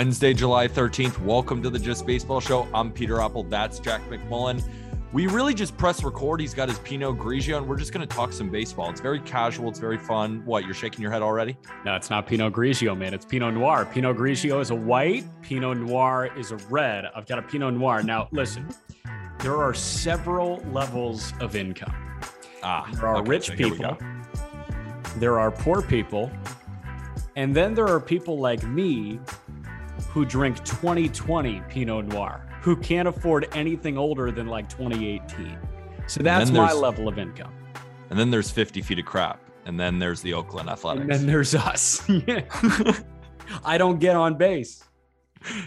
Wednesday, 0.00 0.32
July 0.32 0.66
13th. 0.66 1.20
Welcome 1.20 1.62
to 1.62 1.68
the 1.68 1.78
Just 1.78 2.06
Baseball 2.06 2.40
Show. 2.40 2.66
I'm 2.72 2.90
Peter 2.90 3.20
Appel. 3.20 3.42
That's 3.42 3.78
Jack 3.78 4.00
McMullen. 4.08 4.64
We 5.12 5.26
really 5.26 5.52
just 5.52 5.76
press 5.76 6.02
record. 6.02 6.40
He's 6.40 6.54
got 6.54 6.70
his 6.70 6.78
Pinot 6.78 7.18
Grigio, 7.18 7.58
and 7.58 7.68
we're 7.68 7.76
just 7.76 7.92
going 7.92 8.08
to 8.08 8.16
talk 8.16 8.32
some 8.32 8.48
baseball. 8.48 8.88
It's 8.88 9.02
very 9.02 9.20
casual. 9.20 9.68
It's 9.68 9.78
very 9.78 9.98
fun. 9.98 10.42
What, 10.46 10.64
you're 10.64 10.72
shaking 10.72 11.02
your 11.02 11.10
head 11.10 11.20
already? 11.20 11.54
No, 11.84 11.96
it's 11.96 12.08
not 12.08 12.26
Pinot 12.26 12.54
Grigio, 12.54 12.96
man. 12.96 13.12
It's 13.12 13.26
Pinot 13.26 13.52
Noir. 13.52 13.84
Pinot 13.84 14.16
Grigio 14.16 14.62
is 14.62 14.70
a 14.70 14.74
white, 14.74 15.26
Pinot 15.42 15.76
Noir 15.76 16.30
is 16.34 16.50
a 16.50 16.56
red. 16.70 17.04
I've 17.14 17.26
got 17.26 17.38
a 17.38 17.42
Pinot 17.42 17.74
Noir. 17.74 18.02
Now, 18.02 18.28
listen, 18.32 18.66
there 19.40 19.58
are 19.58 19.74
several 19.74 20.62
levels 20.72 21.34
of 21.40 21.56
income. 21.56 21.92
Ah, 22.62 22.88
There 22.94 23.06
are 23.06 23.16
okay, 23.18 23.28
rich 23.28 23.48
so 23.48 23.54
people, 23.54 23.98
there 25.18 25.38
are 25.38 25.50
poor 25.50 25.82
people, 25.82 26.30
and 27.36 27.54
then 27.54 27.74
there 27.74 27.86
are 27.86 28.00
people 28.00 28.38
like 28.38 28.62
me 28.62 29.20
who 30.10 30.24
drink 30.24 30.56
2020 30.64 31.62
Pinot 31.68 32.06
Noir, 32.06 32.46
who 32.62 32.76
can't 32.76 33.06
afford 33.06 33.48
anything 33.52 33.96
older 33.96 34.30
than 34.30 34.48
like 34.48 34.68
2018. 34.68 35.56
So 36.06 36.22
that's 36.22 36.50
my 36.50 36.72
level 36.72 37.06
of 37.06 37.18
income. 37.18 37.54
And 38.10 38.18
then 38.18 38.30
there's 38.30 38.50
50 38.50 38.82
feet 38.82 38.98
of 38.98 39.04
crap. 39.04 39.40
And 39.66 39.78
then 39.78 40.00
there's 40.00 40.20
the 40.20 40.34
Oakland 40.34 40.68
Athletics. 40.68 41.02
And 41.02 41.10
then 41.12 41.26
there's 41.26 41.54
us. 41.54 42.04
I 43.64 43.78
don't 43.78 44.00
get 44.00 44.16
on 44.16 44.36
base. 44.36 44.82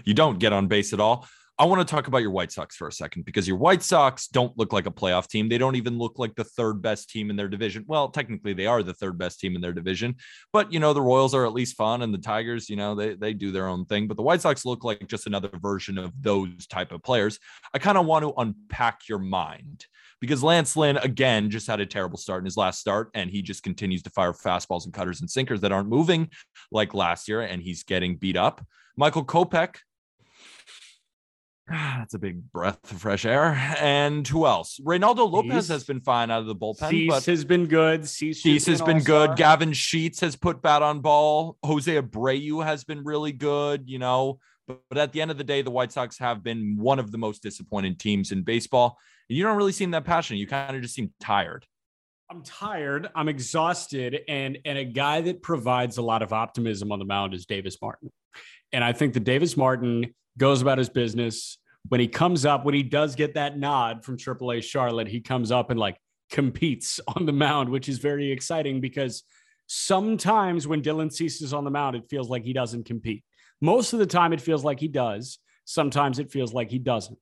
you 0.03 0.13
don't 0.13 0.39
get 0.39 0.51
on 0.51 0.67
base 0.67 0.91
at 0.91 0.99
all. 0.99 1.25
I 1.59 1.65
want 1.65 1.87
to 1.87 1.91
talk 1.91 2.07
about 2.07 2.23
your 2.23 2.31
White 2.31 2.51
Sox 2.51 2.75
for 2.75 2.87
a 2.87 2.91
second 2.91 3.25
because 3.25 3.47
your 3.47 3.57
White 3.57 3.83
Sox 3.83 4.27
don't 4.27 4.57
look 4.57 4.73
like 4.73 4.87
a 4.87 4.91
playoff 4.91 5.27
team. 5.27 5.47
They 5.47 5.59
don't 5.59 5.75
even 5.75 5.99
look 5.99 6.17
like 6.17 6.33
the 6.33 6.43
third 6.43 6.81
best 6.81 7.11
team 7.11 7.29
in 7.29 7.35
their 7.35 7.47
division. 7.47 7.85
Well, 7.87 8.09
technically 8.09 8.53
they 8.53 8.65
are 8.65 8.81
the 8.81 8.95
third 8.95 9.19
best 9.19 9.39
team 9.39 9.55
in 9.55 9.61
their 9.61 9.71
division, 9.71 10.15
but 10.51 10.73
you 10.73 10.79
know, 10.79 10.93
the 10.93 11.01
Royals 11.01 11.35
are 11.35 11.45
at 11.45 11.53
least 11.53 11.77
fun 11.77 12.01
and 12.01 12.11
the 12.11 12.17
Tigers, 12.17 12.71
you 12.71 12.75
know, 12.75 12.95
they 12.95 13.13
they 13.13 13.33
do 13.33 13.51
their 13.51 13.67
own 13.67 13.85
thing, 13.85 14.07
but 14.07 14.17
the 14.17 14.23
White 14.23 14.41
Sox 14.41 14.65
look 14.65 14.83
like 14.83 15.07
just 15.07 15.27
another 15.27 15.51
version 15.61 15.99
of 15.99 16.11
those 16.19 16.65
type 16.65 16.91
of 16.91 17.03
players. 17.03 17.37
I 17.71 17.77
kind 17.77 17.99
of 17.99 18.07
want 18.07 18.23
to 18.23 18.33
unpack 18.35 19.07
your 19.07 19.19
mind 19.19 19.85
because 20.21 20.41
Lance 20.41 20.75
Lynn 20.75 20.97
again 20.97 21.51
just 21.51 21.67
had 21.67 21.79
a 21.79 21.85
terrible 21.85 22.17
start 22.17 22.41
in 22.41 22.45
his 22.45 22.57
last 22.57 22.79
start 22.79 23.11
and 23.13 23.29
he 23.29 23.43
just 23.43 23.61
continues 23.61 24.01
to 24.03 24.09
fire 24.09 24.33
fastballs 24.33 24.85
and 24.85 24.93
cutters 24.93 25.21
and 25.21 25.29
sinkers 25.29 25.61
that 25.61 25.71
aren't 25.71 25.89
moving 25.89 26.31
like 26.71 26.95
last 26.95 27.27
year 27.27 27.41
and 27.41 27.61
he's 27.61 27.83
getting 27.83 28.15
beat 28.15 28.37
up. 28.37 28.65
Michael 28.97 29.25
Kopech 29.25 29.75
That's 31.97 32.13
a 32.13 32.19
big 32.19 32.51
breath 32.51 32.91
of 32.91 33.01
fresh 33.01 33.25
air. 33.25 33.53
And 33.79 34.27
who 34.27 34.45
else? 34.45 34.79
Reynaldo 34.83 35.29
Lopez 35.29 35.65
Cease. 35.65 35.67
has 35.69 35.83
been 35.83 36.01
fine 36.01 36.29
out 36.29 36.41
of 36.41 36.45
the 36.45 36.55
bullpen, 36.55 36.89
Cease 36.89 37.09
but 37.09 37.25
has 37.25 37.43
been 37.43 37.65
good. 37.65 38.07
Cease, 38.07 38.43
Cease 38.43 38.67
has 38.67 38.81
been 38.81 38.99
good. 38.99 39.29
all-star. 39.29 39.35
Gavin 39.35 39.73
Sheets 39.73 40.19
has 40.19 40.35
put 40.35 40.61
bat 40.61 40.83
on 40.83 40.99
ball. 40.99 41.57
Jose 41.63 41.91
Abreu 41.99 42.63
has 42.63 42.83
been 42.83 43.03
really 43.03 43.31
good, 43.31 43.89
you 43.89 43.97
know. 43.97 44.39
But, 44.67 44.81
but 44.89 44.97
at 44.99 45.13
the 45.13 45.21
end 45.21 45.31
of 45.31 45.37
the 45.37 45.43
day, 45.43 45.63
the 45.63 45.71
White 45.71 45.91
Sox 45.91 46.19
have 46.19 46.43
been 46.43 46.77
one 46.77 46.99
of 46.99 47.11
the 47.11 47.17
most 47.17 47.41
disappointing 47.41 47.95
teams 47.95 48.31
in 48.31 48.43
baseball. 48.43 48.99
And 49.27 49.37
you 49.37 49.43
don't 49.43 49.57
really 49.57 49.71
seem 49.71 49.91
that 49.91 50.05
passionate. 50.05 50.37
You 50.37 50.47
kind 50.47 50.75
of 50.75 50.81
just 50.81 50.93
seem 50.93 51.11
tired. 51.19 51.65
I'm 52.29 52.43
tired. 52.43 53.09
I'm 53.15 53.29
exhausted, 53.29 54.21
and 54.27 54.57
and 54.65 54.77
a 54.77 54.85
guy 54.85 55.21
that 55.21 55.41
provides 55.41 55.97
a 55.97 56.01
lot 56.01 56.21
of 56.21 56.33
optimism 56.33 56.91
on 56.91 56.99
the 56.99 57.05
mound 57.05 57.33
is 57.33 57.45
Davis 57.45 57.77
Martin. 57.81 58.11
And 58.71 58.83
I 58.83 58.93
think 58.93 59.13
that 59.13 59.23
Davis 59.23 59.55
Martin 59.55 60.15
goes 60.37 60.61
about 60.61 60.77
his 60.79 60.89
business 60.89 61.59
when 61.89 61.99
he 61.99 62.07
comes 62.07 62.45
up. 62.45 62.65
When 62.65 62.73
he 62.73 62.83
does 62.83 63.15
get 63.15 63.35
that 63.35 63.57
nod 63.57 64.03
from 64.03 64.17
AAA 64.17 64.63
Charlotte, 64.63 65.07
he 65.07 65.21
comes 65.21 65.51
up 65.51 65.69
and 65.69 65.79
like 65.79 65.97
competes 66.29 66.99
on 67.15 67.25
the 67.25 67.33
mound, 67.33 67.69
which 67.69 67.89
is 67.89 67.99
very 67.99 68.31
exciting 68.31 68.81
because 68.81 69.23
sometimes 69.67 70.67
when 70.67 70.81
Dylan 70.81 71.11
Cease 71.11 71.41
is 71.41 71.53
on 71.53 71.63
the 71.63 71.71
mound, 71.71 71.95
it 71.95 72.09
feels 72.09 72.29
like 72.29 72.43
he 72.43 72.53
doesn't 72.53 72.85
compete. 72.85 73.23
Most 73.61 73.93
of 73.93 73.99
the 73.99 74.05
time, 74.05 74.33
it 74.33 74.41
feels 74.41 74.63
like 74.63 74.79
he 74.79 74.87
does. 74.87 75.39
Sometimes 75.65 76.19
it 76.19 76.31
feels 76.31 76.53
like 76.53 76.69
he 76.69 76.79
doesn't. 76.79 77.17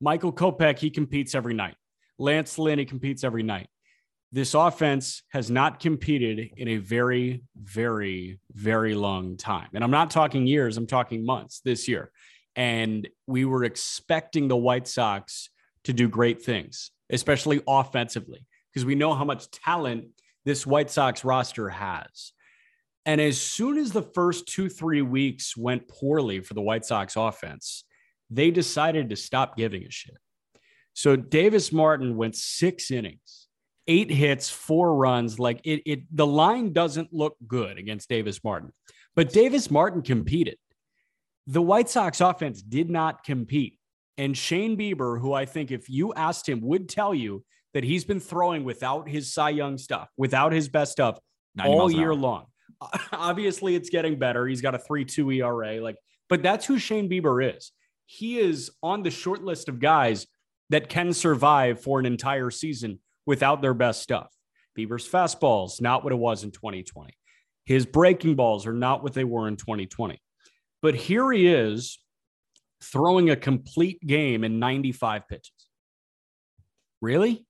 Michael 0.00 0.32
Kopech, 0.32 0.78
he 0.78 0.90
competes 0.90 1.34
every 1.34 1.54
night. 1.54 1.76
Lance 2.18 2.58
Lynn, 2.58 2.78
he 2.78 2.84
competes 2.84 3.22
every 3.22 3.42
night 3.42 3.68
this 4.32 4.54
offense 4.54 5.22
has 5.28 5.50
not 5.50 5.80
competed 5.80 6.50
in 6.56 6.68
a 6.68 6.76
very, 6.76 7.42
very, 7.56 8.38
very 8.52 8.94
long 8.94 9.36
time. 9.36 9.68
And 9.72 9.84
I'm 9.84 9.90
not 9.90 10.10
talking 10.10 10.46
years, 10.46 10.76
I'm 10.76 10.86
talking 10.86 11.24
months 11.24 11.60
this 11.64 11.88
year. 11.88 12.10
And 12.56 13.08
we 13.26 13.44
were 13.44 13.64
expecting 13.64 14.48
the 14.48 14.56
White 14.56 14.88
Sox 14.88 15.50
to 15.84 15.92
do 15.92 16.08
great 16.08 16.42
things, 16.42 16.90
especially 17.10 17.62
offensively, 17.68 18.46
because 18.72 18.84
we 18.84 18.94
know 18.94 19.14
how 19.14 19.24
much 19.24 19.50
talent 19.50 20.06
this 20.44 20.66
White 20.66 20.90
Sox 20.90 21.24
roster 21.24 21.68
has. 21.68 22.32
And 23.04 23.20
as 23.20 23.40
soon 23.40 23.78
as 23.78 23.92
the 23.92 24.02
first 24.02 24.48
two, 24.48 24.68
three 24.68 25.02
weeks 25.02 25.56
went 25.56 25.86
poorly 25.86 26.40
for 26.40 26.54
the 26.54 26.62
White 26.62 26.84
Sox 26.84 27.14
offense, 27.14 27.84
they 28.30 28.50
decided 28.50 29.10
to 29.10 29.16
stop 29.16 29.56
giving 29.56 29.84
a 29.84 29.90
shit. 29.90 30.16
So 30.94 31.14
Davis 31.14 31.72
Martin 31.72 32.16
went 32.16 32.34
six 32.34 32.90
innings 32.90 33.46
eight 33.86 34.10
hits, 34.10 34.50
four 34.50 34.94
runs. 34.94 35.38
Like 35.38 35.60
it, 35.64 35.82
it 35.86 36.00
the 36.10 36.26
line 36.26 36.72
doesn't 36.72 37.12
look 37.12 37.36
good 37.46 37.78
against 37.78 38.08
Davis 38.08 38.42
Martin, 38.42 38.72
but 39.14 39.32
Davis 39.32 39.70
Martin 39.70 40.02
competed. 40.02 40.58
The 41.46 41.62
White 41.62 41.88
Sox 41.88 42.20
offense 42.20 42.60
did 42.62 42.90
not 42.90 43.24
compete. 43.24 43.78
And 44.18 44.36
Shane 44.36 44.76
Bieber, 44.76 45.20
who 45.20 45.32
I 45.32 45.44
think 45.44 45.70
if 45.70 45.88
you 45.88 46.14
asked 46.14 46.48
him, 46.48 46.60
would 46.62 46.88
tell 46.88 47.14
you 47.14 47.44
that 47.74 47.84
he's 47.84 48.04
been 48.04 48.20
throwing 48.20 48.64
without 48.64 49.08
his 49.08 49.32
Cy 49.32 49.50
Young 49.50 49.76
stuff, 49.76 50.08
without 50.16 50.52
his 50.52 50.68
best 50.68 50.92
stuff 50.92 51.18
all 51.62 51.90
year 51.90 52.14
long. 52.14 52.46
Obviously, 53.12 53.74
it's 53.74 53.90
getting 53.90 54.18
better. 54.18 54.46
He's 54.46 54.62
got 54.62 54.74
a 54.74 54.78
3-2 54.78 55.36
ERA. 55.36 55.80
Like, 55.80 55.96
but 56.28 56.42
that's 56.42 56.66
who 56.66 56.78
Shane 56.78 57.08
Bieber 57.08 57.54
is. 57.54 57.72
He 58.06 58.38
is 58.38 58.70
on 58.82 59.02
the 59.02 59.10
short 59.10 59.42
list 59.42 59.68
of 59.68 59.80
guys 59.80 60.26
that 60.70 60.88
can 60.88 61.12
survive 61.12 61.80
for 61.80 62.00
an 62.00 62.06
entire 62.06 62.50
season 62.50 63.00
without 63.26 63.62
their 63.62 63.74
best 63.74 64.02
stuff. 64.02 64.28
Bieber's 64.76 65.08
fastballs, 65.08 65.80
not 65.80 66.04
what 66.04 66.12
it 66.12 66.18
was 66.18 66.44
in 66.44 66.50
2020. 66.50 67.12
His 67.64 67.86
breaking 67.86 68.36
balls 68.36 68.66
are 68.66 68.72
not 68.72 69.02
what 69.02 69.12
they 69.12 69.24
were 69.24 69.48
in 69.48 69.56
2020. 69.56 70.20
But 70.82 70.94
here 70.94 71.30
he 71.32 71.48
is 71.48 71.98
throwing 72.82 73.30
a 73.30 73.36
complete 73.36 74.00
game 74.00 74.44
in 74.44 74.58
95 74.58 75.28
pitches. 75.28 75.52
Really? 77.00 77.46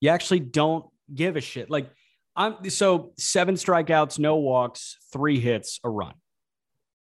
You 0.00 0.10
actually 0.10 0.40
don't 0.40 0.86
give 1.12 1.36
a 1.36 1.40
shit. 1.40 1.70
Like 1.70 1.90
I'm 2.36 2.70
so 2.70 3.12
seven 3.18 3.56
strikeouts, 3.56 4.18
no 4.18 4.36
walks, 4.36 4.96
three 5.12 5.40
hits, 5.40 5.80
a 5.82 5.90
run. 5.90 6.14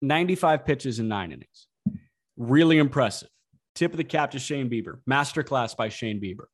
95 0.01 0.65
pitches 0.65 1.01
in 1.01 1.09
nine 1.09 1.33
innings. 1.33 1.67
Really 2.37 2.79
impressive. 2.79 3.29
Tip 3.75 3.93
of 3.93 3.97
the 3.97 4.05
cap 4.05 4.31
to 4.33 4.39
Shane 4.39 4.71
Bieber. 4.71 5.00
Masterclass 5.11 5.77
by 5.77 5.89
Shane 5.89 6.21
Bieber. 6.21 6.47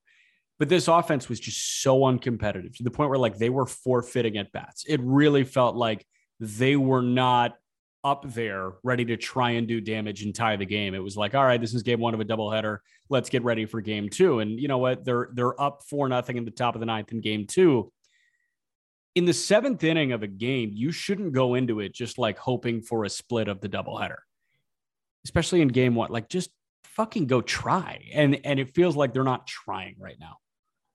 But 0.58 0.69
this 0.69 0.88
offense 0.88 1.28
was 1.28 1.40
just 1.40 1.82
so 1.82 2.00
uncompetitive 2.00 2.76
to 2.76 2.84
the 2.84 2.90
point 2.90 3.11
where 3.11 3.19
like 3.19 3.37
they 3.37 3.50
were 3.50 3.66
forfeiting 3.66 4.38
at 4.38 4.52
bats. 4.52 4.84
It 4.88 5.00
really 5.02 5.44
felt 5.44 5.76
like 5.76 6.06
they 6.40 6.76
were 6.76 7.02
not 7.02 7.55
up 8.04 8.24
there 8.28 8.72
ready 8.82 9.04
to 9.06 9.16
try 9.16 9.52
and 9.52 9.66
do 9.66 9.80
damage 9.80 10.22
and 10.22 10.34
tie 10.34 10.56
the 10.56 10.66
game. 10.66 10.94
It 10.94 11.02
was 11.02 11.16
like, 11.16 11.34
all 11.34 11.44
right, 11.44 11.60
this 11.60 11.72
is 11.72 11.82
game 11.82 12.00
one 12.00 12.12
of 12.12 12.20
a 12.20 12.24
doubleheader. 12.24 12.78
Let's 13.08 13.30
get 13.30 13.42
ready 13.42 13.64
for 13.64 13.80
game 13.80 14.10
two. 14.10 14.40
And 14.40 14.60
you 14.60 14.68
know 14.68 14.78
what? 14.78 15.04
They're 15.04 15.30
they're 15.32 15.60
up 15.60 15.82
four 15.88 16.08
nothing 16.08 16.36
in 16.36 16.44
the 16.44 16.50
top 16.50 16.74
of 16.74 16.80
the 16.80 16.86
ninth 16.86 17.12
in 17.12 17.20
game 17.20 17.46
two. 17.46 17.90
In 19.14 19.24
the 19.24 19.32
seventh 19.32 19.82
inning 19.84 20.12
of 20.12 20.22
a 20.22 20.26
game, 20.26 20.70
you 20.74 20.92
shouldn't 20.92 21.32
go 21.32 21.54
into 21.54 21.80
it 21.80 21.94
just 21.94 22.18
like 22.18 22.36
hoping 22.36 22.82
for 22.82 23.04
a 23.04 23.10
split 23.10 23.48
of 23.48 23.60
the 23.60 23.68
doubleheader, 23.68 24.18
especially 25.24 25.62
in 25.62 25.68
game 25.68 25.94
one. 25.94 26.10
Like 26.10 26.28
just 26.28 26.50
fucking 26.84 27.26
go 27.26 27.40
try. 27.40 28.04
And 28.12 28.40
and 28.44 28.60
it 28.60 28.74
feels 28.74 28.96
like 28.96 29.12
they're 29.12 29.24
not 29.24 29.46
trying 29.46 29.96
right 29.98 30.16
now. 30.20 30.36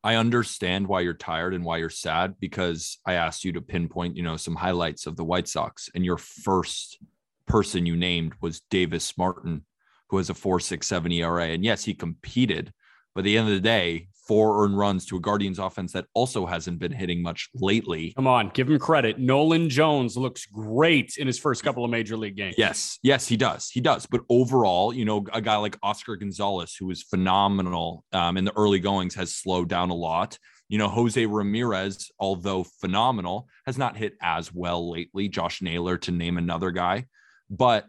I 0.03 0.15
understand 0.15 0.87
why 0.87 1.01
you're 1.01 1.13
tired 1.13 1.53
and 1.53 1.65
why 1.65 1.77
you're 1.77 1.89
sad 1.89 2.35
because 2.39 2.99
I 3.05 3.13
asked 3.13 3.43
you 3.43 3.51
to 3.53 3.61
pinpoint, 3.61 4.15
you 4.15 4.23
know, 4.23 4.37
some 4.37 4.55
highlights 4.55 5.05
of 5.05 5.17
the 5.17 5.25
White 5.25 5.47
Sox, 5.47 5.89
and 5.93 6.05
your 6.05 6.17
first 6.17 6.99
person 7.47 7.85
you 7.85 7.97
named 7.97 8.33
was 8.39 8.61
Davis 8.69 9.17
Martin, 9.17 9.65
who 10.09 10.17
has 10.17 10.29
a 10.29 10.33
4.67 10.33 11.13
ERA. 11.15 11.47
And 11.47 11.65
yes, 11.65 11.83
he 11.83 11.93
competed, 11.93 12.71
but 13.13 13.21
at 13.21 13.23
the 13.25 13.37
end 13.37 13.49
of 13.49 13.53
the 13.53 13.59
day, 13.59 14.07
four 14.29 14.63
earned 14.63 14.77
runs 14.77 15.07
to 15.07 15.17
a 15.17 15.19
Guardians 15.19 15.57
offense 15.57 15.91
that 15.93 16.05
also 16.13 16.45
hasn't 16.45 16.77
been 16.77 16.91
hitting 16.91 17.23
much 17.23 17.49
lately. 17.55 18.13
Come 18.15 18.27
on, 18.27 18.49
give 18.49 18.69
him 18.69 18.77
credit. 18.77 19.17
Nolan 19.17 19.69
Jones 19.69 20.15
looks 20.15 20.45
great 20.45 21.17
in 21.17 21.25
his 21.25 21.39
first 21.39 21.63
couple 21.63 21.83
of 21.83 21.89
major 21.89 22.15
league 22.15 22.35
games. 22.35 22.53
Yes, 22.55 22.99
yes, 23.01 23.27
he 23.27 23.35
does. 23.35 23.71
He 23.71 23.81
does. 23.81 24.05
But 24.05 24.21
overall, 24.29 24.93
you 24.93 25.03
know, 25.03 25.25
a 25.33 25.41
guy 25.41 25.55
like 25.55 25.79
Oscar 25.81 26.15
Gonzalez, 26.15 26.75
who 26.75 26.85
was 26.85 27.01
phenomenal 27.01 28.05
um, 28.13 28.37
in 28.37 28.45
the 28.45 28.55
early 28.55 28.77
goings, 28.77 29.15
has 29.15 29.33
slowed 29.33 29.67
down 29.67 29.89
a 29.89 29.95
lot. 29.95 30.37
You 30.67 30.77
know, 30.77 30.89
Jose 30.89 31.25
Ramirez, 31.25 32.11
although 32.19 32.63
phenomenal, 32.81 33.47
has 33.65 33.79
not 33.79 33.97
hit 33.97 34.13
as 34.21 34.53
well 34.53 34.91
lately. 34.91 35.27
Josh 35.27 35.63
Naylor, 35.63 35.97
to 35.97 36.11
name 36.11 36.37
another 36.37 36.69
guy. 36.69 37.07
But 37.49 37.87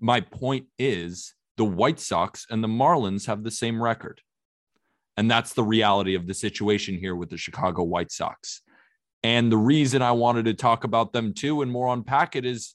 my 0.00 0.22
point 0.22 0.68
is 0.78 1.34
the 1.58 1.66
White 1.66 2.00
Sox 2.00 2.46
and 2.48 2.64
the 2.64 2.68
Marlins 2.68 3.26
have 3.26 3.44
the 3.44 3.50
same 3.50 3.82
record. 3.82 4.22
And 5.16 5.30
that's 5.30 5.52
the 5.52 5.62
reality 5.64 6.14
of 6.14 6.26
the 6.26 6.34
situation 6.34 6.96
here 6.96 7.14
with 7.14 7.30
the 7.30 7.36
Chicago 7.36 7.82
White 7.82 8.10
Sox. 8.10 8.62
And 9.22 9.52
the 9.52 9.58
reason 9.58 10.02
I 10.02 10.12
wanted 10.12 10.46
to 10.46 10.54
talk 10.54 10.84
about 10.84 11.12
them 11.12 11.34
too 11.34 11.62
and 11.62 11.70
more 11.70 11.92
unpack 11.92 12.34
it 12.34 12.44
is 12.44 12.74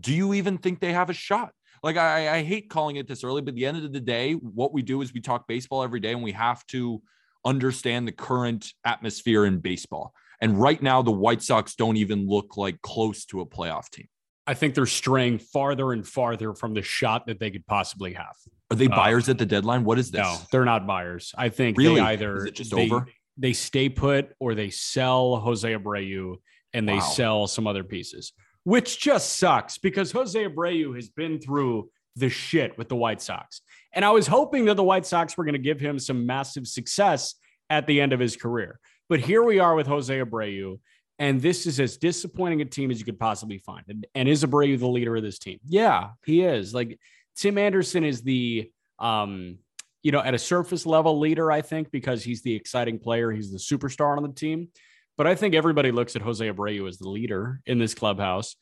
do 0.00 0.12
you 0.12 0.34
even 0.34 0.58
think 0.58 0.80
they 0.80 0.92
have 0.92 1.10
a 1.10 1.14
shot? 1.14 1.52
Like, 1.82 1.96
I, 1.96 2.36
I 2.36 2.42
hate 2.42 2.70
calling 2.70 2.96
it 2.96 3.08
this 3.08 3.24
early, 3.24 3.42
but 3.42 3.50
at 3.50 3.54
the 3.56 3.66
end 3.66 3.84
of 3.84 3.92
the 3.92 4.00
day, 4.00 4.34
what 4.34 4.72
we 4.72 4.82
do 4.82 5.02
is 5.02 5.12
we 5.12 5.20
talk 5.20 5.48
baseball 5.48 5.82
every 5.82 6.00
day 6.00 6.12
and 6.12 6.22
we 6.22 6.32
have 6.32 6.64
to 6.68 7.02
understand 7.44 8.06
the 8.06 8.12
current 8.12 8.72
atmosphere 8.84 9.44
in 9.44 9.58
baseball. 9.58 10.14
And 10.40 10.60
right 10.60 10.80
now, 10.80 11.02
the 11.02 11.12
White 11.12 11.42
Sox 11.42 11.74
don't 11.74 11.96
even 11.96 12.28
look 12.28 12.56
like 12.56 12.80
close 12.82 13.24
to 13.26 13.40
a 13.40 13.46
playoff 13.46 13.90
team. 13.90 14.08
I 14.46 14.54
think 14.54 14.74
they're 14.74 14.86
straying 14.86 15.38
farther 15.38 15.92
and 15.92 16.06
farther 16.06 16.54
from 16.54 16.74
the 16.74 16.82
shot 16.82 17.26
that 17.26 17.38
they 17.38 17.50
could 17.50 17.66
possibly 17.66 18.12
have. 18.14 18.34
Are 18.72 18.74
they 18.74 18.86
Uh, 18.86 18.96
buyers 18.96 19.28
at 19.28 19.38
the 19.38 19.46
deadline? 19.46 19.84
What 19.84 19.98
is 19.98 20.10
this? 20.10 20.20
No, 20.20 20.38
they're 20.50 20.64
not 20.64 20.86
buyers. 20.86 21.32
I 21.36 21.48
think 21.48 21.76
Really? 21.78 21.96
they 21.96 22.00
either 22.00 22.48
just 22.48 22.74
they, 22.74 22.86
over? 22.90 23.06
they 23.36 23.52
stay 23.52 23.88
put 23.88 24.30
or 24.40 24.54
they 24.54 24.70
sell 24.70 25.36
Jose 25.36 25.70
Abreu 25.70 26.36
and 26.72 26.88
they 26.88 26.94
Wow. 26.94 27.00
sell 27.00 27.46
some 27.46 27.66
other 27.66 27.84
pieces, 27.84 28.32
which 28.64 28.98
just 29.00 29.36
sucks 29.38 29.78
because 29.78 30.10
Jose 30.12 30.42
Abreu 30.42 30.94
has 30.96 31.08
been 31.10 31.38
through 31.38 31.90
the 32.16 32.28
shit 32.28 32.76
with 32.78 32.88
the 32.88 32.96
White 32.96 33.20
Sox. 33.22 33.60
And 33.94 34.04
I 34.04 34.10
was 34.10 34.26
hoping 34.26 34.64
that 34.66 34.76
the 34.76 34.82
White 34.82 35.06
Sox 35.06 35.36
were 35.36 35.44
going 35.44 35.54
to 35.54 35.58
give 35.58 35.80
him 35.80 35.98
some 35.98 36.24
massive 36.26 36.66
success 36.66 37.34
at 37.70 37.86
the 37.86 38.00
end 38.00 38.12
of 38.12 38.20
his 38.20 38.36
career. 38.36 38.80
But 39.08 39.20
here 39.20 39.42
we 39.42 39.58
are 39.58 39.74
with 39.74 39.86
Jose 39.86 40.14
Abreu. 40.18 40.78
And 41.18 41.40
this 41.40 41.66
is 41.66 41.78
as 41.78 41.98
disappointing 41.98 42.62
a 42.62 42.64
team 42.64 42.90
as 42.90 42.98
you 42.98 43.04
could 43.04 43.18
possibly 43.18 43.58
find. 43.58 43.84
And, 43.86 44.06
and 44.14 44.28
is 44.28 44.44
Abreu 44.44 44.78
the 44.78 44.88
leader 44.88 45.14
of 45.14 45.22
this 45.22 45.38
team? 45.38 45.58
Yeah, 45.66 46.10
he 46.24 46.40
is. 46.42 46.74
Like 46.74 46.98
Tim 47.36 47.58
Anderson 47.58 48.04
is 48.04 48.22
the 48.22 48.70
um, 48.98 49.58
you 50.02 50.10
know, 50.10 50.20
at 50.20 50.34
a 50.34 50.38
surface 50.38 50.84
level 50.84 51.18
leader, 51.18 51.50
I 51.50 51.62
think, 51.62 51.90
because 51.90 52.24
he's 52.24 52.42
the 52.42 52.54
exciting 52.54 52.98
player, 52.98 53.30
he's 53.30 53.52
the 53.52 53.58
superstar 53.58 54.16
on 54.16 54.22
the 54.22 54.32
team. 54.32 54.68
But 55.16 55.26
I 55.26 55.34
think 55.34 55.54
everybody 55.54 55.92
looks 55.92 56.16
at 56.16 56.22
Jose 56.22 56.44
Abreu 56.44 56.88
as 56.88 56.98
the 56.98 57.08
leader 57.08 57.60
in 57.66 57.78
this 57.78 57.94
clubhouse. 57.94 58.56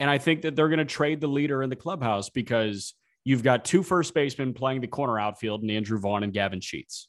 And 0.00 0.10
I 0.10 0.18
think 0.18 0.42
that 0.42 0.56
they're 0.56 0.68
going 0.68 0.78
to 0.78 0.84
trade 0.84 1.20
the 1.20 1.28
leader 1.28 1.62
in 1.62 1.70
the 1.70 1.76
clubhouse 1.76 2.30
because 2.30 2.94
you've 3.24 3.42
got 3.42 3.64
two 3.64 3.82
first 3.82 4.14
basemen 4.14 4.54
playing 4.54 4.80
the 4.80 4.88
corner 4.88 5.20
outfield 5.20 5.62
and 5.62 5.70
Andrew 5.70 5.98
Vaughn 5.98 6.24
and 6.24 6.32
Gavin 6.32 6.60
Sheets. 6.60 7.08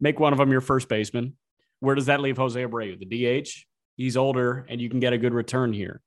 Make 0.00 0.20
one 0.20 0.32
of 0.32 0.38
them 0.38 0.52
your 0.52 0.60
first 0.60 0.88
baseman. 0.88 1.36
Where 1.80 1.94
does 1.94 2.06
that 2.06 2.20
leave 2.20 2.36
Jose 2.36 2.60
Abreu? 2.60 2.98
The 2.98 3.42
DH? 3.42 3.48
He's 3.96 4.16
older 4.16 4.66
and 4.68 4.80
you 4.80 4.90
can 4.90 5.00
get 5.00 5.14
a 5.14 5.18
good 5.18 5.32
return 5.32 5.72
here. 5.72 6.02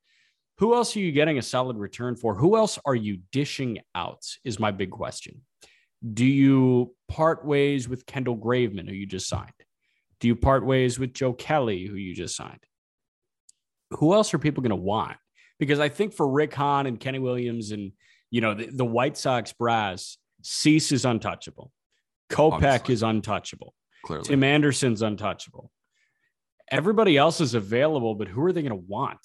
Who 0.59 0.75
else 0.75 0.95
are 0.95 0.99
you 0.99 1.13
getting 1.13 1.37
a 1.37 1.41
solid 1.41 1.77
return 1.77 2.17
for? 2.17 2.35
Who 2.35 2.57
else 2.57 2.77
are 2.85 2.95
you 2.95 3.19
dishing 3.31 3.79
out? 3.95 4.25
Is 4.43 4.59
my 4.59 4.71
big 4.71 4.91
question. 4.91 5.41
Do 6.13 6.25
you 6.25 6.95
part 7.07 7.45
ways 7.45 7.87
with 7.87 8.05
Kendall 8.05 8.37
Graveman, 8.37 8.87
who 8.87 8.93
you 8.93 9.05
just 9.05 9.29
signed? 9.29 9.51
Do 10.19 10.27
you 10.27 10.35
part 10.35 10.65
ways 10.65 10.99
with 10.99 11.13
Joe 11.13 11.31
Kelly, 11.31 11.85
who 11.85 11.95
you 11.95 12.13
just 12.13 12.35
signed? 12.35 12.59
Who 13.91 14.13
else 14.13 14.33
are 14.33 14.39
people 14.39 14.61
going 14.61 14.71
to 14.71 14.75
want? 14.75 15.15
Because 15.59 15.79
I 15.79 15.87
think 15.87 16.13
for 16.13 16.27
Rick 16.27 16.53
Hahn 16.53 16.87
and 16.87 16.99
Kenny 16.99 17.19
Williams 17.19 17.71
and 17.71 17.93
you 18.29 18.41
know 18.41 18.53
the, 18.53 18.65
the 18.65 18.85
White 18.85 19.17
Sox 19.17 19.53
brass, 19.53 20.17
Cease 20.41 20.91
is 20.91 21.05
untouchable. 21.05 21.71
Kopech 22.29 22.63
Obviously. 22.63 22.93
is 22.93 23.03
untouchable. 23.03 23.73
Clearly. 24.03 24.25
Tim 24.25 24.43
Anderson's 24.43 25.01
untouchable. 25.01 25.71
Everybody 26.69 27.17
else 27.17 27.39
is 27.39 27.55
available, 27.55 28.13
but 28.15 28.27
who 28.27 28.43
are 28.43 28.51
they 28.51 28.61
going 28.61 28.71
to 28.71 28.87
want? 28.87 29.19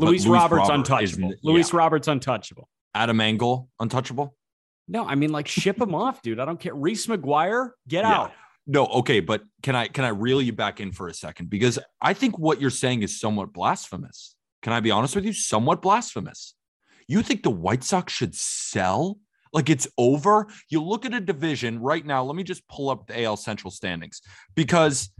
Luis 0.00 0.24
Luis 0.24 0.26
Roberts 0.26 0.60
Robert 0.68 0.74
untouchable. 0.74 1.30
isn't- 1.30 1.44
Luis 1.44 1.72
yeah. 1.72 1.78
Roberts 1.78 2.08
untouchable. 2.08 2.68
Adam 2.94 3.20
Engel, 3.20 3.68
untouchable? 3.78 4.36
No, 4.88 5.04
I 5.06 5.14
mean 5.14 5.30
like 5.30 5.46
ship 5.46 5.80
him 5.80 5.94
off, 5.94 6.22
dude. 6.22 6.40
I 6.40 6.44
don't 6.44 6.58
care. 6.58 6.74
Reese 6.74 7.06
McGuire, 7.06 7.70
get 7.86 8.02
Yeah. 8.04 8.12
out. 8.12 8.32
No, 8.66 8.86
okay, 8.86 9.20
but 9.20 9.42
can 9.62 9.74
I 9.76 9.88
can 9.88 10.04
I 10.04 10.08
reel 10.08 10.42
you 10.42 10.52
back 10.52 10.80
in 10.80 10.92
for 10.92 11.08
a 11.08 11.14
second? 11.14 11.50
Because 11.50 11.78
I 12.00 12.12
think 12.14 12.38
what 12.38 12.60
you're 12.60 12.70
saying 12.70 13.02
is 13.02 13.18
somewhat 13.20 13.52
blasphemous. 13.52 14.34
Can 14.62 14.72
I 14.72 14.80
be 14.80 14.90
honest 14.90 15.14
with 15.14 15.24
you? 15.24 15.32
Somewhat 15.32 15.80
blasphemous. 15.82 16.54
You 17.08 17.22
think 17.22 17.42
the 17.42 17.50
White 17.50 17.82
Sox 17.82 18.12
should 18.12 18.34
sell? 18.34 19.18
Like 19.52 19.68
it's 19.70 19.88
over? 19.98 20.46
You 20.68 20.82
look 20.82 21.04
at 21.04 21.14
a 21.14 21.20
division 21.20 21.80
right 21.80 22.04
now. 22.04 22.22
Let 22.22 22.36
me 22.36 22.44
just 22.44 22.66
pull 22.68 22.90
up 22.90 23.06
the 23.06 23.22
AL 23.22 23.36
Central 23.36 23.70
standings 23.70 24.20
because 24.54 25.10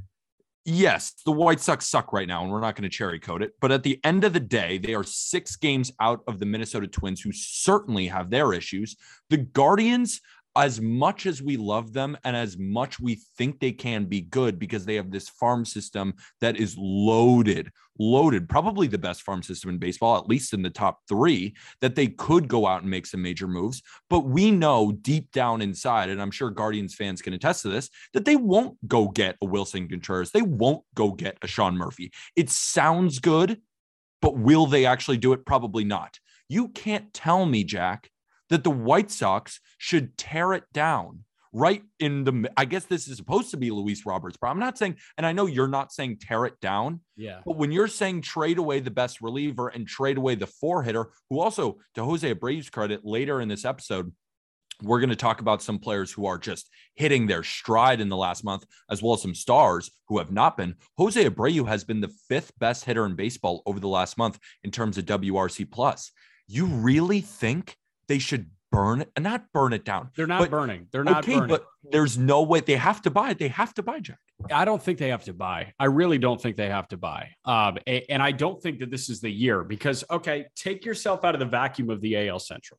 yes, 0.70 1.12
the 1.24 1.32
White 1.32 1.60
Sox 1.60 1.86
suck 1.86 2.12
right 2.12 2.28
now, 2.28 2.42
and 2.42 2.50
we're 2.50 2.60
not 2.60 2.76
going 2.76 2.88
to 2.88 2.96
cherry 2.96 3.18
coat 3.18 3.42
it. 3.42 3.52
But 3.60 3.72
at 3.72 3.82
the 3.82 4.00
end 4.04 4.24
of 4.24 4.32
the 4.32 4.40
day, 4.40 4.78
they 4.78 4.94
are 4.94 5.04
six 5.04 5.56
games 5.56 5.92
out 6.00 6.22
of 6.26 6.38
the 6.38 6.46
Minnesota 6.46 6.86
Twins, 6.86 7.20
who 7.20 7.32
certainly 7.32 8.06
have 8.06 8.30
their 8.30 8.52
issues. 8.52 8.96
The 9.28 9.38
Guardians, 9.38 10.20
as 10.56 10.80
much 10.80 11.26
as 11.26 11.42
we 11.42 11.56
love 11.56 11.92
them 11.92 12.16
and 12.24 12.36
as 12.36 12.58
much 12.58 12.98
we 12.98 13.20
think 13.36 13.60
they 13.60 13.72
can 13.72 14.04
be 14.04 14.22
good 14.22 14.58
because 14.58 14.84
they 14.84 14.96
have 14.96 15.10
this 15.10 15.28
farm 15.28 15.64
system 15.64 16.14
that 16.40 16.56
is 16.56 16.76
loaded, 16.76 17.70
loaded, 18.00 18.48
probably 18.48 18.86
the 18.86 18.98
best 18.98 19.22
farm 19.22 19.42
system 19.42 19.70
in 19.70 19.78
baseball, 19.78 20.16
at 20.16 20.26
least 20.26 20.54
in 20.54 20.62
the 20.62 20.70
top 20.70 21.00
three, 21.06 21.54
that 21.80 21.94
they 21.94 22.06
could 22.06 22.48
go 22.48 22.66
out 22.66 22.80
and 22.80 22.90
make 22.90 23.06
some 23.06 23.20
major 23.20 23.46
moves. 23.46 23.82
But 24.08 24.20
we 24.20 24.50
know 24.50 24.90
deep 24.90 25.30
down 25.32 25.60
inside, 25.60 26.08
and 26.08 26.20
I'm 26.20 26.30
sure 26.30 26.50
Guardians 26.50 26.94
fans 26.94 27.20
can 27.20 27.34
attest 27.34 27.62
to 27.62 27.68
this, 27.68 27.90
that 28.14 28.24
they 28.24 28.36
won't 28.36 28.76
go 28.88 29.08
get 29.08 29.36
a 29.42 29.46
Willson 29.46 29.88
Contreras. 29.88 30.30
They 30.30 30.42
won't 30.42 30.82
go 30.94 31.12
get 31.12 31.36
a 31.42 31.46
Sean 31.46 31.76
Murphy. 31.76 32.10
It 32.34 32.48
sounds 32.48 33.18
good, 33.18 33.60
but 34.22 34.36
will 34.36 34.66
they 34.66 34.86
actually 34.86 35.18
do 35.18 35.34
it? 35.34 35.44
Probably 35.44 35.84
not. 35.84 36.18
You 36.48 36.68
can't 36.68 37.12
tell 37.12 37.44
me, 37.44 37.64
Jack, 37.64 38.10
that 38.48 38.64
the 38.64 38.70
White 38.70 39.10
Sox 39.10 39.60
should 39.78 40.16
tear 40.16 40.54
it 40.54 40.64
down 40.72 41.24
right 41.52 41.82
in 41.98 42.24
the. 42.24 42.50
I 42.56 42.64
guess 42.64 42.84
this 42.84 43.08
is 43.08 43.16
supposed 43.16 43.50
to 43.50 43.56
be 43.56 43.70
Luis 43.70 44.06
Roberts, 44.06 44.36
but 44.40 44.48
I'm 44.48 44.58
not 44.58 44.78
saying, 44.78 44.96
and 45.16 45.26
I 45.26 45.32
know 45.32 45.46
you're 45.46 45.68
not 45.68 45.92
saying 45.92 46.18
tear 46.20 46.44
it 46.46 46.60
down, 46.60 47.00
Yeah. 47.16 47.40
but 47.44 47.56
when 47.56 47.72
you're 47.72 47.88
saying 47.88 48.22
trade 48.22 48.58
away 48.58 48.80
the 48.80 48.90
best 48.90 49.20
reliever 49.20 49.68
and 49.68 49.86
trade 49.86 50.16
away 50.16 50.34
the 50.34 50.46
four 50.46 50.82
hitter, 50.82 51.10
who 51.28 51.40
also, 51.40 51.78
to 51.94 52.04
Jose 52.04 52.34
Abreu's 52.34 52.70
credit, 52.70 53.04
later 53.04 53.40
in 53.40 53.48
this 53.48 53.64
episode, 53.64 54.12
we're 54.82 55.00
going 55.00 55.10
to 55.10 55.16
talk 55.16 55.40
about 55.42 55.60
some 55.60 55.78
players 55.78 56.10
who 56.10 56.24
are 56.24 56.38
just 56.38 56.70
hitting 56.94 57.26
their 57.26 57.42
stride 57.42 58.00
in 58.00 58.08
the 58.08 58.16
last 58.16 58.44
month, 58.44 58.64
as 58.90 59.02
well 59.02 59.12
as 59.14 59.20
some 59.20 59.34
stars 59.34 59.90
who 60.08 60.16
have 60.18 60.32
not 60.32 60.56
been. 60.56 60.74
Jose 60.96 61.22
Abreu 61.22 61.68
has 61.68 61.84
been 61.84 62.00
the 62.00 62.12
fifth 62.28 62.52
best 62.58 62.84
hitter 62.86 63.04
in 63.04 63.14
baseball 63.14 63.62
over 63.66 63.78
the 63.78 63.88
last 63.88 64.16
month 64.16 64.38
in 64.64 64.70
terms 64.70 64.96
of 64.96 65.04
WRC 65.04 65.70
plus. 65.70 66.12
You 66.46 66.64
really 66.64 67.20
think 67.20 67.76
they 68.08 68.18
should 68.18 68.50
burn 68.70 69.00
it 69.02 69.10
and 69.16 69.22
not 69.24 69.44
burn 69.52 69.72
it 69.72 69.84
down? 69.84 70.10
They're 70.16 70.26
not 70.26 70.40
But- 70.40 70.50
burning. 70.50 70.86
They're 70.92 71.04
not 71.04 71.24
okay, 71.24 71.34
burning. 71.34 71.48
but 71.48 71.66
there's 71.90 72.16
no 72.18 72.42
way 72.42 72.60
they 72.60 72.76
have 72.76 73.02
to 73.02 73.10
buy 73.10 73.30
it. 73.30 73.38
They 73.38 73.48
have 73.48 73.74
to 73.74 73.82
buy 73.82 74.00
Jack. 74.00 74.18
I 74.52 74.64
don't 74.64 74.82
think 74.82 74.98
they 74.98 75.08
have 75.08 75.24
to 75.24 75.32
buy. 75.34 75.72
I 75.78 75.86
really 75.86 76.18
don't 76.18 76.40
think 76.40 76.56
they 76.56 76.68
have 76.68 76.88
to 76.88 76.96
buy. 76.96 77.30
Um, 77.44 77.78
and 77.86 78.22
I 78.22 78.32
don't 78.32 78.62
think 78.62 78.78
that 78.78 78.90
this 78.90 79.10
is 79.10 79.20
the 79.20 79.30
year 79.30 79.64
because, 79.64 80.04
okay, 80.10 80.46
take 80.56 80.84
yourself 80.84 81.24
out 81.24 81.34
of 81.34 81.40
the 81.40 81.46
vacuum 81.46 81.90
of 81.90 82.00
the 82.00 82.16
AL 82.28 82.38
Central. 82.38 82.78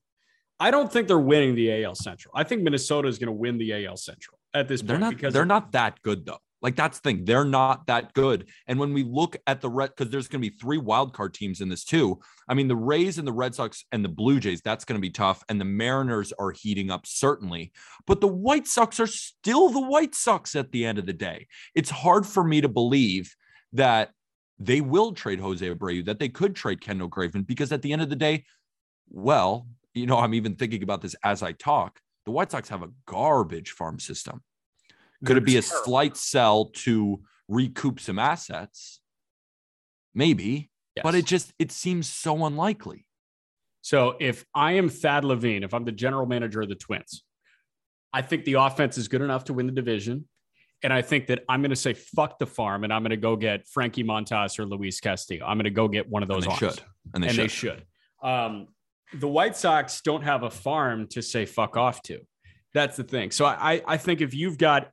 I 0.60 0.72
don't 0.72 0.92
think 0.92 1.08
they're 1.08 1.20
winning 1.20 1.56
the 1.56 1.84
AL 1.84 1.96
Central. 1.96 2.34
I 2.36 2.44
think 2.44 2.62
Minnesota 2.64 3.08
is 3.08 3.18
going 3.20 3.28
to 3.28 3.34
win 3.34 3.58
the 3.58 3.86
AL 3.86 3.98
Central 3.98 4.38
at 4.54 4.68
this 4.68 4.82
They're 4.82 4.96
point 4.98 5.02
not. 5.02 5.10
because 5.16 5.34
They're 5.34 5.46
not 5.46 5.72
that 5.74 6.02
good 6.02 6.26
though. 6.26 6.40
Like 6.62 6.75
that's 6.75 7.00
the 7.00 7.10
thing. 7.10 7.25
They're 7.25 7.46
not 7.46 7.88
that 7.88 8.13
good. 8.13 8.50
And 8.68 8.80
when 8.80 8.94
we 8.94 9.03
look 9.03 9.36
at 9.48 9.62
the 9.62 9.70
red, 9.70 9.89
because 9.89 10.12
there's 10.12 10.27
going 10.27 10.41
to 10.41 10.50
be 10.50 10.56
three 10.56 10.77
wild 10.77 11.13
card 11.13 11.34
teams 11.34 11.62
in 11.62 11.70
this 11.70 11.84
too. 11.84 12.20
I 12.48 12.53
mean, 12.53 12.68
the 12.68 12.75
Rays 12.75 13.18
and 13.18 13.27
the 13.27 13.34
Red 13.34 13.56
Sox 13.56 13.86
and 13.91 14.06
the 14.06 14.10
Blue 14.10 14.39
Jays. 14.39 14.62
That's 14.62 14.86
going 14.86 14.98
to 14.98 15.01
be 15.01 15.10
tough. 15.10 15.44
And 15.50 15.60
the 15.60 15.65
Mariners 15.65 16.32
are 16.34 16.51
heating 16.51 16.91
up 16.91 17.06
certainly. 17.06 17.72
But 18.06 18.22
the 18.22 18.27
White 18.27 18.68
Sox 18.68 19.00
are 19.00 19.08
still 19.08 19.70
the 19.70 19.82
White 19.82 20.13
Sox 20.13 20.56
at 20.56 20.72
the 20.72 20.86
end 20.86 21.00
of 21.00 21.06
the 21.06 21.13
day. 21.13 21.48
It's 21.74 21.89
hard 21.89 22.25
for 22.25 22.44
me 22.44 22.62
to 22.62 22.70
believe 22.70 23.36
that 23.74 24.12
they 24.60 24.82
will 24.82 25.13
trade 25.13 25.39
Jose 25.39 25.68
Abreu. 25.68 26.06
That 26.06 26.20
they 26.20 26.30
could 26.30 26.56
trade 26.56 26.82
Kendall 26.82 27.10
Graveman 27.10 27.48
because 27.48 27.72
at 27.72 27.82
the 27.82 27.94
end 27.94 28.03
of 28.03 28.10
the 28.10 28.15
day, 28.15 28.46
well, 29.10 29.68
you 29.94 30.06
know, 30.06 30.20
I'm 30.20 30.36
even 30.36 30.56
thinking 30.56 30.84
about 30.84 31.01
this 31.01 31.15
as 31.24 31.41
I 31.41 31.53
talk. 31.53 32.00
The 32.25 32.32
White 32.32 32.51
Sox 32.51 32.70
have 32.70 32.84
a 32.84 32.91
garbage 33.08 33.72
farm 33.72 34.00
system. 34.00 34.44
Could 35.25 35.38
it 35.38 35.46
be 35.46 35.58
a 35.58 35.62
slight 35.62 36.18
sell 36.18 36.66
to 36.66 37.22
recoup 37.48 38.00
some 38.00 38.20
assets? 38.20 39.01
Maybe, 40.13 40.70
but 41.04 41.16
it 41.16 41.25
just 41.25 41.54
it 41.60 41.72
seems 41.72 42.08
so 42.08 42.46
unlikely. 42.46 43.06
So 43.82 44.16
if 44.20 44.46
I 44.54 44.74
am 44.74 44.90
Thad 44.90 45.25
Levine, 45.25 45.63
if 45.63 45.74
I'm 45.74 45.86
the 45.86 45.92
general 45.92 46.25
manager 46.25 46.62
of 46.62 46.70
the 46.70 46.75
Twins, 46.75 47.24
I 48.13 48.22
think 48.22 48.46
the 48.46 48.54
offense 48.54 48.98
is 48.98 49.08
good 49.08 49.22
enough 49.22 49.46
to 49.46 49.54
win 49.54 49.68
the 49.68 49.72
division. 49.72 50.28
And 50.84 50.92
I 50.92 51.01
think 51.04 51.28
that 51.28 51.44
I'm 51.48 51.62
going 51.62 51.70
to 51.70 51.75
say 51.75 51.94
fuck 51.94 52.40
the 52.40 52.48
farm, 52.48 52.84
and 52.84 52.92
I'm 52.92 53.04
going 53.04 53.12
to 53.12 53.18
go 53.18 53.36
get 53.36 53.68
Frankie 53.68 54.04
Montas 54.04 54.58
or 54.58 54.66
Luis 54.66 55.00
Castillo. 55.00 55.46
I'm 55.46 55.58
going 55.58 55.66
to 55.66 55.70
go 55.70 55.88
get 55.88 56.10
one 56.10 56.24
of 56.24 56.30
those. 56.30 56.46
And 56.46 56.58
they 56.58 56.66
arms. 56.66 56.75
should. 56.75 56.84
And 57.13 57.24
they 57.24 57.28
and 57.28 57.36
should. 57.36 57.44
they 57.44 57.48
should. 57.48 57.86
Um, 58.24 58.68
the 59.13 59.28
White 59.28 59.56
Sox 59.56 60.01
don't 60.01 60.24
have 60.24 60.44
a 60.44 60.50
farm 60.50 61.08
to 61.10 61.22
say 61.22 61.46
fuck 61.46 61.78
off 61.78 62.01
to. 62.04 62.22
That's 62.74 62.98
the 62.98 63.04
thing. 63.04 63.32
So 63.32 63.46
I, 63.46 63.82
I 63.86 63.98
think 63.98 64.22
if 64.22 64.34
you've 64.34 64.58
got 64.58 64.90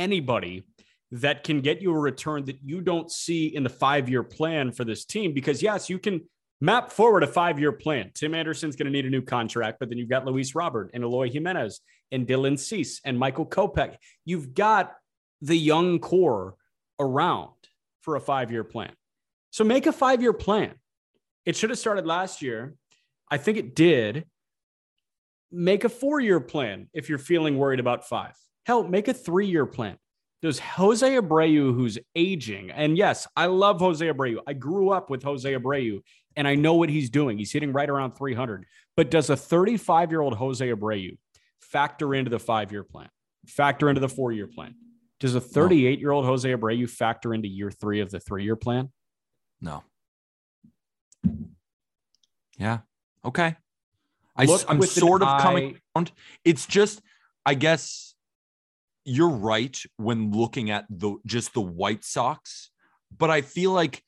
anybody 0.00 0.64
that 1.12 1.44
can 1.44 1.60
get 1.60 1.82
you 1.82 1.92
a 1.92 1.98
return 1.98 2.44
that 2.46 2.58
you 2.64 2.80
don't 2.80 3.10
see 3.10 3.46
in 3.46 3.62
the 3.62 3.68
five 3.68 4.08
year 4.08 4.22
plan 4.22 4.72
for 4.72 4.84
this 4.84 5.04
team, 5.04 5.32
because 5.32 5.62
yes, 5.62 5.90
you 5.90 5.98
can 5.98 6.22
map 6.60 6.90
forward 6.90 7.22
a 7.22 7.26
five 7.26 7.58
year 7.58 7.72
plan. 7.72 8.10
Tim 8.14 8.34
Anderson's 8.34 8.76
going 8.76 8.86
to 8.86 8.92
need 8.92 9.06
a 9.06 9.10
new 9.10 9.22
contract, 9.22 9.78
but 9.80 9.88
then 9.88 9.98
you've 9.98 10.08
got 10.08 10.24
Luis 10.24 10.54
Robert 10.54 10.90
and 10.94 11.02
Eloy 11.02 11.30
Jimenez 11.30 11.80
and 12.12 12.26
Dylan 12.26 12.58
Cease 12.58 13.00
and 13.04 13.18
Michael 13.18 13.46
Kopech. 13.46 13.96
You've 14.24 14.54
got 14.54 14.94
the 15.40 15.56
young 15.56 15.98
core 15.98 16.54
around 16.98 17.54
for 18.02 18.16
a 18.16 18.20
five 18.20 18.50
year 18.50 18.64
plan. 18.64 18.92
So 19.50 19.64
make 19.64 19.86
a 19.86 19.92
five 19.92 20.22
year 20.22 20.32
plan. 20.32 20.74
It 21.44 21.56
should 21.56 21.70
have 21.70 21.78
started 21.78 22.06
last 22.06 22.42
year. 22.42 22.74
I 23.30 23.38
think 23.38 23.58
it 23.58 23.74
did. 23.74 24.26
Make 25.50 25.82
a 25.82 25.88
four 25.88 26.20
year 26.20 26.38
plan 26.38 26.88
if 26.92 27.08
you're 27.08 27.18
feeling 27.18 27.58
worried 27.58 27.80
about 27.80 28.06
five. 28.06 28.34
Hell, 28.64 28.82
make 28.84 29.08
a 29.08 29.14
three 29.14 29.46
year 29.46 29.66
plan. 29.66 29.96
Does 30.42 30.58
Jose 30.58 31.06
Abreu, 31.06 31.74
who's 31.74 31.98
aging, 32.14 32.70
and 32.70 32.96
yes, 32.96 33.26
I 33.36 33.46
love 33.46 33.78
Jose 33.80 34.04
Abreu. 34.04 34.38
I 34.46 34.54
grew 34.54 34.90
up 34.90 35.10
with 35.10 35.22
Jose 35.22 35.52
Abreu 35.52 36.00
and 36.36 36.46
I 36.46 36.54
know 36.54 36.74
what 36.74 36.88
he's 36.88 37.10
doing. 37.10 37.38
He's 37.38 37.52
hitting 37.52 37.72
right 37.72 37.88
around 37.88 38.12
300. 38.12 38.64
But 38.96 39.10
does 39.10 39.30
a 39.30 39.36
35 39.36 40.10
year 40.10 40.20
old 40.20 40.34
Jose 40.34 40.66
Abreu 40.66 41.16
factor 41.60 42.14
into 42.14 42.30
the 42.30 42.38
five 42.38 42.72
year 42.72 42.84
plan, 42.84 43.08
factor 43.46 43.88
into 43.88 44.00
the 44.00 44.08
four 44.08 44.32
year 44.32 44.46
plan? 44.46 44.74
Does 45.18 45.34
a 45.34 45.40
38 45.40 45.98
year 45.98 46.10
old 46.12 46.24
Jose 46.24 46.48
Abreu 46.48 46.88
factor 46.88 47.34
into 47.34 47.48
year 47.48 47.70
three 47.70 48.00
of 48.00 48.10
the 48.10 48.20
three 48.20 48.44
year 48.44 48.56
plan? 48.56 48.90
No. 49.60 49.84
Yeah. 52.58 52.78
Okay. 53.24 53.56
I, 54.36 54.46
I'm 54.68 54.82
sort 54.82 55.22
of 55.22 55.28
eye- 55.28 55.42
coming 55.42 55.78
around. 55.94 56.12
It's 56.44 56.66
just, 56.66 57.02
I 57.44 57.54
guess 57.54 58.09
you're 59.04 59.28
right 59.28 59.76
when 59.96 60.32
looking 60.32 60.70
at 60.70 60.84
the 60.90 61.16
just 61.26 61.54
the 61.54 61.60
White 61.60 62.04
Sox, 62.04 62.70
but 63.16 63.30
I 63.30 63.40
feel 63.40 63.72
like, 63.72 64.02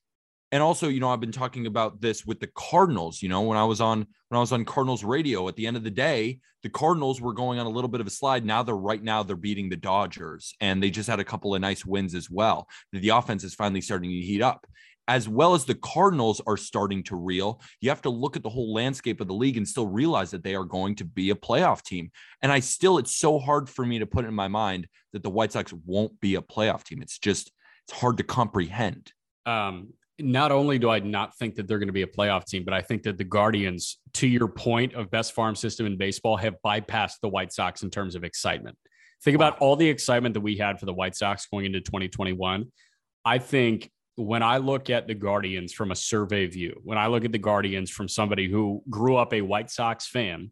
and 0.50 0.62
also, 0.62 0.88
you 0.88 1.00
know, 1.00 1.08
I've 1.08 1.20
been 1.20 1.32
talking 1.32 1.66
about 1.66 2.00
this 2.00 2.26
with 2.26 2.40
the 2.40 2.50
Cardinals. 2.54 3.22
You 3.22 3.28
know, 3.28 3.42
when 3.42 3.58
I 3.58 3.64
was 3.64 3.80
on 3.80 4.06
when 4.28 4.36
I 4.36 4.40
was 4.40 4.52
on 4.52 4.64
Cardinals 4.64 5.02
radio, 5.02 5.48
at 5.48 5.56
the 5.56 5.66
end 5.66 5.76
of 5.76 5.84
the 5.84 5.90
day, 5.90 6.40
the 6.62 6.68
Cardinals 6.68 7.20
were 7.20 7.32
going 7.32 7.58
on 7.58 7.66
a 7.66 7.70
little 7.70 7.88
bit 7.88 8.00
of 8.00 8.06
a 8.06 8.10
slide. 8.10 8.44
Now 8.44 8.62
they're 8.62 8.76
right 8.76 9.02
now 9.02 9.22
they're 9.22 9.36
beating 9.36 9.68
the 9.68 9.76
Dodgers, 9.76 10.54
and 10.60 10.82
they 10.82 10.90
just 10.90 11.08
had 11.08 11.20
a 11.20 11.24
couple 11.24 11.54
of 11.54 11.60
nice 11.60 11.84
wins 11.84 12.14
as 12.14 12.30
well. 12.30 12.68
The 12.92 13.10
offense 13.10 13.44
is 13.44 13.54
finally 13.54 13.80
starting 13.80 14.10
to 14.10 14.16
heat 14.16 14.42
up 14.42 14.66
as 15.08 15.28
well 15.28 15.54
as 15.54 15.64
the 15.64 15.74
Cardinals 15.74 16.40
are 16.46 16.56
starting 16.56 17.02
to 17.04 17.16
reel, 17.16 17.60
you 17.80 17.88
have 17.90 18.02
to 18.02 18.10
look 18.10 18.36
at 18.36 18.42
the 18.42 18.48
whole 18.48 18.72
landscape 18.72 19.20
of 19.20 19.28
the 19.28 19.34
league 19.34 19.56
and 19.56 19.66
still 19.66 19.86
realize 19.86 20.30
that 20.30 20.44
they 20.44 20.54
are 20.54 20.64
going 20.64 20.94
to 20.96 21.04
be 21.04 21.30
a 21.30 21.34
playoff 21.34 21.82
team. 21.82 22.10
And 22.40 22.52
I 22.52 22.60
still, 22.60 22.98
it's 22.98 23.16
so 23.16 23.38
hard 23.38 23.68
for 23.68 23.84
me 23.84 23.98
to 23.98 24.06
put 24.06 24.24
in 24.24 24.34
my 24.34 24.48
mind 24.48 24.86
that 25.12 25.22
the 25.22 25.30
White 25.30 25.52
Sox 25.52 25.72
won't 25.84 26.18
be 26.20 26.36
a 26.36 26.42
playoff 26.42 26.84
team. 26.84 27.02
It's 27.02 27.18
just, 27.18 27.50
it's 27.88 27.98
hard 27.98 28.16
to 28.18 28.22
comprehend. 28.22 29.12
um, 29.46 29.92
not 30.18 30.52
only 30.52 30.78
do 30.78 30.88
I 30.88 31.00
not 31.00 31.36
think 31.36 31.56
that 31.56 31.66
they're 31.66 31.78
going 31.78 31.88
to 31.88 31.92
be 31.92 32.02
a 32.02 32.06
playoff 32.06 32.44
team, 32.44 32.64
but 32.64 32.74
I 32.74 32.80
think 32.80 33.02
that 33.02 33.18
the 33.18 33.24
Guardians, 33.24 33.98
to 34.14 34.28
your 34.28 34.46
point 34.46 34.94
of 34.94 35.10
best 35.10 35.32
farm 35.32 35.56
system 35.56 35.86
in 35.86 35.96
baseball, 35.96 36.36
have 36.36 36.54
bypassed 36.64 37.20
the 37.22 37.28
White 37.28 37.52
Sox 37.52 37.82
in 37.82 37.90
terms 37.90 38.14
of 38.14 38.22
excitement. 38.22 38.76
Think 39.24 39.34
about 39.34 39.58
all 39.58 39.74
the 39.74 39.88
excitement 39.88 40.34
that 40.34 40.40
we 40.40 40.56
had 40.56 40.78
for 40.78 40.86
the 40.86 40.92
White 40.92 41.16
Sox 41.16 41.46
going 41.46 41.64
into 41.64 41.80
2021. 41.80 42.70
I 43.24 43.38
think 43.38 43.90
when 44.16 44.42
I 44.42 44.58
look 44.58 44.90
at 44.90 45.06
the 45.06 45.14
Guardians 45.14 45.72
from 45.72 45.90
a 45.90 45.96
survey 45.96 46.46
view, 46.46 46.80
when 46.84 46.98
I 46.98 47.06
look 47.06 47.24
at 47.24 47.32
the 47.32 47.38
Guardians 47.38 47.90
from 47.90 48.08
somebody 48.08 48.48
who 48.50 48.82
grew 48.90 49.16
up 49.16 49.32
a 49.32 49.40
White 49.40 49.70
Sox 49.70 50.06
fan, 50.06 50.50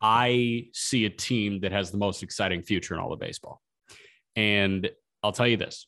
I 0.00 0.68
see 0.72 1.04
a 1.04 1.10
team 1.10 1.60
that 1.60 1.72
has 1.72 1.90
the 1.90 1.98
most 1.98 2.22
exciting 2.22 2.62
future 2.62 2.94
in 2.94 3.00
all 3.00 3.12
of 3.12 3.20
baseball. 3.20 3.60
And 4.34 4.90
I'll 5.22 5.32
tell 5.32 5.46
you 5.46 5.56
this 5.56 5.86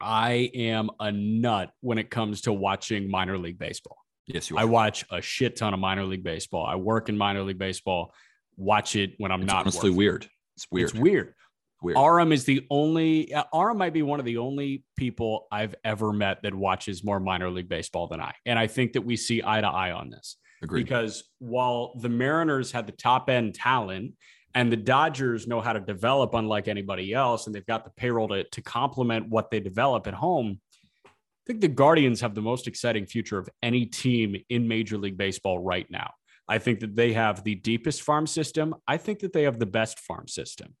I 0.00 0.50
am 0.54 0.90
a 0.98 1.12
nut 1.12 1.70
when 1.80 1.98
it 1.98 2.10
comes 2.10 2.42
to 2.42 2.52
watching 2.52 3.10
minor 3.10 3.38
league 3.38 3.58
baseball. 3.58 3.96
Yes, 4.26 4.50
you 4.50 4.58
I 4.58 4.64
watch 4.64 5.04
a 5.10 5.20
shit 5.22 5.56
ton 5.56 5.74
of 5.74 5.80
minor 5.80 6.04
league 6.04 6.24
baseball. 6.24 6.66
I 6.66 6.76
work 6.76 7.08
in 7.08 7.16
minor 7.16 7.42
league 7.42 7.58
baseball, 7.58 8.12
watch 8.56 8.96
it 8.96 9.14
when 9.18 9.32
I'm 9.32 9.42
It's 9.42 9.48
not 9.52 9.60
honestly 9.62 9.90
working. 9.90 9.96
weird. 9.96 10.28
It's 10.56 10.66
weird. 10.70 10.90
It's 10.90 10.98
weird. 10.98 11.34
Weird. 11.82 11.98
Aram 11.98 12.32
is 12.32 12.44
the 12.44 12.64
only 12.70 13.32
Aram 13.52 13.78
might 13.78 13.92
be 13.92 14.02
one 14.02 14.20
of 14.20 14.26
the 14.26 14.38
only 14.38 14.84
people 14.96 15.48
I've 15.50 15.74
ever 15.84 16.12
met 16.12 16.42
that 16.42 16.54
watches 16.54 17.02
more 17.02 17.18
minor 17.18 17.50
league 17.50 17.68
baseball 17.68 18.06
than 18.06 18.20
I. 18.20 18.34
And 18.46 18.58
I 18.58 18.66
think 18.68 18.92
that 18.92 19.02
we 19.02 19.16
see 19.16 19.42
eye 19.44 19.60
to 19.60 19.66
eye 19.66 19.90
on 19.90 20.10
this 20.10 20.36
Agreed. 20.62 20.84
because 20.84 21.24
while 21.38 21.94
the 21.98 22.08
Mariners 22.08 22.70
had 22.70 22.86
the 22.86 22.92
top 22.92 23.28
end 23.28 23.54
talent 23.54 24.14
and 24.54 24.70
the 24.70 24.76
Dodgers 24.76 25.46
know 25.46 25.60
how 25.60 25.72
to 25.72 25.80
develop 25.80 26.34
unlike 26.34 26.68
anybody 26.68 27.12
else, 27.14 27.46
and 27.46 27.54
they've 27.54 27.66
got 27.66 27.84
the 27.84 27.90
payroll 27.90 28.28
to, 28.28 28.44
to 28.44 28.62
complement 28.62 29.28
what 29.28 29.50
they 29.50 29.60
develop 29.60 30.06
at 30.06 30.14
home. 30.14 30.60
I 31.06 31.10
think 31.46 31.60
the 31.60 31.68
Guardians 31.68 32.20
have 32.20 32.34
the 32.34 32.42
most 32.42 32.68
exciting 32.68 33.06
future 33.06 33.38
of 33.38 33.48
any 33.62 33.86
team 33.86 34.36
in 34.48 34.68
Major 34.68 34.98
League 34.98 35.16
Baseball 35.16 35.58
right 35.58 35.90
now. 35.90 36.12
I 36.46 36.58
think 36.58 36.80
that 36.80 36.94
they 36.94 37.14
have 37.14 37.42
the 37.42 37.54
deepest 37.54 38.02
farm 38.02 38.26
system. 38.26 38.74
I 38.86 38.98
think 38.98 39.20
that 39.20 39.32
they 39.32 39.44
have 39.44 39.58
the 39.58 39.66
best 39.66 39.98
farm 39.98 40.28
system. 40.28 40.76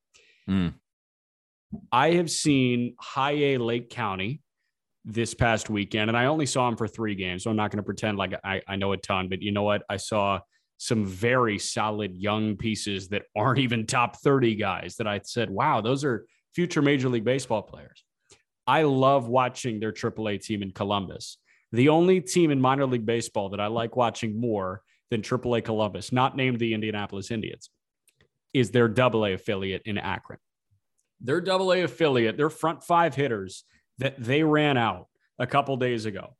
Mm. 0.48 0.74
I 1.90 2.12
have 2.12 2.30
seen 2.30 2.94
High 3.00 3.32
A 3.32 3.58
Lake 3.58 3.90
County 3.90 4.40
this 5.04 5.34
past 5.34 5.70
weekend, 5.70 6.10
and 6.10 6.16
I 6.16 6.26
only 6.26 6.46
saw 6.46 6.68
him 6.68 6.76
for 6.76 6.86
three 6.86 7.14
games. 7.14 7.44
So 7.44 7.50
I'm 7.50 7.56
not 7.56 7.70
going 7.70 7.78
to 7.78 7.82
pretend 7.82 8.18
like 8.18 8.34
I, 8.44 8.62
I 8.68 8.76
know 8.76 8.92
a 8.92 8.96
ton, 8.96 9.28
but 9.28 9.42
you 9.42 9.52
know 9.52 9.62
what? 9.62 9.82
I 9.88 9.96
saw 9.96 10.40
some 10.78 11.04
very 11.06 11.58
solid 11.58 12.16
young 12.16 12.56
pieces 12.56 13.08
that 13.08 13.22
aren't 13.36 13.60
even 13.60 13.86
top 13.86 14.16
30 14.20 14.56
guys 14.56 14.96
that 14.96 15.06
I 15.06 15.20
said, 15.22 15.48
wow, 15.48 15.80
those 15.80 16.04
are 16.04 16.26
future 16.54 16.82
Major 16.82 17.08
League 17.08 17.24
Baseball 17.24 17.62
players. 17.62 18.04
I 18.66 18.82
love 18.82 19.28
watching 19.28 19.80
their 19.80 19.92
AAA 19.92 20.40
team 20.42 20.62
in 20.62 20.72
Columbus. 20.72 21.38
The 21.72 21.88
only 21.88 22.20
team 22.20 22.50
in 22.50 22.60
minor 22.60 22.86
league 22.86 23.06
baseball 23.06 23.48
that 23.50 23.60
I 23.60 23.66
like 23.68 23.96
watching 23.96 24.38
more 24.38 24.82
than 25.10 25.22
AAA 25.22 25.64
Columbus, 25.64 26.12
not 26.12 26.36
named 26.36 26.58
the 26.58 26.74
Indianapolis 26.74 27.30
Indians, 27.30 27.70
is 28.52 28.70
their 28.70 28.88
AA 28.88 29.32
affiliate 29.32 29.82
in 29.84 29.98
Akron. 29.98 30.38
Their 31.22 31.42
AA 31.48 31.84
affiliate, 31.84 32.36
their 32.36 32.50
front 32.50 32.82
five 32.82 33.14
hitters 33.14 33.64
that 33.98 34.22
they 34.22 34.42
ran 34.42 34.76
out 34.76 35.08
a 35.38 35.46
couple 35.46 35.76
days 35.76 36.04
ago 36.04 36.36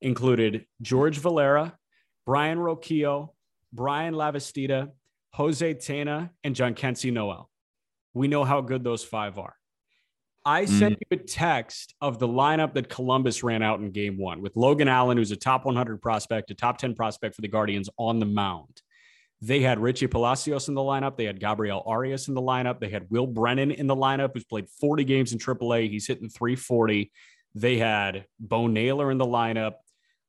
included 0.00 0.66
George 0.82 1.18
Valera, 1.18 1.76
Brayan 2.26 2.58
Rocchio, 2.58 3.30
Bryan 3.72 4.14
Lavastida, 4.14 4.90
Jose 5.32 5.74
Tena, 5.74 6.30
and 6.44 6.54
Jhonkensy 6.54 7.12
Noel. 7.12 7.50
We 8.14 8.28
know 8.28 8.44
how 8.44 8.60
good 8.60 8.84
those 8.84 9.04
five 9.04 9.38
are. 9.38 9.54
I 10.44 10.64
mm. 10.64 10.68
sent 10.68 10.98
you 11.00 11.18
a 11.18 11.22
text 11.22 11.94
of 12.00 12.18
the 12.18 12.28
lineup 12.28 12.74
that 12.74 12.88
Columbus 12.88 13.42
ran 13.42 13.62
out 13.62 13.80
in 13.80 13.90
game 13.90 14.16
one 14.16 14.40
with 14.40 14.56
Logan 14.56 14.88
Allen, 14.88 15.18
who's 15.18 15.32
a 15.32 15.36
top 15.36 15.64
100 15.64 16.00
prospect, 16.00 16.50
a 16.50 16.54
top 16.54 16.78
10 16.78 16.94
prospect 16.94 17.34
for 17.34 17.42
the 17.42 17.48
Guardians 17.48 17.90
on 17.98 18.20
the 18.20 18.26
mound. 18.26 18.80
They 19.42 19.60
had 19.60 19.78
Richie 19.78 20.06
Palacios 20.06 20.68
in 20.68 20.74
the 20.74 20.80
lineup. 20.80 21.16
They 21.16 21.24
had 21.24 21.38
Gabriel 21.40 21.82
Arias 21.86 22.28
in 22.28 22.34
the 22.34 22.40
lineup. 22.40 22.80
They 22.80 22.88
had 22.88 23.10
Will 23.10 23.26
Brennan 23.26 23.70
in 23.70 23.86
the 23.86 23.96
lineup, 23.96 24.30
who's 24.34 24.44
played 24.44 24.68
40 24.80 25.04
games 25.04 25.32
in 25.32 25.38
AAA. 25.38 25.90
He's 25.90 26.06
hitting 26.06 26.28
340. 26.28 27.12
They 27.54 27.76
had 27.76 28.26
Bo 28.40 28.66
Naylor 28.66 29.10
in 29.10 29.18
the 29.18 29.26
lineup. 29.26 29.74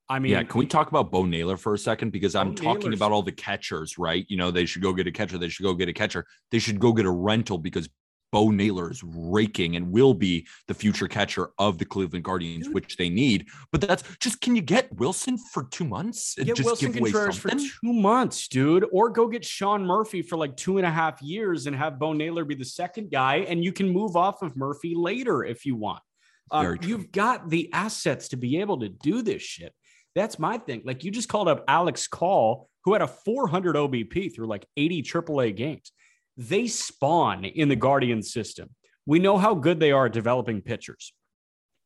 I 0.10 0.20
mean, 0.20 0.32
yeah, 0.32 0.44
can 0.44 0.60
we 0.60 0.66
talk 0.66 0.90
about 0.90 1.12
Bo 1.12 1.26
Naylor 1.26 1.58
for 1.58 1.74
a 1.74 1.78
second? 1.78 2.12
Because 2.12 2.36
I'm 2.36 2.56
talking 2.56 2.80
Naylor's- 2.80 3.00
about 3.00 3.12
all 3.12 3.24
the 3.24 3.32
catchers, 3.34 3.98
right? 3.98 4.26
You 4.30 4.38
know, 4.38 4.52
they 4.52 4.66
should 4.66 4.82
go 4.82 4.94
get 4.94 5.08
a 5.08 5.12
catcher. 5.12 5.38
They 5.38 5.50
should 5.50 5.64
go 5.64 5.74
get 5.74 5.90
a 5.90 5.94
catcher. 5.94 6.26
They 6.52 6.60
should 6.60 6.80
go 6.80 6.94
get 6.94 7.06
a 7.06 7.12
rental 7.12 7.58
because 7.58 7.90
Bo 8.32 8.50
Naylor 8.50 8.92
is 8.92 9.04
raking 9.04 9.76
and 9.76 9.92
will 9.92 10.14
be 10.14 10.48
the 10.68 10.74
future 10.74 11.08
catcher 11.08 11.50
of 11.58 11.78
the 11.78 11.86
Cleveland 11.86 12.26
Guardians, 12.26 12.70
which 12.70 12.98
they 12.98 13.10
need. 13.10 13.48
But 13.72 13.82
that's 13.82 14.04
just 14.20 14.42
can 14.42 14.56
you 14.56 14.62
get 14.62 14.92
Wilson 14.94 15.38
for 15.38 15.64
two 15.64 15.86
months 15.86 16.36
Get 16.36 16.56
just 16.56 16.66
Wilson 16.66 16.92
give 16.92 17.04
Contreras 17.04 17.38
for 17.38 17.50
two 17.50 17.70
months, 17.84 18.48
dude, 18.48 18.86
or 18.92 19.10
go 19.10 19.28
get 19.28 19.44
Sean 19.46 19.86
Murphy 19.86 20.22
for 20.22 20.38
like 20.38 20.56
two 20.58 20.78
and 20.78 20.86
a 20.86 20.92
half 20.92 21.22
years 21.22 21.68
and 21.68 21.76
have 21.76 22.00
Bo 22.00 22.14
Naylor 22.14 22.46
be 22.46 22.56
the 22.56 22.66
second 22.66 23.12
guy, 23.12 23.38
and 23.38 23.64
you 23.64 23.72
can 23.72 23.90
move 23.90 24.16
off 24.16 24.42
of 24.42 24.56
Murphy 24.56 24.94
later 24.96 25.44
if 25.44 25.66
you 25.66 25.76
want. 25.76 26.02
Uh, 26.50 26.64
true. 26.64 26.78
you've 26.82 27.12
got 27.12 27.50
the 27.50 27.72
assets 27.74 28.30
to 28.30 28.38
be 28.38 28.60
able 28.60 28.80
to 28.80 28.90
do 28.90 29.22
this 29.22 29.42
shit. 29.42 29.74
That's 30.16 30.40
my 30.40 30.58
thing. 30.58 30.82
Like 30.86 31.04
you 31.04 31.12
just 31.12 31.30
called 31.30 31.48
up 31.48 31.64
Alex 31.68 32.08
Call, 32.08 32.70
who 32.84 32.94
had 32.94 33.02
a 33.02 33.08
400 33.08 33.76
OBP 33.76 34.34
through 34.34 34.48
like 34.48 34.66
80 34.78 35.04
AAA 35.04 35.56
games. 35.56 35.92
They 36.38 36.68
spawn 36.68 37.46
in 37.46 37.68
the 37.68 37.76
Guardian 37.76 38.22
system. 38.22 38.70
We 39.06 39.20
know 39.20 39.38
how 39.38 39.56
good 39.56 39.80
they 39.80 39.92
are 39.92 40.06
at 40.06 40.14
developing 40.14 40.62
pitchers. 40.62 41.14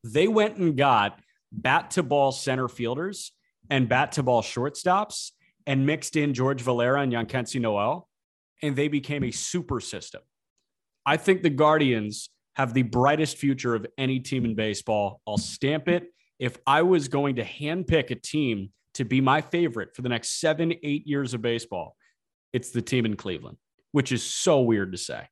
They 0.04 0.28
went 0.28 0.58
and 0.58 0.76
got 0.76 1.20
bat 1.52 1.92
to 1.92 2.04
ball 2.04 2.32
center 2.32 2.68
fielders 2.68 3.32
and 3.70 3.88
bat 3.88 4.14
to 4.14 4.24
ball 4.24 4.42
shortstops 4.42 5.32
and 5.66 5.86
mixed 5.86 6.16
in 6.16 6.34
George 6.34 6.62
Valera 6.62 7.02
and 7.02 7.14
Jhonkensy 7.14 7.62
Noel, 7.62 8.08
and 8.62 8.76
they 8.76 8.88
became 8.88 9.24
a 9.24 9.32
super 9.32 9.80
system. 9.80 10.22
I 11.06 11.18
think 11.18 11.44
the 11.44 11.50
Guardians 11.50 12.30
have 12.56 12.74
the 12.74 12.84
brightest 12.84 13.38
future 13.38 13.76
of 13.76 13.86
any 13.98 14.20
team 14.20 14.46
in 14.46 14.56
baseball. 14.56 15.22
I'll 15.28 15.38
stamp 15.38 15.88
it. 15.88 16.08
If 16.40 16.58
I 16.66 16.82
was 16.82 17.08
going 17.08 17.36
to 17.36 17.44
handpick 17.44 18.12
a 18.12 18.16
team 18.16 18.72
to 18.96 19.06
be 19.06 19.22
my 19.22 19.42
favorite 19.42 19.96
for 19.96 20.02
the 20.02 20.10
next 20.10 20.40
seven, 20.40 20.74
eight 20.84 21.08
years 21.08 21.34
of 21.34 21.42
baseball, 21.42 21.96
it's 22.52 22.72
the 22.72 22.82
team 22.82 23.06
in 23.06 23.16
Cleveland, 23.16 23.58
which 23.92 24.12
is 24.12 24.24
so 24.24 24.62
weird 24.62 24.92
to 24.92 24.98
say. 24.98 25.28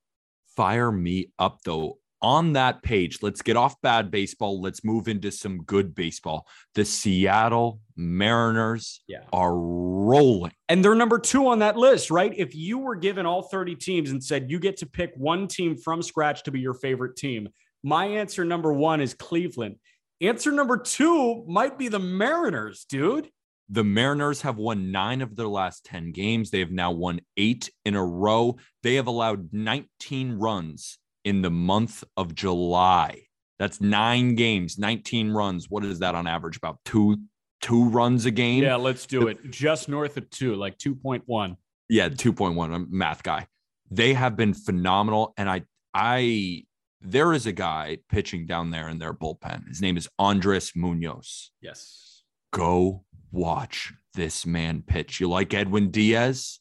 Fire 0.56 0.92
me 0.92 1.32
up 1.40 1.60
though. 1.64 1.98
On 2.22 2.52
that 2.54 2.84
page, 2.84 3.20
let's 3.22 3.42
get 3.42 3.56
off 3.56 3.80
bad 3.82 4.12
baseball. 4.12 4.60
Let's 4.62 4.84
move 4.84 5.08
into 5.08 5.32
some 5.32 5.64
good 5.64 5.96
baseball. 5.96 6.46
The 6.76 6.84
Seattle 6.84 7.80
Mariners 7.96 9.02
Yeah. 9.08 9.24
are 9.32 9.56
rolling. 9.56 10.52
And 10.68 10.84
they're 10.84 10.96
number 10.96 11.18
two 11.18 11.48
on 11.48 11.60
that 11.60 11.78
list, 11.78 12.12
right? 12.12 12.34
If 12.36 12.54
you 12.54 12.78
were 12.78 12.98
given 12.98 13.26
all 13.26 13.44
30 13.44 13.76
teams 13.76 14.12
and 14.12 14.22
said 14.22 14.52
you 14.52 14.60
get 14.60 14.76
to 14.78 14.86
pick 14.86 15.14
one 15.16 15.48
team 15.48 15.78
from 15.78 16.02
scratch 16.02 16.44
to 16.44 16.52
be 16.52 16.60
your 16.60 16.74
favorite 16.74 17.16
team, 17.16 17.48
my 17.84 18.06
answer 18.06 18.44
number 18.44 18.74
one 18.74 19.00
is 19.00 19.14
Cleveland. 19.14 19.78
Answer 20.20 20.52
number 20.52 20.78
two 20.78 21.46
might 21.48 21.78
be 21.78 21.88
the 21.88 22.00
Mariners, 22.00 22.86
dude. 22.90 23.30
The 23.72 23.84
Mariners 23.84 24.42
have 24.42 24.58
won 24.58 24.92
nine 24.92 25.22
of 25.22 25.36
their 25.36 25.48
last 25.48 25.86
10 25.86 26.12
games. 26.12 26.50
They 26.50 26.60
have 26.60 26.72
now 26.72 26.92
won 26.92 27.22
eight 27.38 27.70
in 27.86 27.96
a 27.96 28.04
row. 28.04 28.58
They 28.82 28.96
have 28.96 29.06
allowed 29.06 29.54
19 29.54 30.34
runs 30.34 30.98
in 31.24 31.44
the 31.44 31.52
month 31.52 32.04
of 32.18 32.34
July. 32.34 33.22
That's 33.60 33.80
nine 33.80 34.36
games, 34.36 34.80
19 34.80 35.32
runs. 35.32 35.70
What 35.70 35.86
is 35.86 36.00
that 36.00 36.16
on 36.16 36.26
average? 36.26 36.58
About 36.58 36.80
two, 36.84 37.18
two 37.62 37.90
runs 37.90 38.26
a 38.26 38.32
game? 38.32 38.64
Yeah, 38.64 38.78
let's 38.78 39.06
do 39.06 39.28
it. 39.28 39.52
Just 39.52 39.88
north 39.88 40.18
of 40.18 40.30
two, 40.30 40.56
like 40.56 40.78
2.1. 40.80 41.58
Yeah, 41.90 42.10
2.1. 42.10 42.64
I'm 42.64 42.74
a 42.74 42.86
math 42.90 43.22
guy. 43.22 43.48
They 43.92 44.14
have 44.14 44.36
been 44.36 44.54
phenomenal. 44.54 45.34
And 45.38 45.50
I, 45.50 45.64
I, 45.94 46.64
there 47.02 47.34
is 47.34 47.46
a 47.46 47.52
guy 47.52 47.98
pitching 48.10 48.48
down 48.48 48.72
there 48.72 48.88
in 48.88 48.98
their 48.98 49.14
bullpen. 49.14 49.68
His 49.68 49.82
name 49.82 49.98
is 49.98 50.08
Andres 50.18 50.72
Munoz. 50.76 51.52
Yes. 51.62 52.24
Go 52.52 53.04
watch 53.32 53.94
this 54.16 54.46
man 54.46 54.84
pitch. 54.86 55.20
You 55.20 55.30
like 55.30 55.54
Edwin 55.54 55.92
Diaz? 55.92 56.60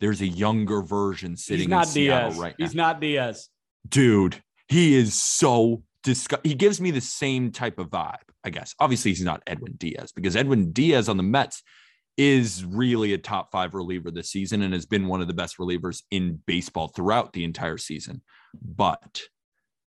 There's 0.00 0.20
a 0.20 0.26
younger 0.26 0.82
version 0.82 1.36
sitting 1.36 1.60
He's 1.60 1.68
not 1.68 1.86
in 1.86 1.92
Seattle 1.92 2.30
Diaz. 2.30 2.40
right 2.40 2.54
now. 2.58 2.66
He's 2.66 2.74
not 2.74 3.00
Diaz. 3.00 3.48
Dude, 3.88 4.42
he 4.68 4.94
is 4.94 5.14
so 5.14 5.82
disgust. 6.02 6.44
He 6.44 6.54
gives 6.54 6.80
me 6.80 6.90
the 6.90 7.00
same 7.00 7.52
type 7.52 7.78
of 7.78 7.88
vibe, 7.90 8.16
I 8.44 8.50
guess. 8.50 8.74
Obviously, 8.80 9.10
he's 9.12 9.22
not 9.22 9.42
Edwin 9.46 9.74
Diaz 9.76 10.12
because 10.12 10.36
Edwin 10.36 10.72
Diaz 10.72 11.08
on 11.08 11.16
the 11.16 11.22
Mets 11.22 11.62
is 12.16 12.64
really 12.64 13.12
a 13.12 13.18
top 13.18 13.50
five 13.50 13.74
reliever 13.74 14.10
this 14.10 14.30
season 14.30 14.62
and 14.62 14.72
has 14.72 14.86
been 14.86 15.06
one 15.08 15.20
of 15.20 15.26
the 15.26 15.34
best 15.34 15.58
relievers 15.58 16.02
in 16.10 16.40
baseball 16.46 16.88
throughout 16.88 17.32
the 17.32 17.44
entire 17.44 17.78
season. 17.78 18.22
But 18.62 19.22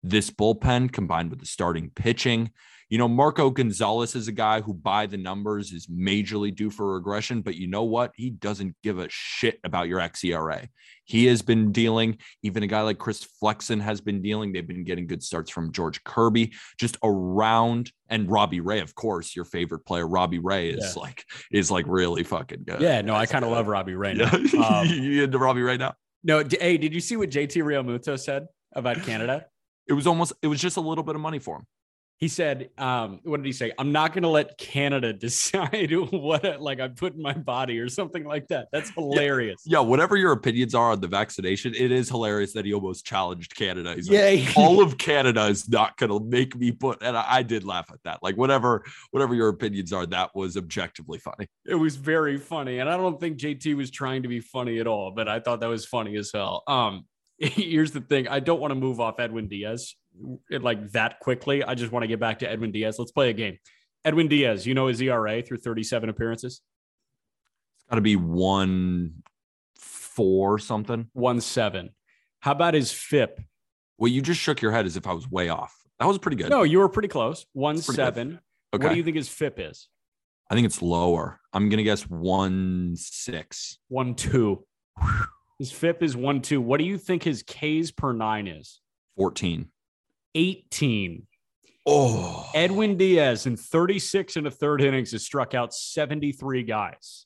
this 0.02 0.30
bullpen 0.30 0.92
combined 0.92 1.30
with 1.30 1.40
the 1.40 1.46
starting 1.46 1.92
pitching, 1.96 2.52
you 2.96 3.00
know, 3.00 3.10
Marco 3.10 3.50
Gonzalez 3.50 4.16
is 4.16 4.30
a 4.30 4.32
guy 4.32 4.62
who, 4.62 4.74
by 4.74 5.06
the 5.06 5.18
numbers, 5.18 5.74
is 5.74 5.88
majorly 5.88 6.56
due 6.56 6.70
for 6.70 6.94
regression. 6.94 7.42
But 7.42 7.56
you 7.56 7.68
know 7.68 7.84
what? 7.84 8.14
He 8.16 8.30
doesn't 8.30 8.74
give 8.84 9.00
a 9.00 9.08
shit 9.10 9.60
about 9.66 9.90
your 9.90 10.00
xERA. 10.00 10.70
He 11.04 11.26
has 11.26 11.42
been 11.42 11.74
dealing. 11.74 12.20
Even 12.42 12.64
a 12.64 12.68
guy 12.68 12.80
like 12.84 12.98
Chris 12.98 13.22
Flexen 13.22 13.82
has 13.82 14.00
been 14.00 14.22
dealing. 14.22 14.54
They've 14.54 14.66
been 14.66 14.86
getting 14.86 15.08
good 15.08 15.22
starts 15.24 15.52
from 15.52 15.74
George 15.74 16.02
Kirby, 16.06 16.54
just 16.80 16.96
around, 17.04 17.92
and 18.08 18.32
Robbie 18.32 18.62
Ray, 18.62 18.80
of 18.80 18.96
course, 18.96 19.36
your 19.36 19.44
favorite 19.44 19.86
player. 19.86 20.08
Robbie 20.08 20.40
Ray 20.40 20.70
is 20.70 20.94
Yeah. 20.96 21.02
like 21.02 21.26
is 21.52 21.70
like 21.70 21.84
really 21.90 22.24
fucking 22.24 22.64
good. 22.66 22.80
Yeah, 22.80 23.02
no, 23.02 23.14
I 23.14 23.26
kind 23.26 23.44
of 23.44 23.52
love 23.52 23.68
Robbie 23.68 23.96
Ray 23.96 24.14
now. 24.14 24.32
Yeah, 24.54 24.62
Um, 24.62 24.88
you 24.88 25.26
into 25.26 25.38
Robbie 25.38 25.64
right 25.64 25.80
now? 25.82 25.96
no, 26.24 26.46
hey, 26.62 26.78
did 26.78 26.94
you 26.94 27.02
see 27.02 27.18
what 27.18 27.30
JT 27.30 27.62
Realmuto 27.62 28.18
said 28.18 28.48
about 28.74 29.04
Canada? 29.04 29.48
It 29.86 29.94
was 29.94 30.08
almost. 30.08 30.32
It 30.42 30.48
was 30.48 30.62
just 30.62 30.78
a 30.78 30.82
little 30.82 31.04
bit 31.04 31.16
of 31.16 31.22
money 31.22 31.40
for 31.40 31.58
him. 31.58 31.66
He 32.18 32.30
said, 32.30 32.70
um, 32.78 33.20
what 33.24 33.38
did 33.38 33.46
he 33.46 33.52
say? 33.52 33.74
I'm 33.78 33.92
not 33.92 34.14
going 34.14 34.24
to 34.24 34.30
let 34.30 34.58
Canada 34.58 35.12
decide 35.28 35.92
what, 36.12 36.62
like, 36.62 36.80
I 36.80 36.88
put 36.88 37.14
in 37.14 37.22
my 37.22 37.34
body 37.34 37.78
or 37.80 37.90
something 37.90 38.24
like 38.24 38.48
that. 38.48 38.70
That's 38.72 38.90
hilarious. 38.92 39.62
Yeah, 39.66 39.82
whatever 39.82 40.16
your 40.16 40.32
opinions 40.32 40.74
are 40.74 40.92
on 40.92 41.02
the 41.02 41.10
vaccination, 41.10 41.74
it 41.76 41.92
is 41.92 42.08
hilarious 42.10 42.54
that 42.54 42.64
he 42.64 42.74
almost 42.74 43.06
challenged 43.06 43.56
Canada. 43.56 43.96
He's 43.96 44.10
like, 44.10 44.40
Yeah. 44.40 44.52
all 44.56 44.82
of 44.82 44.98
Canada 44.98 45.46
is 45.48 45.68
not 45.68 45.98
going 45.98 46.10
to 46.10 46.26
make 46.26 46.56
me 46.56 46.72
put, 46.72 47.04
and 47.04 47.18
I, 47.18 47.26
I 47.28 47.44
did 47.44 47.66
laugh 47.66 47.90
at 47.92 48.02
that. 48.06 48.24
Like 48.24 48.38
whatever, 48.38 48.84
whatever 49.12 49.36
your 49.36 49.50
opinions 49.50 49.92
are, 49.92 50.06
that 50.06 50.34
was 50.34 50.56
objectively 50.56 51.20
funny. 51.20 51.48
it 51.66 51.76
was 51.76 51.98
very 51.98 52.38
funny. 52.38 52.80
And 52.80 52.90
I 52.90 52.96
don't 52.96 53.20
think 53.20 53.38
JT 53.38 53.76
was 53.76 53.92
trying 53.92 54.24
to 54.24 54.30
be 54.30 54.40
funny 54.40 54.80
at 54.80 54.88
all, 54.88 55.12
but 55.12 55.28
I 55.28 55.42
thought 55.42 55.60
that 55.60 55.68
was 55.70 55.86
funny 55.86 56.16
as 56.16 56.32
hell. 56.34 56.64
Um, 56.68 57.06
here's 57.38 57.92
the 57.92 58.00
thing 58.00 58.30
I 58.30 58.40
don't 58.40 58.62
want 58.62 58.72
to 58.72 58.76
move 58.76 59.02
off 59.02 59.20
Edwin 59.20 59.50
Diaz 59.50 59.96
it, 60.50 60.62
like 60.64 60.92
that 60.92 61.20
quickly. 61.20 61.64
I 61.64 61.76
just 61.76 61.92
want 61.92 62.04
to 62.04 62.08
get 62.08 62.20
back 62.20 62.40
to 62.40 62.50
Edwin 62.50 62.72
Diaz. 62.72 62.98
Let's 63.00 63.12
play 63.12 63.30
a 63.30 63.34
game. 63.34 63.58
Edwin 64.04 64.28
Diaz, 64.28 64.66
you 64.68 64.74
know 64.74 64.88
his 64.88 65.02
ERA 65.02 65.42
through 65.42 65.58
37 65.58 66.10
appearances? 66.10 66.62
It's 67.78 67.84
got 67.90 67.96
to 67.96 68.02
be 68.02 68.16
one 68.16 69.24
four 69.76 70.60
something. 70.60 71.10
One 71.14 71.42
seven. 71.42 71.90
How 72.40 72.52
about 72.52 72.74
his 72.74 72.92
FIP? 72.92 73.40
Well, 73.98 74.12
you 74.12 74.22
just 74.22 74.40
shook 74.40 74.62
your 74.62 74.72
head 74.72 74.86
as 74.86 74.96
if 74.98 75.08
I 75.08 75.14
was 75.14 75.30
way 75.30 75.50
off. 75.50 75.76
That 76.00 76.06
was 76.06 76.18
pretty 76.18 76.38
good. 76.38 76.50
No, 76.50 76.64
you 76.64 76.80
were 76.80 76.90
pretty 76.90 77.08
close. 77.08 77.46
One 77.54 77.76
Pretty 77.76 77.88
good. 77.88 77.96
seven. 77.96 78.40
okay. 78.74 78.84
What 78.86 78.92
do 78.92 78.98
you 78.98 79.04
think 79.04 79.16
his 79.18 79.30
FIP 79.30 79.60
is? 79.60 79.88
I 80.50 80.54
think 80.54 80.66
it's 80.66 80.82
lower. 80.82 81.40
I'm 81.54 81.70
gonna 81.70 81.84
guess 81.84 82.04
one 82.04 82.96
six. 82.98 83.80
One 83.88 84.14
two. 84.16 84.66
His 85.58 85.72
FIP 85.72 86.04
is 86.04 86.16
one 86.16 86.42
two. 86.42 86.62
What 86.62 86.78
do 86.78 86.84
you 86.86 86.98
think 86.98 87.24
his 87.24 87.42
Ks 87.44 87.92
per 87.92 88.12
nine 88.14 88.48
is? 88.48 88.82
14. 89.18 89.70
18. 90.36 91.26
Oh, 91.88 92.50
Edwin 92.54 92.98
Diaz 92.98 93.46
in 93.46 93.56
36 93.58 94.38
and 94.38 94.48
a 94.48 94.52
third 94.52 94.82
innings 94.82 95.12
has 95.12 95.24
struck 95.24 95.54
out 95.54 95.74
73 95.74 96.64
guys. 96.64 97.26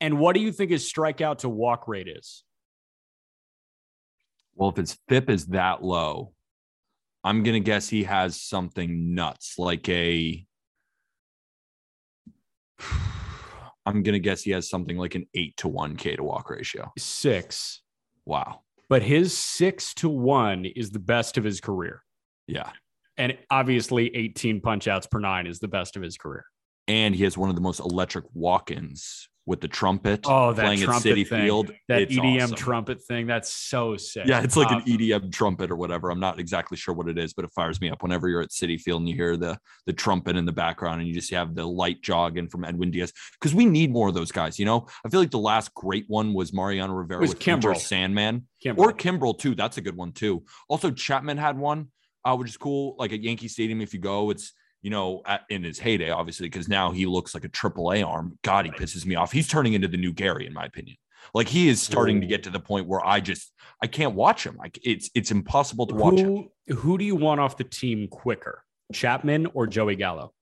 And 0.00 0.18
what 0.18 0.34
do 0.34 0.40
you 0.40 0.52
think 0.52 0.70
his 0.70 0.90
strikeout 0.90 1.38
to 1.38 1.48
walk 1.48 1.88
rate 1.88 2.08
is? 2.08 2.44
Well, 4.54 4.70
if 4.70 4.76
his 4.76 4.98
FIP 5.08 5.30
is 5.30 5.46
that 5.46 5.82
low, 5.82 6.32
I'm 7.24 7.42
gonna 7.42 7.60
guess 7.60 7.88
he 7.88 8.04
has 8.04 8.40
something 8.40 9.14
nuts, 9.14 9.58
like 9.58 9.88
a. 9.88 10.44
I'm 13.86 14.02
gonna 14.02 14.18
guess 14.18 14.42
he 14.42 14.50
has 14.50 14.68
something 14.68 14.98
like 14.98 15.14
an 15.14 15.26
eight 15.34 15.56
to 15.58 15.68
one 15.68 15.96
K 15.96 16.14
to 16.16 16.22
walk 16.22 16.50
ratio. 16.50 16.92
Six. 16.98 17.82
Wow. 18.26 18.60
But 18.88 19.02
his 19.02 19.36
six 19.36 19.94
to 19.94 20.08
one 20.08 20.64
is 20.64 20.90
the 20.90 20.98
best 20.98 21.38
of 21.38 21.44
his 21.44 21.60
career. 21.60 22.02
Yeah. 22.48 22.70
And 23.16 23.36
obviously, 23.50 24.14
18 24.14 24.60
punch 24.60 24.88
outs 24.88 25.06
per 25.06 25.18
nine 25.20 25.46
is 25.46 25.58
the 25.60 25.68
best 25.68 25.96
of 25.96 26.02
his 26.02 26.16
career. 26.16 26.44
And 26.86 27.14
he 27.14 27.24
has 27.24 27.36
one 27.36 27.48
of 27.50 27.54
the 27.54 27.60
most 27.60 27.80
electric 27.80 28.24
walk-ins 28.32 29.28
with 29.44 29.60
the 29.62 29.68
trumpet. 29.68 30.20
Oh, 30.26 30.52
that 30.52 30.62
playing 30.62 30.80
at 30.80 30.84
trumpet 30.84 31.08
Citi 31.16 31.26
thing. 31.26 31.42
Field. 31.44 31.72
That 31.88 32.02
It's 32.02 32.14
EDM 32.14 32.42
awesome. 32.44 32.56
trumpet 32.56 33.02
thing. 33.02 33.26
That's 33.26 33.50
so 33.50 33.96
sick. 33.96 34.26
Yeah, 34.26 34.42
it's 34.42 34.56
like 34.56 34.70
Um, 34.70 34.82
an 34.82 34.84
EDM 34.86 35.32
trumpet 35.32 35.70
or 35.70 35.76
whatever. 35.76 36.10
I'm 36.10 36.20
not 36.20 36.38
exactly 36.38 36.76
sure 36.76 36.94
what 36.94 37.08
it 37.08 37.18
is, 37.18 37.32
but 37.32 37.44
it 37.46 37.50
fires 37.54 37.80
me 37.80 37.88
up 37.90 38.02
whenever 38.02 38.28
you're 38.28 38.42
at 38.42 38.50
Citi 38.50 38.78
Field 38.78 39.00
and 39.00 39.08
you 39.08 39.14
hear 39.14 39.36
the 39.38 39.58
the 39.86 39.92
trumpet 39.94 40.36
in 40.36 40.44
the 40.44 40.52
background 40.52 41.00
and 41.00 41.08
you 41.08 41.14
just 41.14 41.30
have 41.32 41.54
the 41.54 41.66
light 41.66 42.02
jogging 42.02 42.48
from 42.48 42.64
Edwin 42.64 42.90
Diaz. 42.90 43.12
Because 43.40 43.54
we 43.54 43.64
need 43.64 43.90
more 43.90 44.08
of 44.08 44.14
those 44.14 44.30
guys. 44.32 44.58
You 44.58 44.66
know, 44.66 44.86
I 45.04 45.08
feel 45.08 45.20
like 45.20 45.30
the 45.30 45.38
last 45.38 45.72
great 45.74 46.04
one 46.08 46.34
was 46.34 46.52
Mariano 46.52 46.92
Rivera 46.92 47.20
was 47.20 47.30
with 47.30 47.38
Kimbrel. 47.40 47.76
Sandman 47.78 48.46
Kimbrel. 48.64 48.78
or 48.78 48.92
Kimbrel 48.92 49.38
too. 49.38 49.54
That's 49.54 49.78
a 49.78 49.80
good 49.80 49.96
one 49.96 50.12
too. 50.12 50.44
Also, 50.68 50.90
Chapman 50.90 51.38
had 51.38 51.56
one, 51.58 51.88
uh, 52.24 52.36
which 52.36 52.50
is 52.50 52.56
cool. 52.56 52.96
Like 52.98 53.12
at 53.12 53.22
Yankee 53.22 53.48
Stadium, 53.48 53.80
if 53.80 53.92
you 53.92 54.00
go, 54.00 54.30
it's 54.30 54.52
you 54.82 54.90
know 54.90 55.22
at, 55.26 55.42
in 55.50 55.64
his 55.64 55.78
heyday, 55.78 56.10
obviously, 56.10 56.46
because 56.48 56.68
now 56.68 56.90
he 56.90 57.06
looks 57.06 57.34
like 57.34 57.44
a 57.44 57.48
triple 57.48 57.92
A 57.92 58.02
arm. 58.02 58.38
God, 58.42 58.64
he 58.64 58.70
pisses 58.70 59.04
me 59.06 59.14
off. 59.14 59.32
He's 59.32 59.48
turning 59.48 59.74
into 59.74 59.88
the 59.88 59.96
new 59.96 60.12
Gary, 60.12 60.46
in 60.46 60.52
my 60.52 60.64
opinion. 60.64 60.96
Like 61.34 61.48
he 61.48 61.68
is 61.68 61.82
starting 61.82 62.20
to 62.20 62.26
get 62.26 62.44
to 62.44 62.50
the 62.50 62.60
point 62.60 62.86
where 62.86 63.04
I 63.04 63.20
just 63.20 63.52
I 63.82 63.86
can't 63.86 64.14
watch 64.14 64.44
him. 64.44 64.56
Like 64.56 64.78
it's 64.82 65.10
it's 65.14 65.30
impossible 65.30 65.86
to 65.88 65.94
watch 65.94 66.18
him. 66.20 66.48
who, 66.68 66.74
who 66.74 66.98
do 66.98 67.04
you 67.04 67.16
want 67.16 67.40
off 67.40 67.56
the 67.56 67.64
team 67.64 68.08
quicker, 68.08 68.64
Chapman 68.92 69.46
or 69.54 69.66
Joey 69.66 69.96
Gallo? 69.96 70.32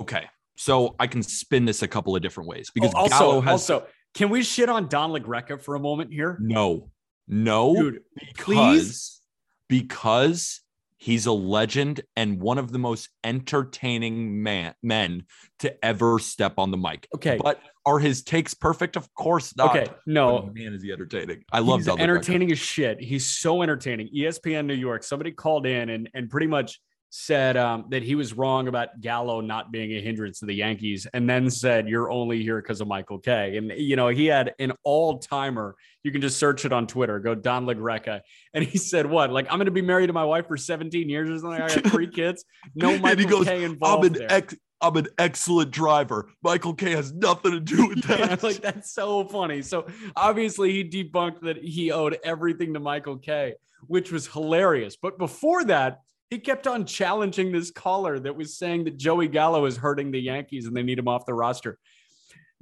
Okay, 0.00 0.26
so 0.56 0.94
I 0.98 1.06
can 1.06 1.22
spin 1.22 1.64
this 1.64 1.82
a 1.82 1.88
couple 1.88 2.14
of 2.14 2.22
different 2.22 2.48
ways 2.48 2.70
because 2.72 2.92
Oh, 2.94 3.00
also, 3.00 3.18
Gallo 3.18 3.40
has 3.40 3.52
also, 3.52 3.86
can 4.14 4.28
we 4.28 4.42
shit 4.42 4.68
on 4.68 4.88
Don 4.88 5.10
LaGreca 5.10 5.60
for 5.60 5.74
a 5.74 5.80
moment 5.80 6.12
here? 6.12 6.38
no, 6.40 6.90
no, 7.26 7.74
Dude, 7.74 8.00
because 8.14 8.44
please? 8.44 9.20
Because 9.68 10.60
he's 10.98 11.26
a 11.26 11.32
legend 11.32 12.00
and 12.16 12.40
one 12.40 12.58
of 12.58 12.72
the 12.72 12.78
most 12.78 13.08
entertaining 13.22 14.42
man 14.42 14.74
men 14.82 15.24
to 15.58 15.84
ever 15.84 16.18
step 16.18 16.54
on 16.58 16.70
the 16.70 16.76
mic. 16.76 17.06
Okay. 17.14 17.38
but 17.42 17.60
are 17.84 17.98
his 17.98 18.22
takes 18.22 18.54
perfect? 18.54 18.96
Of 18.96 19.12
course 19.14 19.56
not. 19.56 19.76
Okay, 19.76 19.92
no, 20.06 20.40
But 20.42 20.54
man, 20.54 20.72
is 20.72 20.82
he 20.82 20.92
entertaining? 20.92 21.44
I 21.52 21.60
love 21.60 21.84
Greco. 21.84 22.02
entertaining 22.02 22.50
as 22.50 22.58
shit. 22.58 23.00
He's 23.00 23.26
so 23.26 23.62
entertaining. 23.62 24.08
ESPN 24.16 24.66
New 24.66 24.74
York, 24.74 25.04
somebody 25.04 25.30
called 25.32 25.66
in 25.66 25.90
and 25.90 26.08
and 26.14 26.28
pretty 26.28 26.46
much 26.48 26.80
said 27.10 27.56
um, 27.56 27.86
that 27.90 28.02
he 28.02 28.14
was 28.14 28.34
wrong 28.34 28.68
about 28.68 29.00
Gallo 29.00 29.40
not 29.40 29.70
being 29.72 29.92
a 29.92 30.00
hindrance 30.00 30.40
to 30.40 30.46
the 30.46 30.54
Yankees, 30.54 31.06
and 31.14 31.28
then 31.28 31.48
said 31.50 31.88
you're 31.88 32.10
only 32.10 32.42
here 32.42 32.60
because 32.60 32.80
of 32.80 32.88
Michael 32.88 33.18
Kay." 33.18 33.56
And 33.56 33.72
you 33.76 33.96
know 33.96 34.08
he 34.08 34.26
had 34.26 34.54
an 34.58 34.72
all 34.82 35.18
timer. 35.18 35.76
You 36.02 36.12
can 36.12 36.20
just 36.20 36.38
search 36.38 36.64
it 36.64 36.72
on 36.72 36.86
Twitter. 36.86 37.18
Go 37.18 37.34
Don 37.34 37.66
LaGreca, 37.66 38.20
and 38.54 38.64
he 38.64 38.78
said 38.78 39.06
what? 39.06 39.30
Like 39.32 39.46
I'm 39.50 39.58
going 39.58 39.66
to 39.66 39.70
be 39.72 39.82
married 39.82 40.08
to 40.08 40.12
my 40.12 40.24
wife 40.24 40.46
for 40.46 40.56
17 40.56 41.08
years 41.08 41.30
or 41.30 41.38
something. 41.38 41.60
I 41.62 41.68
got 41.68 41.92
three 41.92 42.10
kids. 42.10 42.44
No 42.74 42.98
Michael 42.98 43.18
he 43.18 43.24
goes, 43.26 43.48
I'm 43.48 43.62
involved 43.62 44.04
an 44.06 44.12
there. 44.14 44.32
ex- 44.32 44.56
I'm 44.80 44.94
an 44.96 45.06
excellent 45.16 45.70
driver. 45.70 46.28
Michael 46.42 46.74
Kay 46.74 46.90
has 46.92 47.12
nothing 47.12 47.52
to 47.52 47.60
do 47.60 47.88
with 47.88 48.04
Yeah, 48.10 48.26
that. 48.26 48.42
like 48.42 48.60
that's 48.60 48.92
so 48.92 49.24
funny. 49.26 49.62
So 49.62 49.86
obviously 50.14 50.70
he 50.72 50.84
debunked 50.84 51.40
that 51.42 51.56
he 51.56 51.90
owed 51.92 52.18
everything 52.22 52.74
to 52.74 52.80
Michael 52.80 53.16
Kay, 53.16 53.54
which 53.86 54.12
was 54.12 54.26
hilarious. 54.26 54.96
But 55.00 55.16
before 55.18 55.64
that, 55.64 56.00
he 56.30 56.38
kept 56.38 56.66
on 56.66 56.84
challenging 56.86 57.52
this 57.52 57.70
caller 57.70 58.18
that 58.18 58.36
was 58.36 58.56
saying 58.56 58.84
that 58.84 58.96
Joey 58.96 59.28
Gallo 59.28 59.64
is 59.66 59.76
hurting 59.76 60.10
the 60.10 60.20
Yankees 60.20 60.66
and 60.66 60.76
they 60.76 60.82
need 60.82 60.98
him 60.98 61.08
off 61.08 61.26
the 61.26 61.34
roster. 61.34 61.78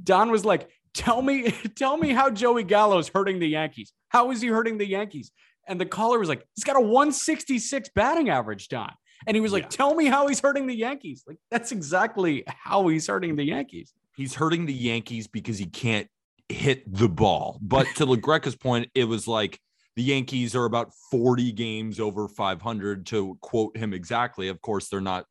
Don 0.03 0.31
was 0.31 0.45
like, 0.45 0.69
"Tell 0.93 1.23
me, 1.23 1.51
tell 1.77 1.97
me 1.97 2.11
how 2.11 2.31
Joey 2.31 2.65
Gallo 2.65 2.99
is 2.99 3.09
hurting 3.09 3.39
the 3.39 3.49
Yankees. 3.49 3.93
How 4.09 4.31
is 4.31 4.41
he 4.41 4.49
hurting 4.49 4.79
the 4.79 4.87
Yankees?" 4.87 5.31
And 5.67 5.81
the 5.81 5.87
caller 5.87 6.19
was 6.19 6.29
like, 6.29 6.47
"He's 6.55 6.65
got 6.65 6.77
a 6.77 6.81
166 6.81 7.91
batting 7.95 8.29
average, 8.29 8.69
Don." 8.69 8.93
And 9.27 9.35
he 9.35 9.41
was 9.41 9.53
like, 9.53 9.65
Yeah. 9.65 9.69
"Tell 9.69 9.95
me 9.95 10.07
how 10.07 10.29
he's 10.29 10.41
hurting 10.41 10.67
the 10.67 10.77
Yankees." 10.77 11.25
Like 11.27 11.39
that's 11.51 11.73
exactly 11.73 12.45
how 12.47 12.87
he's 12.89 13.07
hurting 13.07 13.37
the 13.37 13.45
Yankees. 13.45 13.95
He's 14.17 14.35
hurting 14.35 14.67
the 14.67 14.75
Yankees 14.75 15.27
because 15.27 15.59
he 15.59 15.67
can't 15.67 16.09
hit 16.49 16.93
the 16.93 17.09
ball. 17.09 17.59
But 17.63 17.87
to 17.97 18.07
LaGreca's 18.07 18.57
point, 18.57 18.91
it 18.95 19.05
was 19.05 19.27
like 19.27 19.59
the 19.97 20.03
Yankees 20.03 20.55
are 20.57 20.65
about 20.65 20.93
40 21.11 21.53
games 21.53 22.01
over 22.01 22.29
500 22.29 23.07
to 23.07 23.39
quote 23.41 23.77
him 23.77 23.93
exactly. 23.95 24.49
Of 24.49 24.61
course, 24.61 24.89
they're 24.89 25.01
not 25.01 25.27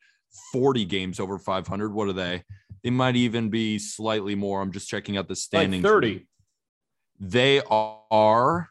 40 0.51 0.85
games 0.85 1.19
over 1.19 1.37
500. 1.37 1.93
What 1.93 2.07
are 2.07 2.13
they? 2.13 2.43
They 2.83 2.89
might 2.89 3.15
even 3.15 3.49
be 3.49 3.77
slightly 3.79 4.35
more. 4.35 4.61
I'm 4.61 4.71
just 4.71 4.89
checking 4.89 5.17
out 5.17 5.27
the 5.27 5.33
Like 5.33 5.37
standings. 5.37 5.83
30. 5.83 6.27
They 7.19 7.61
are 7.69 8.69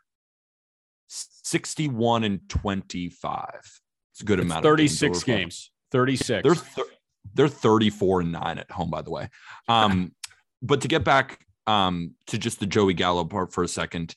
61 1.09 2.25
and 2.25 2.49
25. 2.49 3.49
It's 4.13 4.21
a 4.21 4.25
good 4.25 4.39
It's 4.39 4.47
amount. 4.47 4.65
of 4.67 4.77
games 4.77 4.99
36 4.99 5.25
games. 5.25 5.71
36. 5.91 6.43
They're 6.43 6.55
thir- 6.55 6.93
they're 7.35 7.49
34 7.49 8.21
and 8.23 8.33
9 8.33 8.59
at 8.59 8.71
home, 8.71 8.91
by 8.91 9.03
the 9.03 9.11
way. 9.11 9.29
Um, 9.69 10.15
but 10.61 10.81
to 10.83 10.89
get 10.89 11.05
back 11.05 11.39
um 11.69 12.13
to 12.27 12.37
just 12.39 12.59
the 12.61 12.67
Joey 12.67 12.95
Gallo 12.95 13.25
part 13.25 13.53
for 13.53 13.63
a 13.63 13.69
second, 13.69 14.15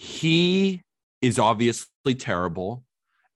he 0.00 0.80
is 1.20 1.40
obviously 1.40 2.14
terrible. 2.16 2.84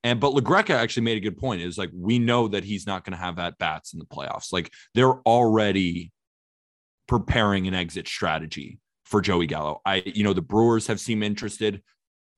And 0.04 0.20
but 0.20 0.32
LaGreca 0.32 0.70
actually 0.70 1.02
made 1.02 1.16
a 1.16 1.20
good 1.20 1.36
point. 1.36 1.60
Is 1.60 1.76
like 1.76 1.90
we 1.92 2.20
know 2.20 2.46
that 2.46 2.62
he's 2.62 2.86
not 2.86 3.04
going 3.04 3.18
to 3.18 3.22
have 3.22 3.40
at 3.40 3.58
bats 3.58 3.92
in 3.92 3.98
the 3.98 4.04
playoffs. 4.04 4.52
Like 4.52 4.72
they're 4.94 5.20
already 5.22 6.12
preparing 7.08 7.66
an 7.66 7.74
exit 7.74 8.06
strategy 8.06 8.78
for 9.04 9.20
Joey 9.20 9.48
Gallo. 9.48 9.80
I, 9.84 10.04
you 10.06 10.22
know, 10.22 10.32
the 10.32 10.40
Brewers 10.40 10.86
have 10.86 11.00
seemed 11.00 11.24
interested. 11.24 11.82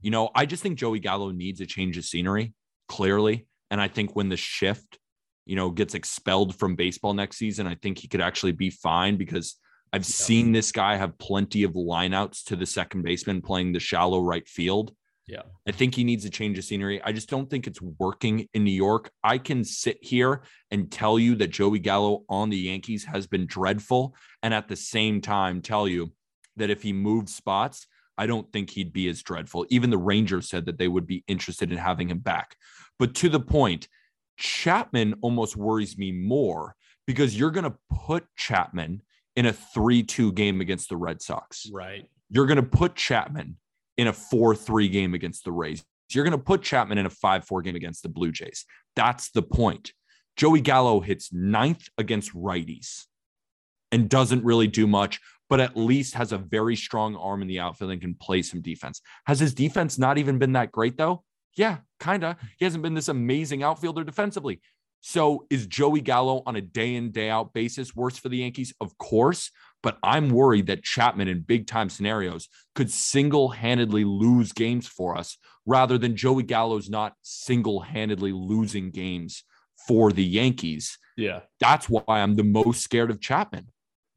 You 0.01 0.11
know, 0.11 0.31
I 0.35 0.47
just 0.47 0.63
think 0.63 0.79
Joey 0.79 1.01
Gallo 1.01 1.31
needs 1.31 1.61
a 1.61 1.67
change 1.67 1.99
of 1.99 2.07
scenery, 2.07 2.55
clearly. 2.89 3.47
And 3.71 3.79
I 3.79 3.89
think 3.89 4.17
when 4.17 4.31
the 4.31 4.39
shift, 4.39 4.99
you 5.45 5.55
know, 5.55 5.69
gets 5.69 5.93
expelled 5.93 6.57
from 6.57 6.77
baseball 6.77 7.13
next 7.13 7.37
season, 7.37 7.67
I 7.67 7.75
think 7.75 7.99
he 7.99 8.09
could 8.09 8.23
actually 8.23 8.53
be 8.53 8.71
fine 8.71 9.17
because 9.19 9.57
I've 9.95 10.05
seen 10.05 10.51
this 10.51 10.73
guy 10.73 10.97
have 10.97 11.17
plenty 11.19 11.63
of 11.63 11.75
lineouts 11.75 12.43
to 12.47 12.57
the 12.57 12.67
second 12.67 13.03
baseman 13.03 13.41
playing 13.41 13.73
the 13.73 13.79
shallow 13.79 14.21
right 14.21 14.49
field. 14.49 14.93
Yeah. 15.29 15.43
I 15.69 15.71
think 15.71 15.95
he 15.95 16.03
needs 16.03 16.25
a 16.25 16.31
change 16.31 16.59
of 16.59 16.65
scenery. 16.65 17.01
I 17.05 17.13
just 17.13 17.31
don't 17.31 17.49
think 17.49 17.69
it's 17.69 17.81
working 17.81 18.49
in 18.55 18.65
New 18.65 18.73
York. 18.73 19.13
I 19.23 19.39
can 19.39 19.63
sit 19.63 19.99
here 20.03 20.43
and 20.73 20.91
tell 20.91 21.17
you 21.17 21.37
that 21.37 21.51
Joey 21.53 21.79
Gallo 21.79 22.25
on 22.29 22.51
the 22.51 22.57
Yankees 22.57 23.05
has 23.05 23.29
been 23.29 23.47
dreadful. 23.47 24.17
And 24.43 24.53
at 24.53 24.67
the 24.67 24.75
same 24.75 25.21
time, 25.21 25.63
tell 25.63 25.87
you 25.87 26.13
that 26.57 26.71
if 26.71 26.83
he 26.83 26.93
moved 26.93 27.29
spots, 27.29 27.87
I 28.19 28.27
don't 28.27 28.53
think 28.53 28.71
he'd 28.71 28.93
be 28.93 29.09
as 29.09 29.23
dreadful. 29.23 29.65
Even 29.71 29.91
the 29.91 29.97
Rangers 29.99 30.49
said 30.49 30.67
that 30.67 30.77
they 30.77 30.89
would 30.89 31.07
be 31.07 31.23
interested 31.29 31.71
in 31.71 31.79
having 31.79 32.11
him 32.11 32.19
back. 32.19 32.57
But 32.99 33.15
to 33.17 33.29
the 33.29 33.39
point, 33.39 33.87
Chapman 34.39 35.15
almost 35.23 35.57
worries 35.57 35.97
me 35.97 36.11
more 36.11 36.75
because 37.07 37.39
you're 37.39 37.53
going 37.53 37.71
to 37.71 37.79
put 37.89 38.27
Chapman 38.35 39.01
in 39.37 39.47
a 39.47 39.53
3 39.53 40.03
2 40.03 40.33
game 40.33 40.61
against 40.61 40.89
the 40.89 40.97
Red 40.97 41.23
Sox. 41.23 41.69
right. 41.73 42.07
You're 42.31 42.47
going 42.47 42.57
to 42.57 42.63
put 42.63 42.97
Chapman 42.97 43.57
in 43.97 44.09
a 44.09 44.13
4 44.13 44.55
3 44.55 44.89
game 44.89 45.15
against 45.15 45.45
the 45.45 45.53
Rays. 45.53 45.85
You're 46.11 46.25
going 46.25 46.33
to 46.33 46.39
put 46.39 46.63
Chapman 46.63 46.99
in 46.99 47.07
a 47.07 47.11
5 47.11 47.45
4 47.45 47.63
game 47.63 47.77
against 47.77 48.03
the 48.03 48.09
Blue 48.09 48.33
Jays. 48.33 48.65
That's 48.97 49.31
the 49.31 49.43
point. 49.43 49.93
Joey 50.37 50.61
Gallo 50.61 51.01
hits 51.01 51.33
ninth 51.33 51.89
against 51.97 52.35
righties 52.35 53.05
and 53.93 54.09
doesn't 54.09 54.45
really 54.45 54.67
do 54.67 54.87
much, 54.87 55.21
but 55.49 55.61
at 55.61 55.77
least 55.77 56.15
has 56.15 56.33
a 56.33 56.39
very 56.39 56.75
strong 56.75 57.15
arm 57.15 57.43
in 57.43 57.49
the 57.49 57.61
outfield 57.61 57.93
and 57.93 58.01
can 58.01 58.15
play 58.15 58.43
some 58.43 58.61
defense. 58.61 59.01
Has 59.27 59.39
his 59.39 59.55
defense 59.55 59.99
not 59.99 60.19
even 60.19 60.39
been 60.39 60.53
that 60.53 60.73
great, 60.73 60.97
though? 60.97 61.23
Yeah, 61.57 61.79
kind 62.01 62.25
of. 62.25 62.37
He 62.59 62.65
hasn't 62.65 62.83
been 62.83 62.95
this 62.95 63.09
amazing 63.09 63.63
outfielder 63.63 64.03
defensively. 64.03 64.61
So 65.07 65.45
is 65.51 65.67
Joey 65.67 66.01
Gallo 66.01 66.43
on 66.47 66.57
a 66.57 66.63
day 66.63 66.95
in, 66.95 67.11
day 67.11 67.29
out 67.29 67.53
basis 67.53 67.95
worse 67.95 68.17
for 68.17 68.31
the 68.31 68.39
Yankees? 68.39 68.73
Of 68.81 68.97
course. 68.97 69.51
But 69.83 69.99
I'm 70.03 70.31
worried 70.31 70.69
that 70.69 70.83
Chapman 70.83 71.29
in 71.29 71.43
big 71.43 71.67
time 71.67 71.91
scenarios 71.91 72.49
could 72.75 72.91
single 72.91 73.51
handedly 73.51 74.05
lose 74.05 74.53
games 74.53 74.89
for 74.89 75.15
us 75.15 75.37
rather 75.67 75.99
than 75.99 76.17
Joey 76.17 76.43
Gallo's 76.43 76.89
not 76.89 77.13
single 77.21 77.81
handedly 77.81 78.33
losing 78.33 78.91
games 78.91 79.45
for 79.87 80.11
the 80.11 80.25
Yankees. 80.25 80.97
Yeah. 81.19 81.41
That's 81.61 81.87
why 81.87 82.03
I'm 82.09 82.37
the 82.37 82.43
most 82.43 82.81
scared 82.81 83.11
of 83.11 83.21
Chapman 83.21 83.67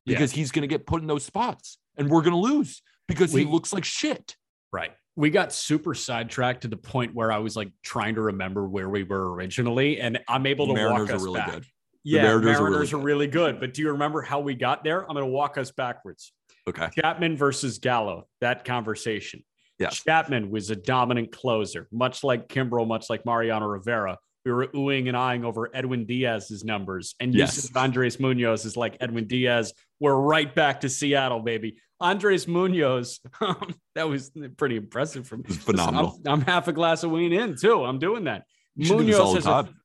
because 0.05 0.31
he's 0.31 0.51
going 0.51 0.61
to 0.61 0.67
get 0.67 0.87
put 0.87 1.01
in 1.01 1.07
those 1.07 1.25
spots 1.25 1.79
and 1.97 2.09
we're 2.09 2.21
going 2.21 2.31
to 2.31 2.39
lose 2.39 2.81
because 3.09 3.33
We- 3.33 3.43
he 3.43 3.51
looks 3.51 3.73
like 3.73 3.83
shit. 3.83 4.37
Right. 4.71 4.93
We 5.17 5.29
got 5.31 5.51
super 5.51 5.93
sidetracked 5.93 6.61
to 6.61 6.67
the 6.67 6.77
point 6.77 7.13
where 7.15 7.31
I 7.31 7.39
was 7.39 7.55
like 7.57 7.71
trying 7.83 8.15
to 8.15 8.21
remember 8.21 8.67
where 8.67 8.87
we 8.87 9.03
were 9.03 9.33
originally, 9.33 9.99
and 9.99 10.19
I'm 10.29 10.45
able 10.45 10.67
to 10.67 10.73
Mariners 10.73 10.99
walk 11.01 11.09
are 11.09 11.15
us 11.15 11.23
really 11.23 11.39
back. 11.39 11.51
good. 11.51 11.65
Yeah, 12.03 12.21
Mariners 12.21 12.59
Mariners, 12.59 12.93
are 12.93 12.97
are, 12.97 12.99
really 12.99 13.13
really, 13.25 13.27
good. 13.27 13.51
good. 13.55 13.59
But 13.59 13.73
do 13.73 13.81
you 13.81 13.91
remember 13.91 14.21
how 14.21 14.39
we 14.39 14.53
got 14.53 14.83
there? 14.83 15.01
I'm 15.01 15.13
going 15.15 15.25
to 15.25 15.31
walk 15.31 15.57
us 15.57 15.71
backwards. 15.71 16.31
Okay. 16.69 16.87
Chapman 17.01 17.35
versus 17.35 17.79
Gallo, 17.79 18.27
that 18.41 18.63
conversation. 18.63 19.43
Yes. 19.79 20.03
Chapman 20.03 20.49
was 20.51 20.69
a 20.69 20.75
dominant 20.75 21.31
closer, 21.31 21.87
much 21.91 22.23
like 22.23 22.47
Kimbrel, 22.47 22.87
much 22.87 23.09
like 23.09 23.25
Mariano 23.25 23.65
Rivera. 23.67 24.17
We 24.45 24.51
were 24.53 24.67
oohing 24.67 25.07
and 25.07 25.17
eyeing 25.17 25.43
over 25.43 25.69
Edwin 25.73 26.05
Diaz's 26.05 26.63
numbers, 26.63 27.15
and 27.19 27.33
Yes. 27.33 27.55
Yusuf 27.57 27.75
Andres 27.75 28.19
Munoz 28.19 28.65
is 28.65 28.77
like 28.77 28.97
Edwin 29.01 29.27
Diaz. 29.27 29.73
We're 29.99 30.15
right 30.15 30.53
back 30.53 30.81
to 30.81 30.89
Seattle, 30.89 31.41
baby. 31.41 31.77
Andres 31.99 32.47
Munoz, 32.47 33.19
that 33.95 34.07
was 34.07 34.31
pretty 34.57 34.75
impressive 34.75 35.27
for 35.27 35.37
me. 35.37 35.43
phenomenal. 35.45 36.19
I'm, 36.25 36.33
I'm 36.33 36.41
half 36.41 36.67
a 36.67 36.73
glass 36.73 37.03
of 37.03 37.11
wine 37.11 37.33
in 37.33 37.55
too. 37.55 37.83
I'm 37.83 37.99
doing 37.99 38.25
that. 38.25 38.43
Munoz 38.75 38.87
should 38.87 38.97
do 38.99 39.05
this 39.05 39.19
all 39.19 39.31
the 39.33 39.37
has 39.37 39.45
a- 39.45 39.49
time. 39.49 39.75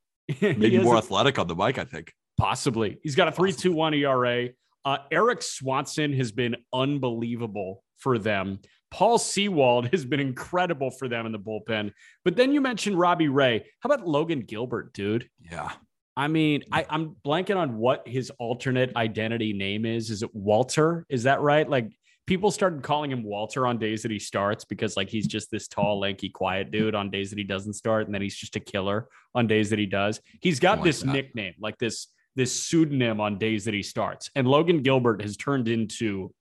Maybe 0.59 0.79
more 0.79 0.95
a- 0.97 0.99
athletic 0.99 1.39
on 1.39 1.47
the 1.47 1.55
mic, 1.55 1.79
I 1.79 1.85
think. 1.85 2.13
Possibly. 2.37 2.99
He's 3.03 3.15
got 3.15 3.29
a 3.29 3.33
3.21 3.33 3.97
ERA. 3.99 4.49
Uh, 4.85 4.99
Erik 5.11 5.43
Swanson 5.43 6.13
has 6.15 6.33
been 6.33 6.57
unbelievable 6.73 7.83
for 7.99 8.19
them. 8.19 8.59
Paul 8.91 9.17
Sewald 9.19 9.89
has 9.93 10.05
been 10.05 10.21
incredible 10.21 10.91
for 10.91 11.09
them 11.09 11.25
in 11.25 11.33
the 11.33 11.39
bullpen. 11.39 11.93
But 12.25 12.37
then 12.37 12.53
you 12.53 12.61
mentioned 12.61 12.99
Robbie 12.99 13.29
Ray. 13.29 13.65
How 13.81 13.89
about 13.91 14.07
Logan 14.07 14.41
Gilbert, 14.41 14.93
dude? 14.93 15.29
Yeah. 15.41 15.71
I 16.17 16.29
mean, 16.29 16.65
I, 16.71 16.85
I'm 16.91 17.17
blanking 17.25 17.57
on 17.57 17.79
what 17.79 18.07
his 18.07 18.31
alternate 18.39 18.95
identity 18.97 19.55
name 19.55 19.87
is. 19.87 20.11
Is 20.11 20.23
it 20.23 20.35
Walter? 20.35 21.07
Is 21.09 21.23
that 21.23 21.41
right? 21.41 21.69
Like 21.69 21.91
people 22.27 22.51
started 22.51 22.83
calling 22.83 23.11
him 23.11 23.25
Walter 23.25 23.67
on 23.67 23.79
days 23.79 24.03
that 24.03 24.11
he 24.11 24.19
starts 24.19 24.65
because 24.65 24.97
like 24.97 25.09
he's 25.09 25.27
just 25.27 25.51
this 25.51 25.69
tall, 25.69 26.01
lanky, 26.01 26.29
quiet 26.29 26.71
dude 26.71 26.95
on 26.95 27.11
days 27.11 27.31
that 27.31 27.39
he 27.39 27.45
doesn't 27.45 27.75
start, 27.75 28.07
and 28.07 28.15
then 28.15 28.23
he's 28.23 28.37
just 28.37 28.57
a 28.57 28.61
killer 28.61 29.09
on 29.35 29.47
days 29.47 29.71
that 29.71 29.79
he 29.79 29.87
does. 29.87 30.21
He's 30.41 30.61
got 30.61 30.79
like 30.79 30.85
this 30.85 31.01
that. 31.01 31.13
nickname, 31.13 31.55
like 31.61 31.79
this 31.79 32.09
this 32.35 32.65
pseudonym 32.65 33.21
on 33.21 33.39
days 33.39 33.65
that 33.67 33.75
he 33.75 33.83
starts. 33.83 34.31
And 34.35 34.47
Logan 34.47 34.83
Gilbert 34.83 35.21
has 35.21 35.37
turned 35.37 35.69
into 35.69 36.33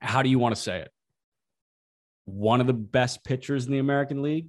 how 0.00 0.22
do 0.22 0.28
you 0.28 0.38
want 0.38 0.54
to 0.54 0.60
say 0.60 0.80
it? 0.80 0.90
One 2.26 2.60
of 2.60 2.66
the 2.66 2.72
best 2.72 3.24
pitchers 3.24 3.66
in 3.66 3.72
the 3.72 3.78
American 3.78 4.22
League. 4.22 4.48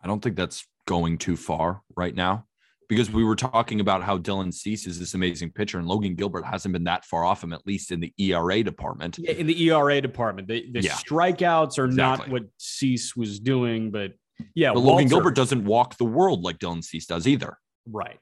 I 0.00 0.06
don't 0.06 0.20
think 0.20 0.36
that's 0.36 0.66
going 0.86 1.18
too 1.18 1.36
far 1.36 1.82
right 1.96 2.14
now 2.14 2.46
because 2.92 3.10
we 3.10 3.24
were 3.24 3.34
talking 3.34 3.80
about 3.80 4.02
how 4.02 4.18
Dylan 4.18 4.52
Cease 4.52 4.86
is 4.86 4.98
this 4.98 5.14
amazing 5.14 5.50
pitcher 5.50 5.78
and 5.78 5.88
Logan 5.88 6.14
Gilbert 6.14 6.44
hasn't 6.44 6.74
been 6.74 6.84
that 6.84 7.06
far 7.06 7.24
off 7.24 7.42
him, 7.42 7.54
at 7.54 7.66
least 7.66 7.90
in 7.90 8.00
the 8.00 8.12
ERA 8.18 8.62
department. 8.62 9.16
Yeah, 9.18 9.32
in 9.32 9.46
the 9.46 9.58
ERA 9.70 9.98
department. 10.02 10.46
The, 10.46 10.70
the 10.70 10.82
Yeah. 10.82 10.92
strikeouts 10.92 11.78
are 11.78 11.88
not 11.88 12.28
what 12.28 12.42
Cease 12.58 13.16
was 13.16 13.40
doing, 13.40 13.90
but 13.90 14.12
yeah, 14.54 14.74
But 14.74 14.80
Logan 14.80 15.08
Gilbert 15.08 15.34
doesn't 15.34 15.64
walk 15.64 15.96
the 15.96 16.04
world 16.04 16.42
like 16.42 16.58
Dylan 16.58 16.84
Cease 16.84 17.06
does 17.06 17.26
either. 17.26 17.56
right. 17.86 18.18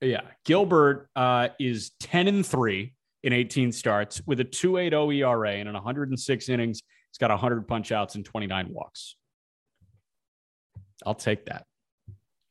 Yeah, 0.00 0.22
Gilbert 0.44 1.08
uh, 1.14 1.48
is 1.60 1.92
ten 2.00 2.26
and 2.28 2.44
three 2.44 2.94
in 3.22 3.32
18 3.32 3.70
starts 3.72 4.20
with 4.26 4.40
a 4.40 4.44
2.80 4.44 5.16
ERA 5.16 5.50
and 5.52 5.68
in 5.68 5.74
106 5.74 6.48
innings. 6.48 6.82
He's 7.10 7.18
got 7.18 7.30
100 7.30 7.66
punch 7.68 7.92
outs 7.92 8.14
and 8.16 8.24
29 8.24 8.68
walks. 8.70 9.16
I'll 11.06 11.14
take 11.14 11.46
that. 11.46 11.64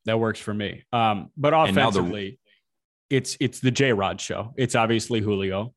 That 0.07 0.19
works 0.19 0.39
for 0.39 0.53
me. 0.53 0.83
Um, 0.91 1.29
but 1.37 1.51
now 1.51 1.65
the- 1.65 1.71
offensively, 1.71 2.39
it's 3.09 3.37
it's 3.39 3.59
the 3.59 3.71
J 3.71 3.93
Rod 3.93 4.19
show. 4.19 4.53
It's 4.57 4.75
obviously 4.75 5.21
Julio, 5.21 5.73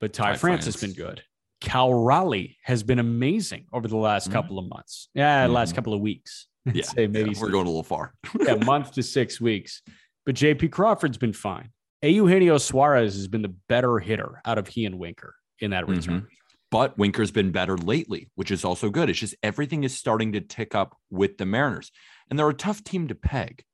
but 0.00 0.12
Ty, 0.12 0.32
Ty 0.32 0.36
France 0.38 0.64
has 0.66 0.76
been 0.76 0.92
good. 0.92 1.22
Cal 1.60 1.92
Raleigh 1.94 2.56
has 2.62 2.82
been 2.82 2.98
amazing 2.98 3.66
over 3.72 3.88
the 3.88 3.96
last 3.96 4.28
Mhm. 4.28 4.32
couple 4.32 4.58
of 4.58 4.68
months. 4.68 5.08
Yeah, 5.14 5.46
last 5.46 5.72
Mhm. 5.72 5.76
couple 5.76 5.94
of 5.94 6.00
weeks. 6.00 6.46
I'd 6.66 6.76
Yeah, 6.76 6.82
say 6.84 7.06
maybe 7.06 7.30
Yeah, 7.32 7.40
we're 7.40 7.50
going 7.50 7.66
a 7.66 7.70
little 7.70 7.82
far. 7.82 8.14
yeah, 8.40 8.54
month 8.54 8.92
to 8.92 9.02
six 9.02 9.40
weeks. 9.40 9.82
But 10.26 10.34
JP 10.36 10.68
Crawford's 10.70 11.18
been 11.18 11.32
fine. 11.34 11.70
Eugenio 12.02 12.58
Suarez 12.58 13.14
has 13.14 13.28
been 13.28 13.42
the 13.42 13.54
better 13.68 13.98
hitter 13.98 14.40
out 14.44 14.58
of 14.58 14.68
he 14.68 14.84
and 14.84 14.98
Winker 14.98 15.34
in 15.60 15.70
that 15.70 15.88
return. 15.88 16.26
but 16.70 16.98
Winker's 16.98 17.30
been 17.30 17.50
better 17.52 17.76
lately, 17.78 18.30
which 18.34 18.50
is 18.50 18.64
also 18.64 18.90
good. 18.90 19.08
It's 19.08 19.18
just 19.18 19.34
everything 19.42 19.84
is 19.84 19.96
starting 19.96 20.32
to 20.32 20.40
tick 20.40 20.74
up 20.74 20.96
with 21.10 21.38
the 21.38 21.46
Mariners. 21.46 21.90
And 22.30 22.38
they're 22.38 22.48
a 22.48 22.54
tough 22.54 22.82
team 22.84 23.08
to 23.08 23.14
peg 23.14 23.64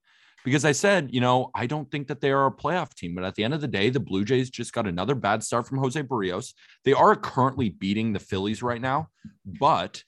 because 0.44 0.64
I 0.64 0.72
said, 0.72 1.10
you 1.12 1.20
know, 1.20 1.50
I 1.54 1.66
don't 1.66 1.90
think 1.90 2.08
that 2.08 2.20
they 2.20 2.30
are 2.30 2.46
a 2.46 2.52
playoff 2.52 2.94
team. 2.94 3.14
But 3.14 3.24
at 3.24 3.34
the 3.34 3.44
end 3.44 3.54
of 3.54 3.60
the 3.60 3.68
day, 3.68 3.90
the 3.90 4.00
Blue 4.00 4.24
Jays 4.24 4.50
just 4.50 4.72
got 4.72 4.86
another 4.86 5.14
bad 5.14 5.42
start 5.42 5.66
from 5.66 5.78
Jose 5.78 6.02
Berrios. 6.02 6.54
They 6.84 6.92
are 6.92 7.14
currently 7.16 7.70
beating 7.70 8.12
the 8.12 8.18
Phillies 8.18 8.62
right 8.62 8.80
now, 8.80 9.08
but 9.44 10.02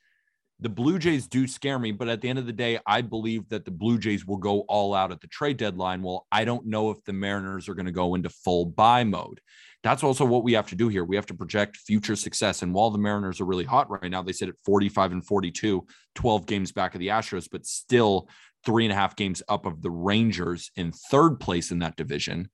the 0.60 0.68
Blue 0.68 0.98
Jays 0.98 1.26
do 1.26 1.46
scare 1.46 1.78
me. 1.78 1.92
But 1.92 2.08
at 2.08 2.20
the 2.20 2.28
end 2.28 2.38
of 2.38 2.46
the 2.46 2.52
day, 2.52 2.78
I 2.86 3.02
believe 3.02 3.48
that 3.48 3.64
the 3.64 3.70
Blue 3.70 3.98
Jays 3.98 4.26
will 4.26 4.38
go 4.38 4.60
all 4.60 4.94
out 4.94 5.12
at 5.12 5.20
the 5.20 5.26
trade 5.26 5.56
deadline. 5.56 6.02
Well, 6.02 6.26
I 6.30 6.44
don't 6.44 6.66
know 6.66 6.90
if 6.90 7.02
the 7.04 7.12
Mariners 7.12 7.68
are 7.68 7.74
going 7.74 7.86
to 7.86 7.92
go 7.92 8.14
into 8.14 8.30
full 8.30 8.64
buy 8.64 9.04
mode 9.04 9.40
that's 9.82 10.04
also 10.04 10.24
what 10.24 10.44
we 10.44 10.52
have 10.52 10.68
to 10.68 10.76
do 10.76 10.88
here. 10.88 11.04
We 11.04 11.16
have 11.16 11.26
to 11.26 11.34
project 11.34 11.76
future 11.76 12.14
success. 12.14 12.62
And 12.62 12.72
while 12.72 12.90
the 12.90 12.98
Mariners 12.98 13.40
are 13.40 13.44
really 13.44 13.64
hot 13.64 13.90
right 13.90 14.10
now, 14.10 14.22
they 14.22 14.32
sit 14.32 14.48
at 14.48 14.58
45 14.64 15.12
and 15.12 15.26
42, 15.26 15.86
12 16.14 16.46
games 16.46 16.72
back 16.72 16.94
of 16.94 17.00
the 17.00 17.08
Astros, 17.08 17.48
but 17.50 17.66
still 17.66 18.28
three 18.64 18.84
and 18.84 18.92
a 18.92 18.96
half 18.96 19.16
games 19.16 19.42
up 19.48 19.66
of 19.66 19.82
the 19.82 19.90
Rangers 19.90 20.70
in 20.76 20.92
third 20.92 21.40
place 21.40 21.72
in 21.72 21.80
that 21.80 21.96
division. 21.96 22.48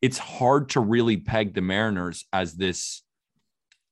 It's 0.00 0.18
hard 0.18 0.70
to 0.70 0.80
really 0.80 1.16
peg 1.16 1.54
the 1.54 1.60
Mariners 1.60 2.24
as 2.32 2.54
this 2.54 3.02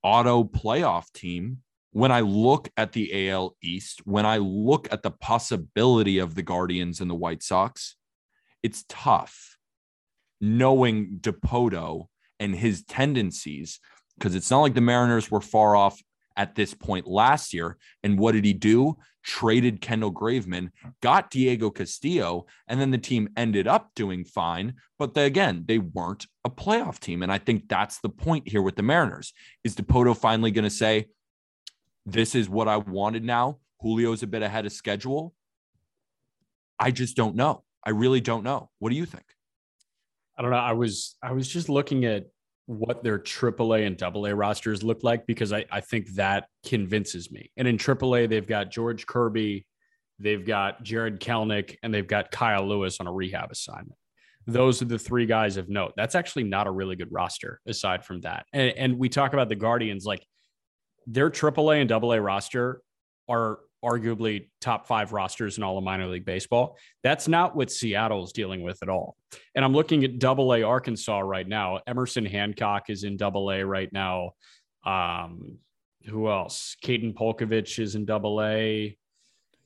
auto 0.03 0.43
playoff 0.43 1.13
team. 1.13 1.59
When 1.93 2.11
I 2.11 2.21
look 2.21 2.69
at 2.77 2.93
the 2.93 3.31
AL 3.31 3.57
East, 3.63 4.03
when 4.05 4.27
I 4.27 4.39
look 4.39 4.93
at 4.93 5.03
the 5.03 5.11
possibility 5.11 6.19
of 6.19 6.35
the 6.35 6.43
Guardians 6.43 7.01
and 7.01 7.11
the 7.11 7.17
White 7.17 7.43
Sox, 7.43 7.97
it's 8.63 8.85
tough 8.89 9.57
knowing 10.41 11.19
Dipoto 11.21 12.07
and 12.41 12.57
his 12.57 12.83
tendencies 12.85 13.79
because 14.19 14.35
it's 14.35 14.51
not 14.51 14.61
like 14.61 14.75
the 14.75 14.81
Mariners 14.81 15.31
were 15.31 15.41
far 15.41 15.77
off 15.77 16.01
at 16.37 16.55
this 16.55 16.75
point 16.75 17.07
last 17.07 17.55
year. 17.55 17.77
And 18.03 18.19
what 18.19 18.33
did 18.33 18.45
he 18.45 18.53
do? 18.53 18.97
Traded 19.23 19.81
Kendall 19.81 20.13
Graveman, 20.13 20.71
got 21.03 21.31
Diego 21.31 21.71
Castillo, 21.71 22.47
and 22.69 22.81
then 22.81 22.91
the 22.91 22.99
team 22.99 23.29
ended 23.37 23.69
up 23.69 23.91
doing 23.95 24.25
fine. 24.25 24.75
But 24.99 25.15
they, 25.15 25.27
again, 25.27 25.65
they 25.67 25.79
weren't 25.79 26.27
a 26.45 26.51
playoff 26.51 26.99
team. 26.99 27.23
And 27.23 27.31
I 27.31 27.39
think 27.39 27.69
that's 27.69 27.99
the 28.01 28.09
point 28.09 28.49
here 28.49 28.63
with 28.63 28.77
the 28.77 28.83
Mariners. 28.83 29.33
Is 29.65 29.77
Dipoto 29.77 30.17
finally 30.17 30.51
going 30.51 30.65
to 30.65 30.71
say, 30.71 31.09
this 32.07 32.35
is 32.35 32.49
what 32.49 32.69
I 32.69 32.79
wanted 32.79 33.25
now? 33.25 33.59
Julio's 33.83 34.23
a 34.23 34.27
bit 34.27 34.43
ahead 34.43 34.67
of 34.67 34.73
schedule. 34.73 35.35
I 36.79 36.91
just 36.91 37.17
don't 37.17 37.37
know. 37.37 37.65
I 37.85 37.91
really 37.91 38.21
don't 38.21 38.45
know. 38.45 38.71
What 38.79 38.91
do 38.91 38.97
you 38.97 39.07
think? 39.07 39.25
I 40.41 40.43
don't 40.43 40.53
know. 40.53 40.57
I 40.57 40.73
was 40.73 41.19
I 41.23 41.33
was 41.33 41.47
just 41.47 41.69
looking 41.69 42.07
at 42.07 42.25
what 42.65 43.05
their 43.05 43.19
AAA 43.19 43.87
and 43.87 44.03
AA 44.03 44.31
rosters 44.35 44.83
look 44.83 45.05
like 45.05 45.27
because 45.27 45.53
I, 45.53 45.67
I 45.71 45.83
think 45.83 46.15
that 46.15 46.47
convinces 46.65 47.31
me. 47.31 47.51
And 47.59 47.69
in 47.69 47.77
AAA, 47.77 48.31
they've 48.31 48.47
got 48.47 48.71
George 48.71 49.07
Kirby, 49.07 49.67
they've 50.19 50.47
got 50.47 50.83
Jarred 50.83 51.21
Kelenic, 51.21 51.77
and 51.83 51.93
they've 51.93 52.07
got 52.07 52.31
Kyle 52.31 52.67
Lewis 52.67 53.01
on 53.01 53.07
a 53.07 53.13
rehab 53.13 53.51
assignment. 53.51 53.99
Those 54.47 54.81
are 54.81 54.87
the 54.87 54.99
three 54.99 55.27
guys 55.27 55.59
of 55.59 55.69
note. 55.69 55.93
That's 55.95 56.15
actually 56.15 56.45
not 56.45 56.67
a 56.67 56.71
really 56.71 56.97
good 56.97 57.13
roster 57.13 57.61
aside 57.67 58.07
from 58.07 58.23
that. 58.23 58.47
And, 58.55 58.73
and 58.79 58.99
we 58.99 59.11
talk 59.11 59.35
about 59.35 59.51
the 59.51 59.57
Guardians, 59.57 60.07
like 60.07 60.25
their 61.07 61.29
AAA 61.29 61.83
and 61.83 61.93
AA 61.93 62.17
roster 62.17 62.81
are 63.29 63.59
arguably 63.85 64.49
top 64.61 64.87
five 64.87 65.13
rosters 65.13 65.57
in 65.57 65.65
all 65.65 65.79
of 65.79 65.85
minor 65.85 66.07
league 66.07 66.25
baseball. 66.25 66.77
That's 67.03 67.29
not 67.29 67.57
what 67.57 67.71
Seattle's 67.71 68.33
dealing 68.33 68.63
with 68.63 68.83
at 68.83 68.89
all. 68.89 69.17
And 69.55 69.65
I'm 69.65 69.73
looking 69.73 70.05
at 70.05 70.19
double 70.19 70.53
A 70.55 70.63
Arkansas 70.63 71.21
right 71.21 71.47
now. 71.47 71.81
Emerson 71.87 72.27
Hancock 72.27 72.91
is 72.91 73.05
in 73.05 73.17
double 73.17 73.51
A 73.51 73.65
right 73.65 73.93
now. 73.93 74.33
Um, 74.85 75.59
who 76.07 76.29
else? 76.29 76.77
Kaden 76.85 77.15
Polcovich 77.15 77.79
is 77.79 77.95
in 77.95 78.05
double 78.05 78.43
A. 78.43 78.97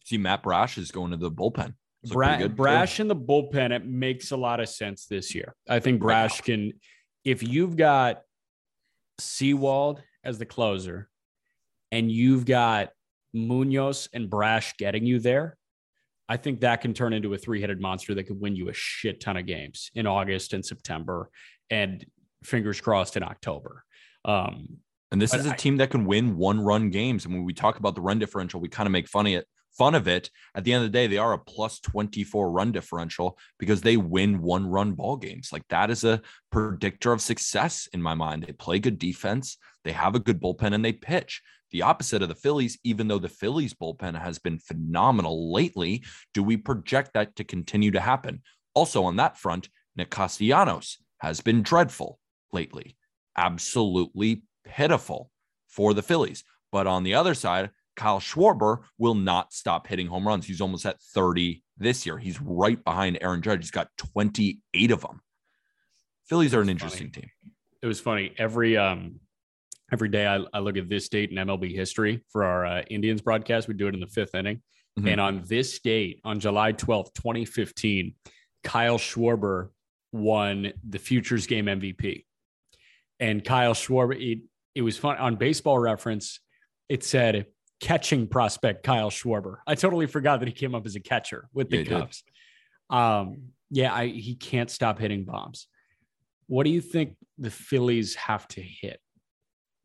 See, 0.04 0.18
Matt 0.18 0.42
Brash 0.42 0.78
is 0.78 0.90
going 0.90 1.10
to 1.12 1.16
the 1.16 1.30
bullpen. 1.30 1.74
Bra- 2.04 2.38
good. 2.38 2.56
Brash 2.56 3.00
in 3.00 3.08
the 3.08 3.16
bullpen, 3.16 3.70
it 3.70 3.86
makes 3.86 4.30
a 4.30 4.36
lot 4.36 4.60
of 4.60 4.68
sense 4.68 5.06
this 5.06 5.34
year. 5.34 5.54
I 5.68 5.80
think 5.80 6.00
Brash 6.00 6.42
can, 6.42 6.74
if 7.24 7.42
you've 7.42 7.76
got 7.76 8.20
Sewald 9.18 10.02
as 10.22 10.38
the 10.38 10.46
closer 10.46 11.08
and 11.90 12.10
you've 12.10 12.44
got 12.44 12.90
Munoz 13.34 14.08
and 14.12 14.30
Brash 14.30 14.74
getting 14.78 15.04
you 15.04 15.18
there, 15.18 15.56
I 16.28 16.38
think 16.38 16.60
that 16.60 16.80
can 16.80 16.94
turn 16.94 17.12
into 17.12 17.34
a 17.34 17.38
three 17.38 17.60
headed 17.60 17.80
monster 17.80 18.14
that 18.14 18.24
could 18.24 18.40
win 18.40 18.56
you 18.56 18.70
a 18.70 18.72
shit 18.72 19.20
ton 19.20 19.36
of 19.36 19.44
games 19.44 19.90
in 19.94 20.06
August 20.06 20.54
and 20.54 20.64
September 20.64 21.28
and 21.68 22.04
fingers 22.44 22.80
crossed 22.80 23.16
in 23.16 23.22
October. 23.22 23.84
Um, 24.24 24.78
And 25.12 25.20
this 25.20 25.34
is 25.34 25.46
a 25.46 25.52
I- 25.52 25.56
team 25.56 25.76
that 25.76 25.90
can 25.90 26.06
win 26.06 26.36
one 26.36 26.60
run 26.60 26.90
games. 26.90 27.24
And 27.24 27.34
when 27.34 27.44
we 27.44 27.52
talk 27.52 27.78
about 27.78 27.94
the 27.94 28.00
run 28.00 28.18
differential, 28.18 28.60
we 28.60 28.68
kind 28.68 28.86
of 28.86 28.92
make 28.92 29.08
fun 29.08 29.26
of 29.26 29.32
it. 29.34 29.46
Fun 29.76 29.94
of 29.94 30.06
it. 30.08 30.30
At 30.54 30.64
the 30.64 30.72
end 30.72 30.84
of 30.84 30.90
the 30.92 30.96
day, 30.96 31.06
they 31.08 31.18
are 31.18 31.32
a 31.32 31.38
plus 31.38 31.80
24 31.80 32.50
run 32.50 32.72
differential 32.72 33.36
because 33.58 33.80
they 33.82 33.96
win 33.96 34.40
one 34.40 34.66
run 34.66 34.92
ball 34.92 35.16
games. 35.16 35.50
Like 35.52 35.66
that 35.68 35.90
is 35.90 36.04
a 36.04 36.22
predictor 36.50 37.12
of 37.12 37.20
success 37.20 37.88
in 37.92 38.00
my 38.00 38.14
mind. 38.14 38.44
They 38.44 38.52
play 38.52 38.78
good 38.78 38.98
defense, 38.98 39.58
they 39.84 39.92
have 39.92 40.14
a 40.14 40.20
good 40.20 40.40
bullpen, 40.40 40.74
and 40.74 40.84
they 40.84 40.92
pitch. 40.92 41.42
The 41.70 41.82
opposite 41.82 42.22
of 42.22 42.28
the 42.28 42.34
Phillies, 42.34 42.78
even 42.84 43.08
though 43.08 43.18
the 43.18 43.28
Phillies 43.28 43.74
bullpen 43.74 44.20
has 44.20 44.38
been 44.38 44.58
phenomenal 44.58 45.52
lately, 45.52 46.04
do 46.32 46.42
we 46.42 46.56
project 46.56 47.12
that 47.14 47.34
to 47.36 47.44
continue 47.44 47.90
to 47.90 48.00
happen? 48.00 48.42
Also, 48.74 49.04
on 49.04 49.16
that 49.16 49.38
front, 49.38 49.68
Nick 49.96 50.10
Castellanos 50.10 50.98
has 51.18 51.40
been 51.40 51.62
dreadful 51.62 52.18
lately. 52.52 52.96
Absolutely 53.36 54.42
pitiful 54.64 55.30
for 55.68 55.94
the 55.94 56.02
Phillies. 56.02 56.44
But 56.70 56.86
on 56.86 57.02
the 57.02 57.14
other 57.14 57.34
side, 57.34 57.70
Kyle 57.96 58.20
Schwarber 58.20 58.82
will 58.98 59.14
not 59.14 59.52
stop 59.52 59.86
hitting 59.86 60.06
home 60.08 60.26
runs. 60.26 60.46
He's 60.46 60.60
almost 60.60 60.86
at 60.86 61.00
30 61.00 61.62
this 61.78 62.04
year. 62.06 62.18
He's 62.18 62.40
right 62.40 62.82
behind 62.82 63.18
Aaron 63.20 63.42
Judge. 63.42 63.60
He's 63.60 63.70
got 63.70 63.88
28 63.96 64.90
of 64.90 65.02
them. 65.02 65.20
Phillies 66.28 66.54
are 66.54 66.60
an 66.60 66.68
interesting 66.68 67.10
team. 67.10 67.30
it 67.82 67.86
was 67.86 68.00
funny 68.00 68.32
every 68.38 68.76
um 68.76 69.20
every 69.92 70.08
day 70.08 70.26
I, 70.26 70.44
I 70.52 70.58
look 70.60 70.76
at 70.76 70.88
this 70.88 71.08
date 71.08 71.30
in 71.30 71.36
mlb 71.36 71.74
history 71.74 72.22
for 72.30 72.44
our 72.44 72.64
uh, 72.66 72.82
indians 72.90 73.20
broadcast 73.20 73.68
we 73.68 73.74
do 73.74 73.86
it 73.88 73.94
in 73.94 74.00
the 74.00 74.06
fifth 74.08 74.34
inning. 74.34 74.62
Mhm. 74.98 75.10
and 75.10 75.20
on 75.20 75.42
this 75.46 75.78
date 75.80 76.20
on 76.24 76.38
july 76.40 76.72
12th 76.72 77.12
2015 77.14 78.14
kyle 78.62 78.98
schwarber 78.98 79.70
won 80.12 80.72
the 80.88 80.98
futures 80.98 81.46
game 81.46 81.66
mvp 81.66 82.24
and 83.20 83.44
kyle 83.44 83.74
schwarber 83.74 84.14
it, 84.20 84.38
it 84.74 84.82
was 84.82 84.96
fun 84.96 85.16
on 85.18 85.36
baseball 85.36 85.78
reference 85.78 86.40
it 86.88 87.02
said 87.02 87.46
catching 87.80 88.26
prospect 88.26 88.82
kyle 88.82 89.10
schwarber. 89.10 89.56
I 89.66 89.74
totally 89.74 90.06
forgot 90.06 90.40
that 90.40 90.46
he 90.46 90.54
came 90.54 90.74
up 90.74 90.86
as 90.86 90.94
a 90.96 91.00
catcher 91.00 91.48
with 91.52 91.68
the 91.68 91.78
Yeah, 91.78 91.84
cubs. 91.84 92.22
Um 92.88 93.48
yeah 93.70 93.92
I, 93.92 94.06
he 94.06 94.36
can't 94.36 94.70
stop 94.70 94.98
hitting 94.98 95.24
bombs. 95.24 95.66
What 96.46 96.64
do 96.64 96.70
you 96.70 96.80
think 96.80 97.16
the 97.36 97.50
Phillies 97.50 98.14
have 98.14 98.46
to 98.48 98.62
hit? 98.62 99.00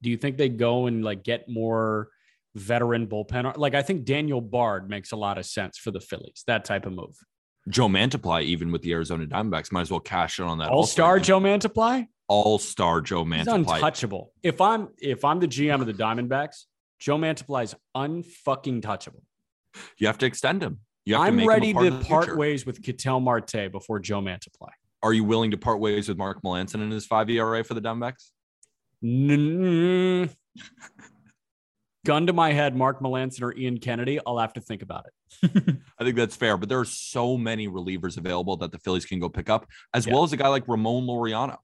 Do 0.01 0.09
you 0.09 0.17
think 0.17 0.37
they 0.37 0.49
go 0.49 0.87
and 0.87 1.03
like 1.03 1.23
get 1.23 1.49
more 1.49 2.09
veteran 2.55 3.07
bullpen? 3.07 3.57
Like 3.57 3.75
I 3.75 3.81
think 3.81 4.05
Daniel 4.05 4.41
Bard 4.41 4.89
makes 4.89 5.11
a 5.11 5.15
lot 5.15 5.37
of 5.37 5.45
sense 5.45 5.77
for 5.77 5.91
the 5.91 5.99
Phillies. 5.99 6.43
That 6.47 6.65
type 6.65 6.85
of 6.85 6.93
move. 6.93 7.17
Joe 7.67 7.87
Mantiply, 7.87 8.43
even 8.43 8.71
with 8.71 8.81
the 8.81 8.93
Arizona 8.93 9.25
Diamondbacks, 9.25 9.71
might 9.71 9.81
as 9.81 9.91
well 9.91 9.99
cash 9.99 10.39
in 10.39 10.45
on 10.45 10.57
that. 10.59 10.69
All 10.69 10.85
star 10.85 11.19
Joe 11.19 11.39
Mantiply. 11.39 12.07
All 12.27 12.57
star 12.59 13.01
Joe 13.01 13.25
He's 13.25 13.45
Mantiply. 13.45 13.75
untouchable. 13.75 14.33
If 14.43 14.61
I'm 14.61 14.89
if 14.99 15.25
I'm 15.25 15.39
the 15.39 15.47
GM 15.47 15.81
of 15.81 15.87
the 15.87 15.93
Diamondbacks, 15.93 16.65
Joe 16.99 17.17
Mantiply 17.17 17.63
is 17.63 17.75
unfucking 17.95 18.81
touchable. 18.81 19.21
You 19.97 20.07
have 20.07 20.17
to 20.19 20.25
extend 20.25 20.63
him. 20.63 20.79
You 21.05 21.15
have 21.15 21.23
I'm 21.27 21.39
a 21.39 21.45
ready 21.45 21.73
part 21.73 21.85
to 21.85 21.91
part 22.05 22.25
future. 22.25 22.37
ways 22.37 22.65
with 22.65 22.81
Ketel 22.83 23.19
Marte 23.19 23.71
before 23.71 23.99
Joe 23.99 24.21
Mantiply. 24.21 24.69
Are 25.01 25.13
you 25.13 25.23
willing 25.23 25.51
to 25.51 25.57
part 25.57 25.79
ways 25.79 26.09
with 26.09 26.17
Mark 26.17 26.41
Melancon 26.43 26.75
in 26.75 26.91
his 26.91 27.05
five 27.05 27.29
ERA 27.29 27.63
for 27.63 27.73
the 27.73 27.81
Diamondbacks? 27.81 28.31
Gun 32.05 32.27
to 32.27 32.33
my 32.33 32.53
head, 32.53 32.75
Mark 32.75 33.01
Melancon 33.01 33.41
or 33.41 33.55
Ian 33.57 33.77
Kennedy. 33.77 34.19
I'll 34.25 34.39
have 34.39 34.53
to 34.53 34.61
think 34.61 34.81
about 34.81 35.05
it. 35.05 35.51
I 35.99 36.03
think 36.03 36.15
that's 36.15 36.35
fair, 36.35 36.57
but 36.57 36.69
there 36.69 36.79
are 36.79 36.85
so 36.85 37.37
many 37.37 37.67
relievers 37.67 38.17
available 38.17 38.55
that 38.57 38.71
the 38.71 38.79
Phillies 38.79 39.05
can 39.05 39.19
go 39.19 39.27
pick 39.29 39.49
up, 39.49 39.67
as 39.93 40.07
Yeah. 40.07 40.13
well 40.13 40.23
as 40.23 40.31
a 40.33 40.37
guy 40.37 40.47
like 40.47 40.67
Ramon 40.67 41.05
Laureano 41.05 41.57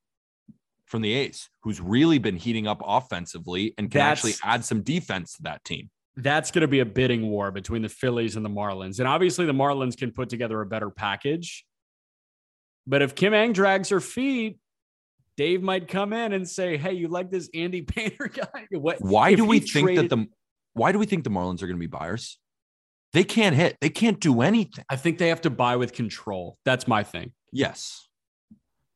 from 0.85 1.01
the 1.01 1.13
A's, 1.13 1.49
who's 1.63 1.79
really 1.81 2.19
been 2.19 2.35
heating 2.35 2.67
up 2.67 2.81
offensively 2.85 3.73
and 3.77 3.89
can 3.89 4.01
actually 4.01 4.33
add 4.43 4.63
some 4.65 4.81
defense 4.83 5.33
to 5.37 5.43
that 5.43 5.63
team. 5.63 5.89
that's 6.17 6.51
going 6.51 6.61
to 6.61 6.67
be 6.67 6.79
a 6.79 6.85
bidding 6.85 7.27
war 7.29 7.51
between 7.51 7.81
the 7.81 7.89
Phillies 7.89 8.35
and 8.35 8.45
the 8.45 8.49
Marlins. 8.49 8.99
And 8.99 9.07
obviously, 9.07 9.45
the 9.45 9.53
Marlins 9.53 9.97
can 9.97 10.11
put 10.11 10.29
together 10.29 10.61
a 10.61 10.65
better 10.65 10.89
package. 10.89 11.65
But 12.87 13.01
if 13.01 13.15
Kim 13.15 13.33
Ng 13.33 13.51
drags 13.53 13.89
her 13.89 13.99
feet, 13.99 14.57
Dave 15.37 15.61
might 15.61 15.87
come 15.87 16.13
in 16.13 16.33
and 16.33 16.47
say, 16.47 16.77
"Hey, 16.77 16.93
you 16.93 17.07
like 17.07 17.29
this 17.29 17.49
Andy 17.53 17.81
Painter 17.83 18.27
guy? 18.27 18.67
What? 18.71 18.97
Why 18.99 19.35
do 19.35 19.45
we 19.45 19.59
think 19.59 19.87
traded- 19.87 20.09
that 20.09 20.15
the 20.15 20.27
why 20.73 20.91
do 20.91 20.99
we 20.99 21.05
think 21.05 21.23
the 21.23 21.29
Marlins 21.29 21.61
are 21.61 21.67
going 21.67 21.77
to 21.77 21.79
be 21.79 21.87
buyers? 21.87 22.37
They 23.13 23.23
can't 23.23 23.55
hit. 23.55 23.77
They 23.79 23.89
can't 23.89 24.19
do 24.19 24.41
anything. 24.41 24.83
I 24.89 24.97
think 24.97 25.19
they 25.19 25.29
have 25.29 25.41
to 25.41 25.49
buy 25.49 25.77
with 25.77 25.93
control. 25.93 26.57
That's 26.65 26.85
my 26.85 27.03
thing. 27.03 27.31
Yes. 27.53 28.09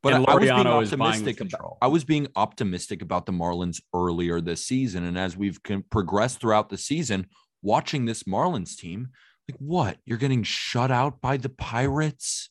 But 0.02 0.12
And 0.14 0.26
I, 0.26 0.32
I 0.32 0.34
was 0.34 0.48
being 0.48 0.66
optimistic. 0.66 1.40
About, 1.40 1.50
control. 1.50 1.78
I 1.80 1.86
was 1.86 2.04
being 2.04 2.26
optimistic 2.36 3.02
about 3.02 3.24
the 3.26 3.32
Marlins 3.32 3.80
earlier 3.94 4.40
this 4.40 4.64
season, 4.64 5.04
and 5.04 5.18
as 5.18 5.36
we've 5.36 5.62
con- 5.62 5.84
progressed 5.90 6.40
throughout 6.40 6.68
the 6.68 6.78
season, 6.78 7.26
watching 7.62 8.04
this 8.04 8.24
Marlins 8.24 8.76
team, 8.76 9.08
like 9.48 9.58
what 9.58 9.98
you're 10.04 10.18
getting 10.18 10.42
shut 10.42 10.90
out 10.90 11.20
by 11.20 11.36
the 11.36 11.48
Pirates. 11.48 12.50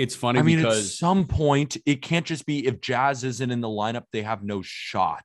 It's 0.00 0.14
funny 0.14 0.38
I 0.38 0.42
mean, 0.42 0.64
at 0.64 0.72
some 0.76 1.26
point, 1.26 1.76
it 1.84 2.00
can't 2.00 2.24
just 2.24 2.46
be 2.46 2.66
if 2.66 2.80
Jazz 2.80 3.22
isn't 3.22 3.50
in 3.50 3.60
the 3.60 3.68
lineup, 3.68 4.04
they 4.12 4.22
have 4.22 4.42
no 4.42 4.62
shot. 4.62 5.24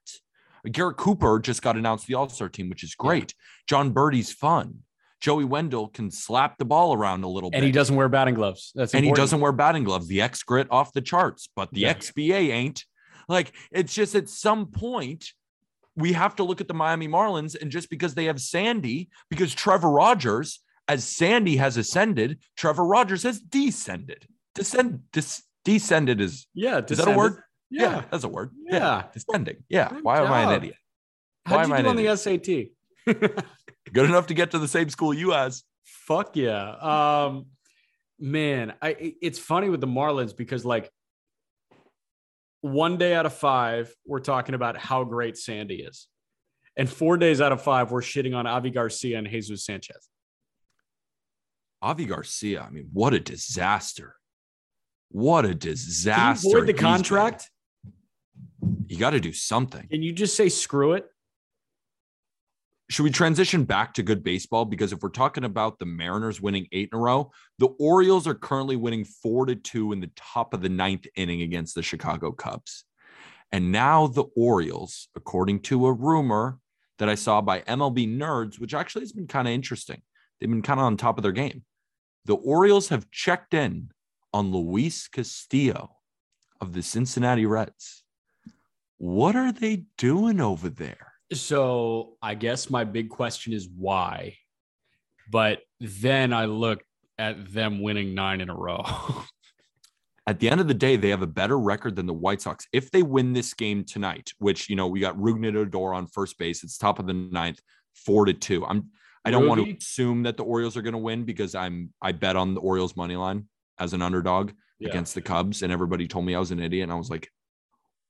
Garrett 0.69 0.97
Cooper 0.97 1.39
just 1.39 1.61
got 1.61 1.77
announced 1.77 2.07
the 2.07 2.15
All 2.15 2.27
Star 2.27 2.49
team, 2.49 2.69
which 2.69 2.83
is 2.83 2.93
great. 2.93 3.33
Jon 3.69 3.93
Berti's 3.93 4.33
fun. 4.33 4.79
Joey 5.21 5.45
Wendle 5.45 5.87
can 5.87 6.11
slap 6.11 6.57
the 6.57 6.65
ball 6.65 6.93
around 6.93 7.23
a 7.23 7.29
little 7.29 7.51
bit. 7.51 7.57
and 7.57 7.65
he 7.65 7.71
doesn't 7.71 7.95
wear 7.95 8.09
batting 8.09 8.35
gloves. 8.35 8.73
That's 8.75 8.93
and 8.93 9.05
he 9.05 9.13
doesn't 9.13 9.39
wear 9.39 9.53
batting 9.53 9.85
gloves. 9.85 10.07
The 10.09 10.21
X 10.21 10.43
grit 10.43 10.67
off 10.69 10.91
the 10.91 11.01
charts, 11.01 11.47
but 11.55 11.71
the 11.71 11.81
Yeah. 11.81 11.93
XBA 11.93 12.51
ain't. 12.51 12.83
Like 13.29 13.53
it's 13.71 13.95
just 13.95 14.13
at 14.13 14.27
some 14.27 14.67
point 14.67 15.31
we 15.95 16.11
have 16.11 16.35
to 16.35 16.43
look 16.43 16.59
at 16.59 16.67
the 16.67 16.73
Miami 16.73 17.07
Marlins, 17.07 17.55
and 17.59 17.71
just 17.71 17.89
because 17.89 18.13
they 18.13 18.25
have 18.25 18.41
Sandy, 18.41 19.09
because 19.29 19.53
Trevor 19.53 19.89
Rogers, 19.89 20.59
as 20.89 21.07
Sandy 21.07 21.55
has 21.55 21.77
ascended, 21.77 22.39
Trevor 22.57 22.83
Rogers 22.83 23.23
has 23.23 23.39
descended. 23.39 24.27
Descend, 24.55 25.01
dis, 25.11 25.43
descended 25.63 26.21
is 26.21 26.47
Yeah, 26.53 26.81
is 26.87 26.97
that 26.97 27.07
a 27.07 27.11
word? 27.11 27.43
Yeah. 27.69 28.03
that's 28.09 28.23
a 28.23 28.29
word. 28.29 28.51
Yeah. 28.65 29.03
descending. 29.13 29.57
Yeah. 29.69 29.89
Good 29.89 30.03
Why 30.03 30.21
am 30.21 30.31
I 30.31 30.41
an 30.41 30.49
job. 30.49 30.57
idiot? 30.57 30.75
How'd 31.45 31.67
you 31.67 31.77
do 31.77 31.89
on 31.89 31.95
the 31.95 32.15
SAT? 32.15 33.43
Good 33.93 34.09
enough 34.09 34.27
to 34.27 34.33
get 34.33 34.51
to 34.51 34.59
the 34.59 34.67
same 34.67 34.89
school 34.89 35.13
you 35.13 35.33
as. 35.33 35.63
Fuck 35.83 36.35
yeah. 36.35 36.71
Um, 36.71 37.47
man, 38.19 38.73
I 38.81 39.15
it's 39.21 39.37
funny 39.37 39.69
with 39.69 39.81
the 39.81 39.87
Marlins 39.87 40.35
because 40.35 40.65
like 40.65 40.89
one 42.61 42.97
day 42.97 43.13
out 43.13 43.25
of 43.25 43.33
five, 43.33 43.93
we're 44.07 44.19
talking 44.19 44.55
about 44.55 44.77
how 44.77 45.03
great 45.03 45.37
Sandy 45.37 45.81
is. 45.81 46.07
And 46.77 46.89
four 46.89 47.17
days 47.17 47.41
out 47.41 47.51
of 47.51 47.61
five, 47.61 47.91
we're 47.91 48.01
shitting 48.01 48.35
on 48.35 48.47
Avi 48.47 48.71
Garcia 48.71 49.17
and 49.17 49.27
Jesus 49.27 49.65
Sanchez. 49.65 50.09
Avi 51.81 52.05
Garcia. 52.05 52.61
I 52.61 52.69
mean, 52.71 52.89
what 52.91 53.13
a 53.13 53.19
disaster. 53.19 54.15
What 55.15 55.45
a 55.45 55.55
disaster. 55.55 56.49
void 56.49 56.63
the 56.63 56.73
he's 56.73 56.73
been. 56.73 56.83
contract? 56.83 57.49
You 58.87 58.97
got 58.97 59.11
to 59.11 59.21
do 59.21 59.31
something. 59.31 59.87
Can 59.87 60.03
you 60.03 60.11
just 60.11 60.35
say 60.35 60.49
screw 60.49 60.91
it? 60.91 61.05
Should 62.89 63.03
we 63.03 63.11
transition 63.11 63.63
back 63.63 63.93
to 63.93 64.03
good 64.03 64.25
baseball? 64.25 64.65
Because 64.65 64.91
if 64.91 65.01
we're 65.01 65.07
talking 65.07 65.45
about 65.45 65.79
the 65.79 65.85
Mariners 65.85 66.41
winning 66.41 66.67
eight 66.73 66.89
in 66.91 66.97
a 66.97 67.01
row, 67.01 67.31
the 67.59 67.67
Orioles 67.79 68.27
are 68.27 68.33
currently 68.35 68.75
winning 68.75 69.05
four 69.05 69.45
to 69.45 69.55
two 69.55 69.93
in 69.93 70.01
the 70.01 70.11
top 70.17 70.53
of 70.53 70.61
the 70.61 70.67
ninth 70.67 71.07
inning 71.15 71.43
against 71.43 71.75
the 71.75 71.81
Chicago 71.81 72.33
Cubs. 72.33 72.83
And 73.53 73.71
now 73.71 74.07
the 74.07 74.25
Orioles, 74.35 75.07
according 75.15 75.61
to 75.61 75.85
a 75.85 75.93
rumor 75.93 76.59
that 76.99 77.07
I 77.07 77.15
saw 77.15 77.39
by 77.39 77.61
MLB 77.61 78.17
Nerds, 78.17 78.59
which 78.59 78.73
actually 78.73 79.03
has 79.03 79.13
been 79.13 79.27
kind 79.27 79.47
of 79.47 79.53
interesting, 79.53 80.01
they've 80.41 80.49
been 80.49 80.61
kind 80.61 80.81
of 80.81 80.85
on 80.85 80.97
top 80.97 81.17
of 81.17 81.23
their 81.23 81.31
game. 81.31 81.63
The 82.25 82.35
Orioles 82.35 82.89
have 82.89 83.09
checked 83.11 83.53
in 83.53 83.91
on 84.35 84.51
Luis 84.51 85.07
Castillo 85.07 85.95
of 86.59 86.73
the 86.73 86.83
Cincinnati 86.83 87.45
Reds. 87.45 88.03
What 88.97 89.33
are 89.33 89.53
they 89.53 89.85
doing 89.97 90.41
over 90.41 90.67
there? 90.67 91.13
So 91.31 92.17
I 92.21 92.35
guess 92.35 92.69
my 92.69 92.83
big 92.83 93.09
question 93.09 93.53
is 93.53 93.69
why. 93.73 94.35
But 95.31 95.61
then 95.79 96.33
I 96.33 96.45
look 96.45 96.83
at 97.17 97.53
them 97.53 97.81
winning 97.81 98.13
nine 98.13 98.41
in 98.41 98.49
a 98.49 98.55
row. 98.55 98.83
at 100.27 100.41
the 100.41 100.49
end 100.49 100.59
of 100.59 100.67
the 100.67 100.73
day, 100.73 100.97
they 100.97 101.11
have 101.11 101.21
a 101.21 101.27
better 101.27 101.57
record 101.57 101.95
than 101.95 102.05
the 102.05 102.13
White 102.13 102.41
Sox. 102.41 102.67
If 102.73 102.91
they 102.91 103.03
win 103.03 103.31
this 103.31 103.53
game 103.53 103.85
tonight, 103.85 104.33
which 104.39 104.69
you 104.69 104.75
know 104.75 104.87
we 104.87 104.99
got 104.99 105.17
Rougned 105.17 105.55
Odor 105.55 105.93
on 105.93 106.07
first 106.07 106.37
base, 106.37 106.61
it's 106.61 106.77
top 106.77 106.99
of 106.99 107.07
the 107.07 107.13
ninth, 107.13 107.61
four 107.93 108.25
to 108.25 108.33
two. 108.33 108.65
I'm 108.65 108.89
I 109.23 109.31
don't 109.31 109.47
want 109.47 109.63
to 109.63 109.77
assume 109.77 110.23
that 110.23 110.35
the 110.35 110.43
Orioles 110.43 110.75
are 110.75 110.81
going 110.81 110.91
to 110.91 110.99
win 110.99 111.23
because 111.23 111.55
I'm 111.55 111.93
I 112.01 112.11
bet 112.11 112.35
on 112.35 112.53
the 112.53 112.59
Orioles 112.59 112.97
money 112.97 113.15
line 113.15 113.47
as 113.79 113.93
an 113.93 114.01
underdog 114.01 114.51
Yeah. 114.79 114.89
against 114.89 115.15
the 115.15 115.21
Cubs, 115.21 115.61
and 115.61 115.71
everybody 115.71 116.07
told 116.07 116.25
me 116.25 116.35
I 116.35 116.39
was 116.39 116.51
an 116.51 116.59
idiot, 116.59 116.83
and 116.83 116.91
I 116.91 116.95
was 116.95 117.09
like, 117.09 117.31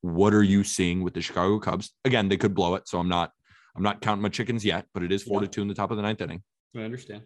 "What 0.02 0.34
are 0.34 0.44
you 0.44 0.64
seeing 0.64 1.04
with 1.04 1.14
the 1.14 1.22
Chicago 1.22 1.60
Cubs?" 1.60 1.94
Again, 2.06 2.28
they 2.30 2.38
could 2.38 2.54
blow 2.56 2.76
it, 2.76 2.88
so 2.88 3.00
I'm 3.00 3.10
not 3.10 3.32
I'm 3.76 3.84
not 3.84 4.00
counting 4.02 4.22
my 4.22 4.30
chickens 4.30 4.64
yet, 4.64 4.88
but 4.94 5.04
it 5.04 5.12
is 5.12 5.22
four 5.24 5.42
Yeah. 5.42 5.48
to 5.48 5.52
two 5.52 5.62
in 5.62 5.68
the 5.68 5.74
top 5.74 5.92
of 5.92 5.98
the 5.98 6.04
ninth 6.04 6.22
inning. 6.22 6.44
I 6.76 6.80
understand. 6.80 7.24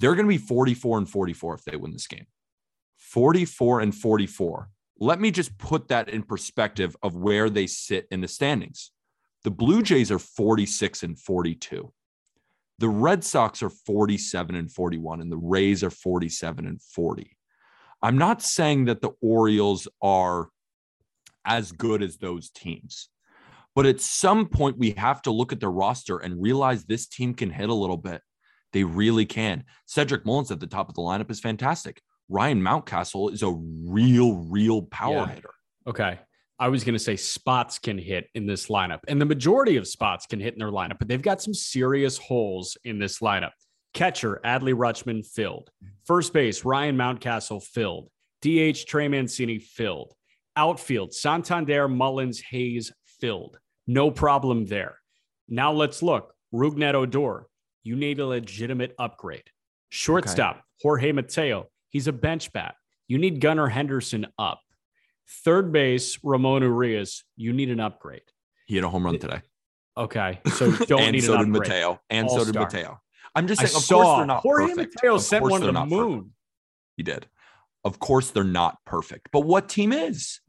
They're 0.00 0.14
going 0.14 0.26
to 0.26 0.28
be 0.28 0.36
44 0.38 0.98
and 0.98 1.08
44 1.08 1.54
if 1.54 1.64
they 1.64 1.76
win 1.76 1.92
this 1.92 2.06
game. 2.06 2.26
44 2.98 3.80
and 3.80 3.94
44. 3.94 4.70
Let 4.98 5.18
me 5.18 5.30
just 5.30 5.56
put 5.56 5.88
that 5.88 6.10
in 6.10 6.22
perspective 6.22 6.94
of 7.02 7.16
where 7.16 7.48
they 7.48 7.66
sit 7.66 8.06
in 8.10 8.20
the 8.20 8.28
standings. 8.28 8.92
The 9.44 9.50
Blue 9.50 9.82
Jays 9.82 10.10
are 10.10 10.18
46 10.18 11.02
and 11.02 11.18
42. 11.18 11.90
The 12.80 12.88
Red 12.88 13.22
Sox 13.22 13.62
are 13.62 13.68
47 13.68 14.56
and 14.56 14.72
41, 14.72 15.20
and 15.20 15.30
the 15.30 15.36
Rays 15.36 15.84
are 15.84 15.90
47 15.90 16.66
and 16.66 16.80
40. 16.80 17.36
I'm 18.02 18.16
not 18.16 18.40
saying 18.40 18.86
that 18.86 19.02
the 19.02 19.10
Orioles 19.20 19.86
are 20.00 20.48
as 21.44 21.72
good 21.72 22.02
as 22.02 22.16
those 22.16 22.48
teams, 22.48 23.10
but 23.74 23.84
at 23.84 24.00
some 24.00 24.46
point 24.46 24.78
we 24.78 24.92
have 24.92 25.20
to 25.22 25.30
look 25.30 25.52
at 25.52 25.60
their 25.60 25.70
roster 25.70 26.18
and 26.18 26.40
realize 26.42 26.84
this 26.84 27.06
team 27.06 27.34
can 27.34 27.50
hit 27.50 27.68
a 27.68 27.74
little 27.74 27.98
bit. 27.98 28.22
They 28.72 28.84
really 28.84 29.26
can. 29.26 29.64
Cedric 29.84 30.24
Mullins 30.24 30.50
at 30.50 30.60
the 30.60 30.66
top 30.66 30.88
of 30.88 30.94
the 30.94 31.02
lineup 31.02 31.30
is 31.30 31.40
fantastic. 31.40 32.00
Ryan 32.30 32.62
Mountcastle 32.62 33.30
is 33.32 33.42
a 33.42 33.50
real, 33.50 34.36
real 34.36 34.82
power 34.82 35.26
Yeah. 35.26 35.34
hitter. 35.34 35.54
Okay. 35.86 36.18
I 36.60 36.68
was 36.68 36.84
going 36.84 36.94
to 36.94 36.98
say 36.98 37.16
spots 37.16 37.78
can 37.78 37.96
hit 37.96 38.28
in 38.34 38.46
this 38.46 38.68
lineup, 38.68 39.00
and 39.08 39.18
the 39.18 39.24
majority 39.24 39.76
of 39.76 39.88
spots 39.88 40.26
can 40.26 40.38
hit 40.38 40.52
in 40.52 40.58
their 40.58 40.70
lineup, 40.70 40.98
but 40.98 41.08
they've 41.08 41.22
got 41.22 41.40
some 41.40 41.54
serious 41.54 42.18
holes 42.18 42.76
in 42.84 42.98
this 42.98 43.20
lineup. 43.20 43.52
Catcher, 43.94 44.40
Adley 44.44 44.74
Rutschman 44.74 45.26
filled. 45.26 45.70
First 46.04 46.34
base, 46.34 46.64
Ryan 46.64 46.96
Mountcastle 46.96 47.62
filled. 47.62 48.10
DH, 48.42 48.86
Trey 48.86 49.08
Mancini 49.08 49.58
filled. 49.58 50.12
Outfield, 50.54 51.14
Santander, 51.14 51.88
Mullins, 51.88 52.40
Hayes 52.50 52.92
filled. 53.04 53.58
No 53.86 54.10
problem 54.10 54.66
there. 54.66 54.98
Now 55.48 55.72
let's 55.72 56.02
look. 56.02 56.34
Rougned 56.52 56.94
Odor, 56.94 57.46
you 57.84 57.96
need 57.96 58.20
a 58.20 58.26
legitimate 58.26 58.94
upgrade. 58.98 59.50
Shortstop, 59.88 60.62
Jorge 60.82 61.12
Mateo, 61.12 61.68
he's 61.88 62.06
a 62.06 62.12
bench 62.12 62.52
bat. 62.52 62.74
You 63.08 63.18
need 63.18 63.40
Gunnar 63.40 63.68
Henderson 63.68 64.26
up. 64.38 64.60
Third 65.44 65.72
base, 65.72 66.18
Ramon 66.22 66.62
Urias, 66.62 67.24
you 67.36 67.52
need 67.52 67.70
an 67.70 67.80
upgrade. 67.80 68.22
He 68.66 68.74
had 68.74 68.84
a 68.84 68.88
home 68.88 69.04
run 69.04 69.18
today. 69.18 69.40
Okay, 69.96 70.40
so 70.54 70.70
don't 70.72 71.00
and 71.02 71.12
need 71.12 71.22
so 71.24 71.34
an 71.34 71.38
did 71.40 71.48
upgrade. 71.56 71.68
Mateo. 71.70 72.00
And 72.10 72.30
so 72.30 72.44
did. 72.44 72.54
Mateo. 72.54 73.00
I'm 73.34 73.46
just 73.46 73.60
I 73.60 73.66
saying, 73.66 73.76
of 73.76 73.82
saw 73.84 73.94
course 74.02 74.16
they're 74.18 74.26
not 74.26 74.40
Jorge 74.42 74.66
perfect. 74.68 74.94
Mateo 74.96 75.14
Of 75.16 75.22
sent 75.22 75.42
one 75.44 75.60
to 75.60 75.66
the 75.66 75.72
not 75.72 75.88
perfect. 75.88 76.00
moon. 76.10 76.30
He 76.96 77.02
did. 77.02 77.26
Of 77.84 77.98
course 77.98 78.30
they're 78.30 78.44
not 78.44 78.78
perfect. 78.84 79.28
But 79.32 79.40
what 79.40 79.68
team 79.68 79.92
is? 79.92 80.40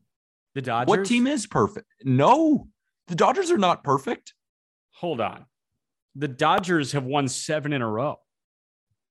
The 0.56 0.62
Dodgers. 0.62 0.88
What 0.90 1.06
team 1.06 1.28
is 1.28 1.48
perfect? 1.48 1.88
No, 2.04 2.68
the 3.08 3.16
Dodgers 3.16 3.52
are 3.52 3.58
not 3.58 3.84
perfect. 3.84 4.34
Hold 4.96 5.22
on. 5.22 5.46
The 6.16 6.28
Dodgers 6.28 6.92
have 6.92 7.06
won 7.06 7.28
seven 7.28 7.72
in 7.72 7.82
a 7.82 7.88
row. 7.90 8.18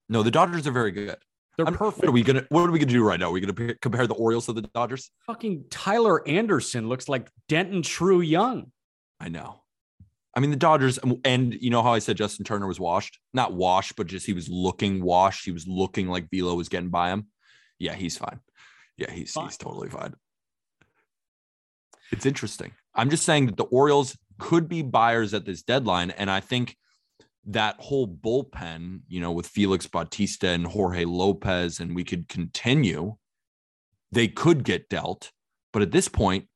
No, 0.07 0.21
the 0.21 0.31
Dodgers 0.31 0.67
are 0.67 0.71
very 0.71 0.91
good. 0.91 1.17
They're 1.65 1.73
I'm- 1.73 1.77
perfect. 1.77 1.99
What 2.03 2.09
are 2.09 2.11
we 2.11 2.23
gonna 2.23 2.45
What 2.49 2.67
are 2.67 2.71
we 2.71 2.79
gonna 2.79 2.91
do 2.91 3.03
right 3.03 3.19
now? 3.19 3.29
Are 3.29 3.31
we 3.31 3.39
gonna 3.41 3.53
p- 3.53 3.75
compare 3.81 4.07
the 4.07 4.13
Orioles 4.15 4.45
to 4.47 4.53
the 4.53 4.61
Dodgers? 4.63 5.11
Fucking 5.27 5.65
Tyler 5.69 6.27
Anderson 6.27 6.89
looks 6.89 7.07
like 7.09 7.29
Denton 7.47 7.81
True 7.81 8.21
Young. 8.21 8.71
I 9.19 9.29
know. 9.29 9.61
I 10.35 10.39
mean, 10.39 10.49
the 10.49 10.55
Dodgers, 10.55 10.97
um, 11.03 11.19
and 11.25 11.53
you 11.53 11.69
know 11.69 11.83
how 11.83 11.93
I 11.93 11.99
said 11.99 12.15
Justin 12.17 12.45
Turner 12.45 12.65
was 12.65 12.79
washed? 12.79 13.19
Not 13.33 13.53
washed, 13.53 13.95
but 13.97 14.07
just 14.07 14.25
he 14.25 14.33
was 14.33 14.47
looking 14.49 15.03
washed. 15.03 15.43
He 15.45 15.51
was 15.51 15.67
looking 15.67 16.07
like 16.07 16.29
Velo 16.31 16.55
was 16.55 16.69
getting 16.69 16.89
by 16.89 17.09
him. 17.09 17.27
Yeah, 17.79 17.93
he's 17.95 18.17
fine. 18.17 18.39
Yeah, 18.97 19.11
he's 19.11 19.33
Fine. 19.33 19.45
he's 19.47 19.57
totally 19.57 19.89
fine. 19.89 20.13
It's 22.11 22.25
interesting. 22.25 22.71
I'm 22.95 23.09
just 23.09 23.25
saying 23.25 23.47
that 23.47 23.57
the 23.57 23.63
Orioles 23.65 24.17
could 24.39 24.67
be 24.67 24.81
buyers 24.81 25.33
at 25.33 25.45
this 25.45 25.61
deadline, 25.63 26.11
and 26.11 26.29
I 26.29 26.39
think 26.39 26.77
that 27.45 27.75
whole 27.79 28.07
bullpen, 28.07 29.01
you 29.07 29.19
know, 29.19 29.31
with 29.31 29.47
Felix 29.47 29.87
Bautista 29.87 30.49
and 30.49 30.67
Jorge 30.67 31.05
Lopez, 31.05 31.79
and 31.79 31.95
we 31.95 32.03
could 32.03 32.27
continue. 32.27 33.15
They 34.11 34.27
could 34.27 34.63
get 34.63 34.89
dealt, 34.89 35.31
but 35.73 35.81
at 35.81 35.91
this 35.91 36.07
point, 36.07 36.47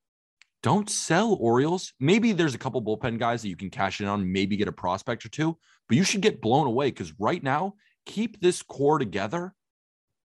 don't 0.62 0.90
sell 0.90 1.36
Orioles. 1.40 1.92
Maybe 2.00 2.32
there's 2.32 2.54
a 2.54 2.58
couple 2.58 2.82
bullpen 2.82 3.18
guys 3.18 3.42
that 3.42 3.48
you 3.48 3.56
can 3.56 3.70
cash 3.70 4.00
in 4.00 4.06
on, 4.06 4.32
maybe 4.32 4.56
get 4.56 4.68
a 4.68 4.72
prospect 4.72 5.24
or 5.24 5.28
two, 5.28 5.56
but 5.88 5.96
you 5.96 6.04
should 6.04 6.20
get 6.20 6.40
blown 6.40 6.66
away 6.66 6.90
because 6.90 7.12
right 7.18 7.42
now, 7.42 7.74
keep 8.04 8.40
this 8.40 8.62
core 8.62 8.98
together 8.98 9.54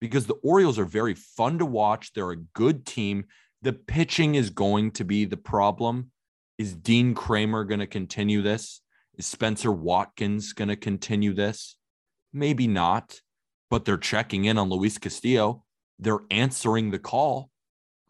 because 0.01 0.27
the 0.27 0.35
Orioles 0.43 0.79
are 0.79 0.85
very 0.85 1.15
fun 1.15 1.59
to 1.59 1.67
watch. 1.67 2.13
They're 2.13 2.31
a 2.31 2.37
good 2.37 2.87
team. 2.87 3.25
The 3.63 3.73
pitching 3.73 4.35
is 4.35 4.51
going 4.51 4.93
to 4.93 5.05
be 5.05 5.25
the 5.25 5.37
problem. 5.37 6.11
Is 6.59 6.75
Dean 6.75 7.15
Kremer 7.15 7.65
going 7.65 7.81
to 7.81 7.87
continue 7.87 8.43
this? 8.43 8.83
Is 9.21 9.27
Spencer 9.27 9.71
Watkins 9.71 10.55
going 10.55 10.71
to 10.71 10.77
continue 10.77 11.35
this? 11.35 11.77
Maybe 12.33 12.67
not, 12.67 13.21
but 13.69 13.85
they're 13.85 13.99
checking 13.99 14.47
in 14.47 14.57
on 14.57 14.71
Luis 14.71 14.97
Castillo. 14.97 15.63
They're 15.99 16.23
answering 16.31 16.91
the 16.91 16.99
call. 16.99 17.51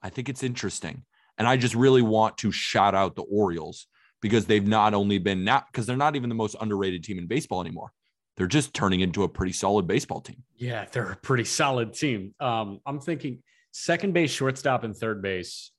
I 0.01 0.11
think 0.11 0.29
it's 0.29 0.45
interesting. 0.45 1.03
And 1.37 1.49
I 1.49 1.57
just 1.57 1.75
really 1.75 2.03
want 2.03 2.39
to 2.39 2.53
shout 2.53 2.95
out 2.95 3.17
the 3.17 3.23
Orioles 3.23 3.89
because 4.23 4.47
they've 4.47 4.65
not 4.65 4.95
only 4.95 5.19
been 5.19 5.43
not 5.43 5.67
because 5.67 5.85
they're 5.85 5.97
not 5.97 6.15
even 6.15 6.29
the 6.29 6.37
most 6.37 6.55
underrated 6.61 7.03
team 7.03 7.19
in 7.19 7.27
baseball 7.27 7.61
anymore. 7.61 7.91
They're 8.37 8.47
just 8.47 8.73
turning 8.73 9.01
into 9.01 9.25
a 9.25 9.29
pretty 9.29 9.53
solid 9.53 9.89
baseball 9.89 10.21
team. 10.21 10.45
Yeah, 10.55 10.85
they're 10.93 11.11
a 11.11 11.17
pretty 11.17 11.43
solid 11.43 11.93
team. 11.93 12.37
Um, 12.39 12.79
I'm 12.87 13.01
thinking 13.01 13.43
second 13.73 14.15
base, 14.15 14.31
shortstop, 14.31 14.85
and 14.85 14.97
third 14.97 15.23
base 15.23 15.73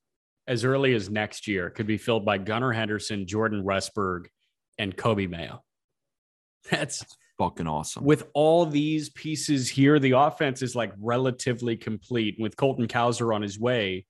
as 0.45 0.65
early 0.65 0.93
as 0.93 1.09
next 1.09 1.47
year 1.47 1.69
could 1.69 1.87
be 1.87 1.97
filled 1.97 2.25
by 2.25 2.37
Gunnar 2.37 2.73
Henderson, 2.73 3.25
Jordan 3.25 3.63
Westburg, 3.63 4.25
and 4.81 4.97
Coby 4.97 5.29
Mayo. 5.29 5.63
That's, 6.69 6.99
That's 6.99 7.17
fucking 7.37 7.67
awesome. 7.67 8.03
With 8.03 8.23
all 8.33 8.65
these 8.65 9.09
pieces 9.09 9.69
here, 9.69 9.99
the 9.99 10.11
offense 10.11 10.63
is 10.63 10.75
like 10.75 10.91
relatively 10.99 11.77
complete. 11.77 12.35
With 12.39 12.57
Colton 12.57 12.87
Cowser 12.87 13.33
on 13.33 13.43
his 13.43 13.59
way, 13.59 14.05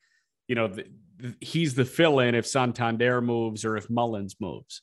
you 0.47 0.55
know, 0.55 0.69
the, 0.69 0.85
the, 1.17 1.35
he's 1.41 1.75
the 1.75 1.85
fill 1.85 2.19
in 2.19 2.35
if 2.35 2.47
Santander 2.47 3.21
moves 3.21 3.65
or 3.65 3.75
if 3.75 3.89
Mullins 3.89 4.37
moves. 4.39 4.81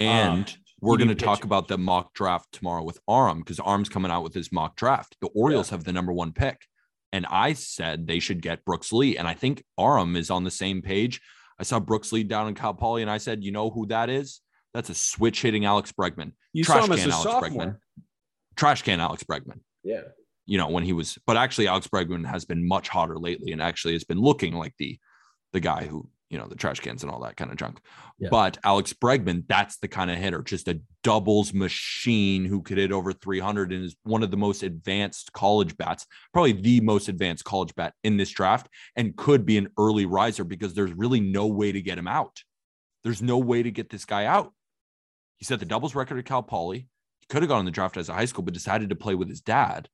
And 0.00 0.48
um, 0.48 0.54
we're 0.80 0.96
going 0.96 1.08
to 1.08 1.14
talk 1.14 1.44
about 1.44 1.68
the 1.68 1.78
mock 1.78 2.14
draft 2.14 2.50
tomorrow 2.52 2.82
with 2.82 2.98
Aram 3.08 3.38
because 3.38 3.60
Aram's 3.60 3.88
coming 3.88 4.10
out 4.10 4.24
with 4.24 4.34
his 4.34 4.50
mock 4.50 4.76
draft. 4.76 5.16
The 5.20 5.28
Orioles 5.28 5.70
yeah. 5.70 5.76
have 5.76 5.84
the 5.84 5.92
number 5.92 6.12
one 6.12 6.32
pick. 6.32 6.62
And 7.12 7.26
I 7.26 7.52
said 7.52 8.06
they 8.06 8.18
should 8.18 8.42
get 8.42 8.64
Brooks 8.64 8.92
Lee. 8.92 9.16
And 9.16 9.26
I 9.26 9.34
think 9.34 9.64
Aram 9.78 10.16
is 10.16 10.30
on 10.30 10.44
the 10.44 10.50
same 10.50 10.82
page. 10.82 11.20
I 11.58 11.62
saw 11.62 11.80
Brooks 11.80 12.12
Lee 12.12 12.22
down 12.22 12.48
in 12.48 12.54
Cal 12.54 12.74
Poly, 12.74 13.02
and 13.02 13.10
I 13.10 13.18
said, 13.18 13.42
you 13.42 13.50
know 13.50 13.70
who 13.70 13.86
that 13.86 14.10
is? 14.10 14.40
That's 14.78 14.90
a 14.90 14.94
switch 14.94 15.42
hitting 15.42 15.64
Alex 15.64 15.90
Bregman. 15.90 16.34
You 16.52 16.62
Trash 16.62 16.86
saw 16.86 16.92
him 16.92 16.98
can 16.98 17.10
Alex 17.10 17.22
sophomore. 17.24 17.64
Bregman. 17.64 17.76
Trash 18.54 18.82
can 18.82 19.00
Alex 19.00 19.24
Bregman. 19.24 19.58
Yeah. 19.82 20.02
You 20.46 20.56
know, 20.56 20.68
when 20.68 20.84
he 20.84 20.92
was, 20.92 21.18
but 21.26 21.36
actually 21.36 21.66
Alex 21.66 21.88
Bregman 21.88 22.24
has 22.24 22.44
been 22.44 22.66
much 22.66 22.88
hotter 22.88 23.18
lately 23.18 23.50
and 23.50 23.60
actually 23.60 23.94
has 23.94 24.04
been 24.04 24.20
looking 24.20 24.54
like 24.54 24.74
the 24.78 24.96
the 25.52 25.58
guy 25.58 25.84
who 25.86 26.08
you 26.30 26.38
know, 26.38 26.46
the 26.46 26.54
trash 26.54 26.78
cans 26.78 27.02
and 27.02 27.10
all 27.10 27.22
that 27.22 27.36
kind 27.36 27.50
of 27.50 27.56
junk. 27.56 27.80
Yeah. 28.18 28.28
But 28.30 28.58
Alex 28.62 28.92
Bregman, 28.92 29.44
that's 29.48 29.78
the 29.78 29.88
kind 29.88 30.10
of 30.10 30.18
hitter, 30.18 30.42
just 30.42 30.68
a 30.68 30.80
doubles 31.02 31.54
machine 31.54 32.44
who 32.44 32.62
could 32.62 32.78
hit 32.78 32.92
over 32.92 33.12
300 33.12 33.72
and 33.72 33.84
is 33.84 33.96
one 34.04 34.22
of 34.22 34.30
the 34.30 34.36
most 34.36 34.62
advanced 34.62 35.32
college 35.32 35.76
bats, 35.76 36.06
probably 36.32 36.52
the 36.52 36.80
most 36.80 37.08
advanced 37.08 37.44
college 37.44 37.74
bat 37.74 37.94
in 38.04 38.18
this 38.18 38.30
draft, 38.30 38.68
and 38.94 39.16
could 39.16 39.46
be 39.46 39.56
an 39.56 39.68
early 39.78 40.04
riser 40.04 40.44
because 40.44 40.74
there's 40.74 40.92
really 40.92 41.20
no 41.20 41.46
way 41.46 41.72
to 41.72 41.80
get 41.80 41.98
him 41.98 42.08
out. 42.08 42.42
There's 43.04 43.22
no 43.22 43.38
way 43.38 43.62
to 43.62 43.70
get 43.70 43.88
this 43.88 44.04
guy 44.04 44.26
out. 44.26 44.52
He 45.38 45.44
set 45.44 45.60
the 45.60 45.66
doubles 45.66 45.94
record 45.94 46.18
at 46.18 46.24
Cal 46.26 46.42
Poly. 46.42 46.88
He 47.20 47.26
could 47.28 47.42
have 47.42 47.48
gone 47.48 47.60
in 47.60 47.64
the 47.64 47.70
draft 47.70 47.96
as 47.96 48.08
a 48.08 48.14
high 48.14 48.26
school, 48.26 48.44
but 48.44 48.54
decided 48.54 48.90
to 48.90 48.96
play 48.96 49.14
with 49.14 49.28
his 49.28 49.40
dad. 49.40 49.88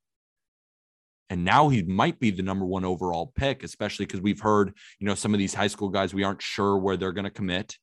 And 1.30 1.44
now 1.44 1.68
he 1.68 1.82
might 1.82 2.20
be 2.20 2.30
the 2.30 2.42
number 2.42 2.66
one 2.66 2.84
overall 2.84 3.32
pick, 3.34 3.62
especially 3.62 4.06
because 4.06 4.20
we've 4.20 4.40
heard, 4.40 4.74
you 4.98 5.06
know, 5.06 5.14
some 5.14 5.32
of 5.32 5.38
these 5.38 5.54
high 5.54 5.68
school 5.68 5.88
guys, 5.88 6.12
we 6.12 6.22
aren't 6.22 6.42
sure 6.42 6.76
where 6.76 6.96
they're 6.96 7.12
going 7.12 7.24
to 7.24 7.30
commit, 7.30 7.78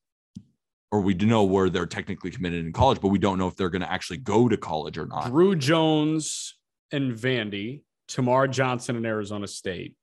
or 0.90 1.00
we 1.00 1.14
do 1.14 1.26
know 1.26 1.44
where 1.44 1.68
they're 1.68 1.86
technically 1.86 2.30
committed 2.30 2.64
in 2.64 2.72
college, 2.72 3.00
but 3.00 3.08
we 3.08 3.18
don't 3.18 3.38
know 3.38 3.48
if 3.48 3.56
they're 3.56 3.70
going 3.70 3.82
to 3.82 3.90
actually 3.90 4.18
go 4.18 4.48
to 4.48 4.56
college 4.56 4.96
or 4.96 5.06
not. 5.06 5.30
Drew 5.30 5.56
Jones 5.56 6.56
and 6.92 7.12
Vandy, 7.12 7.82
Termarr 8.08 8.50
Johnson 8.50 8.96
and 8.96 9.06
Arizona 9.06 9.48
State. 9.48 9.96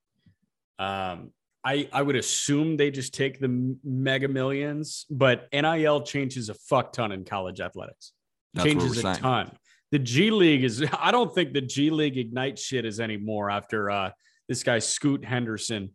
Um, 0.78 1.32
I, 1.70 1.88
I 1.94 2.02
would 2.02 2.16
assume 2.16 2.78
they 2.78 2.92
just 2.92 3.14
take 3.14 3.40
the 3.40 3.76
mega 3.84 4.28
millions, 4.28 5.06
but 5.10 5.48
NIL 5.54 6.02
changes 6.02 6.50
a 6.50 6.54
fuck 6.54 6.94
ton 6.94 7.12
in 7.12 7.26
college 7.26 7.60
athletics. 7.60 8.14
That's 8.54 8.66
changes 8.66 8.98
a 8.98 9.02
saying. 9.02 9.16
ton 9.18 9.52
the 9.92 10.00
G 10.00 10.32
League 10.32 10.64
is 10.64 10.86
I 11.00 11.12
don't 11.12 11.34
think 11.34 11.54
the 11.54 11.62
G 11.62 11.90
League 11.90 12.18
Ignite 12.18 12.60
shit 12.60 12.86
is 12.86 13.00
anymore 13.00 13.50
after 13.50 13.90
uh, 13.90 14.12
this 14.48 14.64
guy 14.64 14.80
Scoot 14.80 15.24
Henderson. 15.26 15.92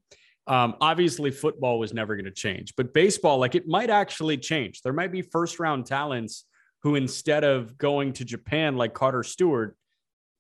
Um, 0.47 0.75
obviously, 0.81 1.31
football 1.31 1.79
was 1.79 1.95
never 1.95 2.17
going 2.17 2.27
to 2.27 2.31
change, 2.31 2.75
but 2.77 2.93
baseball, 2.93 3.39
like 3.39 3.55
it 3.55 3.67
might 3.67 3.89
actually 3.89 4.37
change. 4.37 4.83
There 4.83 4.93
might 4.93 5.11
be 5.11 5.23
first 5.23 5.59
round 5.59 5.87
talents 5.87 6.45
who, 6.83 6.97
instead 6.97 7.45
of 7.45 7.79
going 7.79 8.13
to 8.15 8.27
Japan 8.27 8.77
like 8.77 8.93
Carter 8.93 9.23
Stewart, 9.23 9.75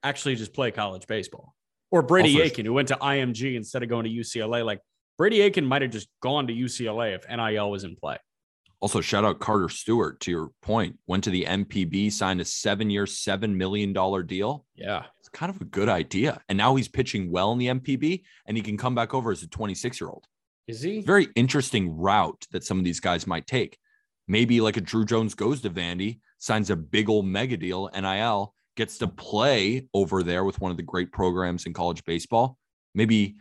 actually 0.03 0.35
just 0.35 0.53
play 0.53 0.71
college 0.71 1.07
baseball. 1.07 1.55
Or 1.91 2.03
Brady 2.03 2.35
also, 2.35 2.45
Aiken, 2.45 2.67
who 2.67 2.75
went 2.75 2.89
to 2.89 2.97
IMG 2.97 3.57
instead 3.57 3.83
of 3.83 3.89
going 3.89 4.05
to 4.05 4.11
UCLA. 4.11 4.65
Like 4.65 4.81
Brady 5.17 5.41
Aiken 5.43 5.65
might 5.65 5.83
have 5.83 5.91
just 5.91 6.09
gone 6.21 6.47
to 6.49 6.53
UCLA 6.53 7.15
if 7.15 7.29
NIL 7.29 7.71
was 7.71 7.85
in 7.85 7.97
play. 7.97 8.19
Also, 8.81 9.01
shout 9.01 9.25
out 9.25 9.39
Carter 9.39 9.69
Stewart 9.69 10.21
to 10.21 10.31
your 10.31 10.51
point. 10.61 10.99
Went 11.07 11.25
to 11.25 11.31
the 11.31 11.45
NPB, 11.45 12.13
signed 12.13 12.41
a 12.41 12.45
seven 12.45 12.91
year, 12.91 13.05
$7 13.05 13.55
million 13.55 13.95
deal. 14.27 14.67
Yeah. 14.75 15.05
It's 15.21 15.29
kind 15.31 15.49
of 15.49 15.61
a 15.61 15.65
good 15.65 15.89
idea. 15.89 16.41
And 16.49 16.59
now 16.59 16.75
he's 16.75 16.89
pitching 16.89 17.31
well 17.31 17.53
in 17.53 17.59
the 17.59 17.69
NPB 17.69 18.23
and 18.47 18.57
he 18.57 18.63
can 18.63 18.77
come 18.77 18.95
back 18.95 19.15
over 19.15 19.31
as 19.31 19.43
a 19.43 19.49
26 19.49 20.01
year 20.01 20.11
old. 20.11 20.27
Is 20.67 20.83
he? 20.83 21.01
Very 21.01 21.29
interesting 21.35 21.97
route 21.97 22.47
that 22.53 22.65
some 22.65 22.79
of 22.79 22.85
these 22.85 23.01
guys 23.01 23.27
might 23.27 23.47
take. 23.47 23.79
Maybe 24.29 24.61
like 24.61 24.77
a 24.77 24.81
Drew 24.81 25.05
Jones 25.05 25.35
goes 25.35 25.63
to 25.63 25.71
Vandy, 25.71 26.21
signs 26.39 26.71
a 26.71 26.77
big 26.77 27.09
old 27.09 27.27
mega 27.27 27.57
deal, 27.57 27.91
NIL, 27.95 28.55
gets 28.77 28.99
to 28.99 29.09
play 29.09 29.87
over 29.95 30.23
there 30.23 30.45
with 30.45 30.61
one 30.61 30.71
of 30.71 30.77
the 30.77 30.83
great 30.83 31.13
programs 31.13 31.67
in 31.67 31.73
college 31.73 32.05
baseball. 32.05 32.59
Maybe, 32.95 33.37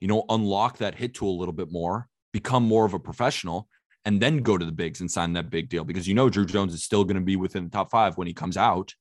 you 0.00 0.08
know, 0.08 0.24
unlock 0.28 0.78
that 0.78 0.94
hit 0.94 1.14
tool 1.14 1.36
a 1.36 1.38
little 1.38 1.52
bit 1.52 1.70
more, 1.70 2.08
become 2.32 2.62
more 2.62 2.84
of 2.84 2.94
a 2.94 2.98
professional 2.98 3.68
and 4.04 4.20
then 4.22 4.38
go 4.38 4.56
to 4.56 4.64
the 4.64 4.72
bigs 4.72 5.00
and 5.00 5.10
sign 5.10 5.34
that 5.34 5.50
big 5.50 5.68
deal 5.68 5.84
because 5.84 6.08
you 6.08 6.14
know 6.14 6.30
Drew 6.30 6.46
Jones 6.46 6.72
is 6.72 6.82
still 6.82 7.04
going 7.04 7.16
to 7.16 7.22
be 7.22 7.36
within 7.36 7.64
the 7.64 7.70
top 7.70 7.90
five 7.90 8.16
when 8.16 8.26
he 8.26 8.32
comes 8.32 8.56
out. 8.56 8.94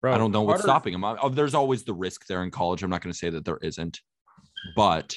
Bro, 0.00 0.14
I 0.14 0.18
don't 0.18 0.32
know 0.32 0.40
Carter, 0.40 0.52
what's 0.52 0.62
stopping 0.62 0.94
him. 0.94 1.04
I, 1.04 1.16
oh, 1.20 1.28
there's 1.28 1.54
always 1.54 1.84
the 1.84 1.94
risk 1.94 2.26
there 2.26 2.42
in 2.42 2.50
college. 2.50 2.82
I'm 2.82 2.90
not 2.90 3.02
going 3.02 3.12
to 3.12 3.18
say 3.18 3.30
that 3.30 3.44
there 3.44 3.58
isn't, 3.58 4.00
but 4.76 5.16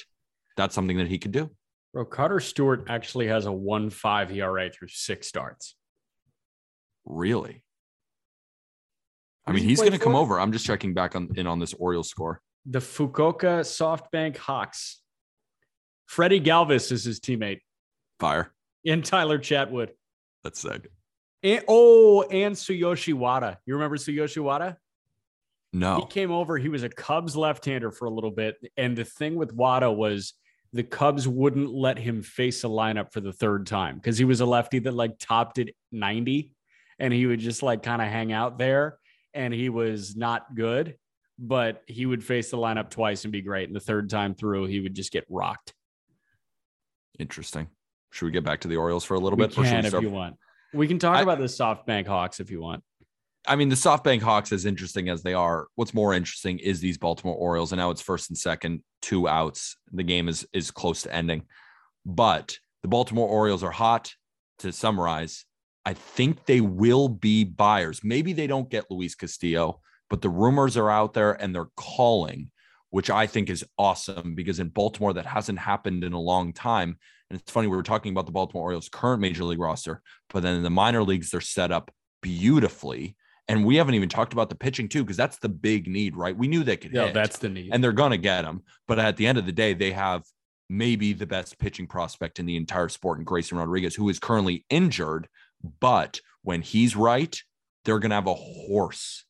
that's 0.56 0.74
something 0.74 0.98
that 0.98 1.08
he 1.08 1.18
could 1.18 1.32
do. 1.32 1.50
Bro, 1.92 2.04
Carter 2.06 2.38
Stewart 2.38 2.84
actually 2.88 3.28
has 3.28 3.46
a 3.46 3.52
one 3.52 3.88
five 3.88 4.30
ERA 4.30 4.70
through 4.70 4.88
six 4.88 5.26
starts. 5.26 5.74
Really? 7.04 7.62
I 9.46 9.52
mean, 9.52 9.64
he's 9.64 9.78
going 9.78 9.92
to 9.92 9.98
come 9.98 10.16
over. 10.16 10.38
I'm 10.40 10.52
just 10.52 10.66
checking 10.66 10.92
back 10.92 11.14
on 11.14 11.30
in 11.36 11.46
on 11.46 11.60
this 11.60 11.72
Orioles 11.72 12.10
score. 12.10 12.42
The 12.68 12.80
Fukuoka 12.80 13.60
SoftBank 13.62 14.36
Hawks. 14.36 15.00
Freddie 16.06 16.40
Galvis 16.40 16.90
is 16.90 17.04
his 17.04 17.20
teammate. 17.20 17.60
Fire 18.18 18.52
and 18.86 19.04
Tyler 19.04 19.38
Chatwood. 19.38 19.90
That's 20.42 20.60
sick. 20.60 20.88
And, 21.42 21.62
oh, 21.68 22.22
and 22.22 22.54
Tsuyoshi 22.54 23.14
Wada. 23.14 23.58
You 23.66 23.74
remember 23.74 23.96
Tsuyoshi 23.96 24.42
Wada? 24.42 24.78
No. 25.72 25.96
He 25.96 26.06
came 26.06 26.32
over. 26.32 26.56
He 26.56 26.68
was 26.68 26.82
a 26.82 26.88
Cubs 26.88 27.36
left-hander 27.36 27.90
for 27.90 28.06
a 28.06 28.10
little 28.10 28.30
bit, 28.30 28.56
and 28.76 28.96
the 28.96 29.04
thing 29.04 29.34
with 29.34 29.52
Wada 29.52 29.92
was 29.92 30.34
the 30.72 30.82
Cubs 30.82 31.28
wouldn't 31.28 31.72
let 31.72 31.98
him 31.98 32.22
face 32.22 32.64
a 32.64 32.68
lineup 32.68 33.12
for 33.12 33.20
the 33.20 33.32
third 33.32 33.66
time 33.66 33.96
because 33.96 34.16
he 34.16 34.24
was 34.24 34.40
a 34.40 34.46
lefty 34.46 34.78
that 34.80 34.94
like 34.94 35.18
topped 35.18 35.58
at 35.58 35.68
90, 35.92 36.52
and 36.98 37.12
he 37.12 37.26
would 37.26 37.40
just 37.40 37.62
like 37.62 37.82
kind 37.82 38.00
of 38.00 38.08
hang 38.08 38.32
out 38.32 38.58
there, 38.58 38.98
and 39.34 39.52
he 39.52 39.68
was 39.68 40.16
not 40.16 40.54
good, 40.54 40.96
but 41.38 41.82
he 41.86 42.06
would 42.06 42.24
face 42.24 42.50
the 42.50 42.56
lineup 42.56 42.90
twice 42.90 43.24
and 43.24 43.32
be 43.32 43.42
great, 43.42 43.68
and 43.68 43.76
the 43.76 43.80
third 43.80 44.10
time 44.10 44.34
through, 44.34 44.66
he 44.66 44.80
would 44.80 44.94
just 44.94 45.12
get 45.12 45.24
rocked. 45.28 45.74
Interesting. 47.18 47.68
Should 48.10 48.26
we 48.26 48.32
get 48.32 48.44
back 48.44 48.60
to 48.60 48.68
the 48.68 48.76
Orioles 48.76 49.04
for 49.04 49.14
a 49.14 49.20
little 49.20 49.36
we 49.36 49.46
bit? 49.46 49.54
Can 49.54 49.84
if 49.84 49.92
you 49.92 50.10
want. 50.10 50.36
We 50.72 50.88
can 50.88 50.98
talk 50.98 51.16
I, 51.16 51.22
about 51.22 51.38
the 51.38 51.44
SoftBank 51.44 52.06
Hawks 52.06 52.40
if 52.40 52.50
you 52.50 52.60
want. 52.60 52.82
I 53.46 53.56
mean, 53.56 53.68
the 53.68 53.76
SoftBank 53.76 54.22
Hawks, 54.22 54.52
as 54.52 54.64
interesting 54.64 55.08
as 55.08 55.22
they 55.22 55.34
are, 55.34 55.66
what's 55.76 55.94
more 55.94 56.14
interesting 56.14 56.58
is 56.58 56.80
these 56.80 56.98
Baltimore 56.98 57.36
Orioles, 57.36 57.72
and 57.72 57.78
now 57.78 57.90
it's 57.90 58.02
first 58.02 58.30
and 58.30 58.36
second, 58.36 58.82
two 59.02 59.28
outs. 59.28 59.76
The 59.92 60.02
game 60.02 60.28
is 60.28 60.46
is 60.52 60.70
close 60.70 61.02
to 61.02 61.14
ending, 61.14 61.42
but 62.04 62.58
the 62.82 62.88
Baltimore 62.88 63.28
Orioles 63.28 63.62
are 63.62 63.70
hot. 63.70 64.12
To 64.60 64.72
summarize, 64.72 65.44
I 65.84 65.92
think 65.92 66.46
they 66.46 66.62
will 66.62 67.10
be 67.10 67.44
buyers. 67.44 68.00
Maybe 68.02 68.32
they 68.32 68.46
don't 68.46 68.70
get 68.70 68.90
Luis 68.90 69.14
Castillo, 69.14 69.80
but 70.10 70.22
the 70.22 70.28
rumors 70.28 70.76
are 70.76 70.90
out 70.90 71.14
there 71.14 71.32
and 71.32 71.54
they're 71.54 71.70
calling, 71.76 72.50
which 72.90 73.10
I 73.10 73.26
think 73.26 73.50
is 73.50 73.64
awesome 73.78 74.34
because 74.34 74.60
in 74.60 74.68
Baltimore 74.68 75.12
that 75.14 75.26
hasn't 75.26 75.58
happened 75.58 76.04
in 76.04 76.12
a 76.12 76.20
long 76.20 76.52
time. 76.52 76.98
And 77.30 77.40
it's 77.40 77.50
funny, 77.50 77.66
we 77.66 77.76
were 77.76 77.82
talking 77.82 78.12
about 78.12 78.26
the 78.26 78.32
Baltimore 78.32 78.64
Orioles' 78.64 78.88
current 78.88 79.20
major 79.20 79.44
league 79.44 79.58
roster, 79.58 80.00
but 80.30 80.42
then 80.42 80.56
in 80.56 80.62
the 80.62 80.70
minor 80.70 81.02
leagues, 81.02 81.30
they're 81.30 81.40
set 81.40 81.72
up 81.72 81.92
beautifully. 82.22 83.16
And 83.48 83.64
we 83.64 83.76
haven't 83.76 83.94
even 83.94 84.08
talked 84.08 84.32
about 84.32 84.48
the 84.48 84.56
pitching 84.56 84.88
too, 84.88 85.04
because 85.04 85.16
that's 85.16 85.38
the 85.38 85.48
big 85.48 85.86
need, 85.86 86.16
right? 86.16 86.36
We 86.36 86.48
knew 86.48 86.64
they 86.64 86.76
could 86.76 86.92
yeah, 86.92 87.06
hit. 87.06 87.14
That's 87.14 87.38
the 87.38 87.48
need. 87.48 87.70
And 87.72 87.82
they're 87.82 87.92
gonna 87.92 88.16
get 88.16 88.42
them. 88.42 88.62
But 88.88 88.98
at 88.98 89.16
the 89.16 89.26
end 89.26 89.38
of 89.38 89.46
the 89.46 89.52
day, 89.52 89.74
they 89.74 89.92
have 89.92 90.22
maybe 90.68 91.12
the 91.12 91.26
best 91.26 91.58
pitching 91.58 91.86
prospect 91.86 92.38
in 92.38 92.46
the 92.46 92.56
entire 92.56 92.88
sport 92.88 93.18
in 93.18 93.24
Grayson 93.24 93.58
Rodriguez, 93.58 93.94
who 93.94 94.08
is 94.08 94.18
currently 94.18 94.64
injured. 94.68 95.28
But 95.80 96.20
when 96.42 96.62
he's 96.62 96.96
right, 96.96 97.40
they're 97.84 97.98
going 97.98 98.10
to 98.10 98.16
have 98.16 98.26
a 98.26 98.34
horse 98.34 99.24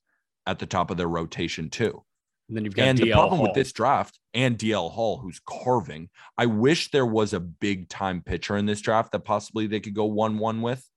at 0.47 0.59
the 0.59 0.67
top 0.67 0.91
of 0.91 0.97
their 0.97 1.09
rotation, 1.09 1.71
too. 1.71 2.03
And 2.49 2.57
then 2.57 2.65
you've 2.65 2.75
got 2.75 2.89
And 2.89 2.99
the 2.99 3.11
problem 3.11 3.39
Hall. 3.39 3.49
with 3.49 3.55
this 3.55 3.73
draft 3.73 4.19
and 4.33 4.57
DL 4.57 4.91
Hall, 4.91 5.19
who's 5.19 5.41
carving, 5.47 6.09
I 6.39 6.47
wish 6.47 6.91
there 6.91 7.07
was 7.07 7.33
a 7.33 7.41
big 7.41 7.89
time 7.89 8.23
pitcher 8.23 8.57
in 8.57 8.67
this 8.67 8.81
draft 8.81 9.13
that 9.13 9.21
possibly 9.21 9.67
they 9.67 9.81
could 9.81 9.95
go 9.95 10.05
1 10.05 10.39
1 10.39 10.63
with 10.63 10.89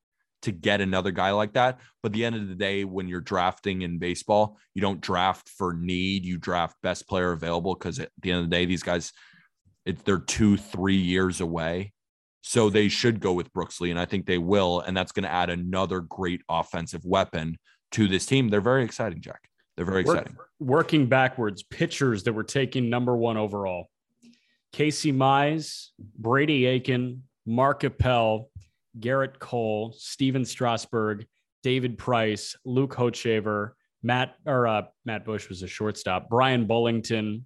to 0.43 0.52
get 0.52 0.80
another 0.80 1.12
guy 1.12 1.32
like 1.32 1.54
that. 1.54 1.80
But 2.02 2.10
at 2.10 2.14
the 2.14 2.26
end 2.26 2.36
of 2.36 2.47
the 2.47 2.56
day, 2.56 2.84
when 2.86 3.08
you're 3.08 3.20
drafting 3.20 3.82
in 3.82 3.97
baseball, 3.97 4.58
you 4.74 4.82
don't 4.82 5.02
draft 5.02 5.50
for 5.50 5.74
need, 5.74 6.24
you 6.24 6.38
draft 6.38 6.76
best 6.84 7.08
player 7.08 7.32
available 7.32 7.74
because 7.74 8.00
at 8.00 8.12
the 8.22 8.32
end 8.32 8.43
of 8.43 8.50
the 8.50 8.56
day, 8.56 8.66
these 8.66 8.84
guys, 8.84 9.12
it, 9.86 10.06
they're 10.06 10.20
two, 10.20 10.56
three 10.56 10.95
years 10.95 11.41
away. 11.41 11.93
So 12.41 12.70
they 12.70 12.88
should 12.88 13.20
go 13.20 13.34
with 13.34 13.52
Brooks 13.52 13.82
Lee, 13.82 13.91
and 13.91 14.00
I 14.00 14.06
think 14.06 14.26
they 14.26 14.38
will. 14.38 14.80
And 14.80 14.95
that's 14.95 15.12
going 15.12 15.24
to 15.24 15.32
add 15.32 15.50
another 15.50 16.00
great 16.00 16.41
offensive 16.47 17.04
weapon 17.04 17.58
to 17.91 18.07
this 18.07 18.25
team. 18.25 18.49
They're 18.49 18.61
very 18.61 18.83
exciting, 18.83 19.21
Jack. 19.21 19.49
They're 19.75 19.85
very 19.85 20.03
Work- 20.03 20.17
exciting. 20.17 20.37
working 20.59 21.07
backwards, 21.07 21.63
pitchers 21.63 22.23
that 22.23 22.33
were 22.33 22.43
taking 22.43 22.89
number 22.89 23.15
one 23.15 23.37
overall. 23.37 23.87
Casey 24.73 25.11
Mize, 25.11 25.87
Brady 26.17 26.65
Aiken, 26.65 27.23
Mark 27.45 27.83
Appel, 27.83 28.49
Gerrit 28.99 29.39
Cole, 29.39 29.93
Stephen 29.97 30.45
Strasburg, 30.45 31.25
David 31.63 31.97
Price, 31.97 32.55
Luke 32.65 32.93
Hochevar, 32.95 33.71
Matt 34.03 34.35
or 34.45 34.67
uh, 34.67 34.83
Matt 35.05 35.25
Bush 35.25 35.49
was 35.49 35.63
a 35.63 35.67
shortstop, 35.67 36.29
Bryan 36.29 36.67
Bullington, 36.67 37.43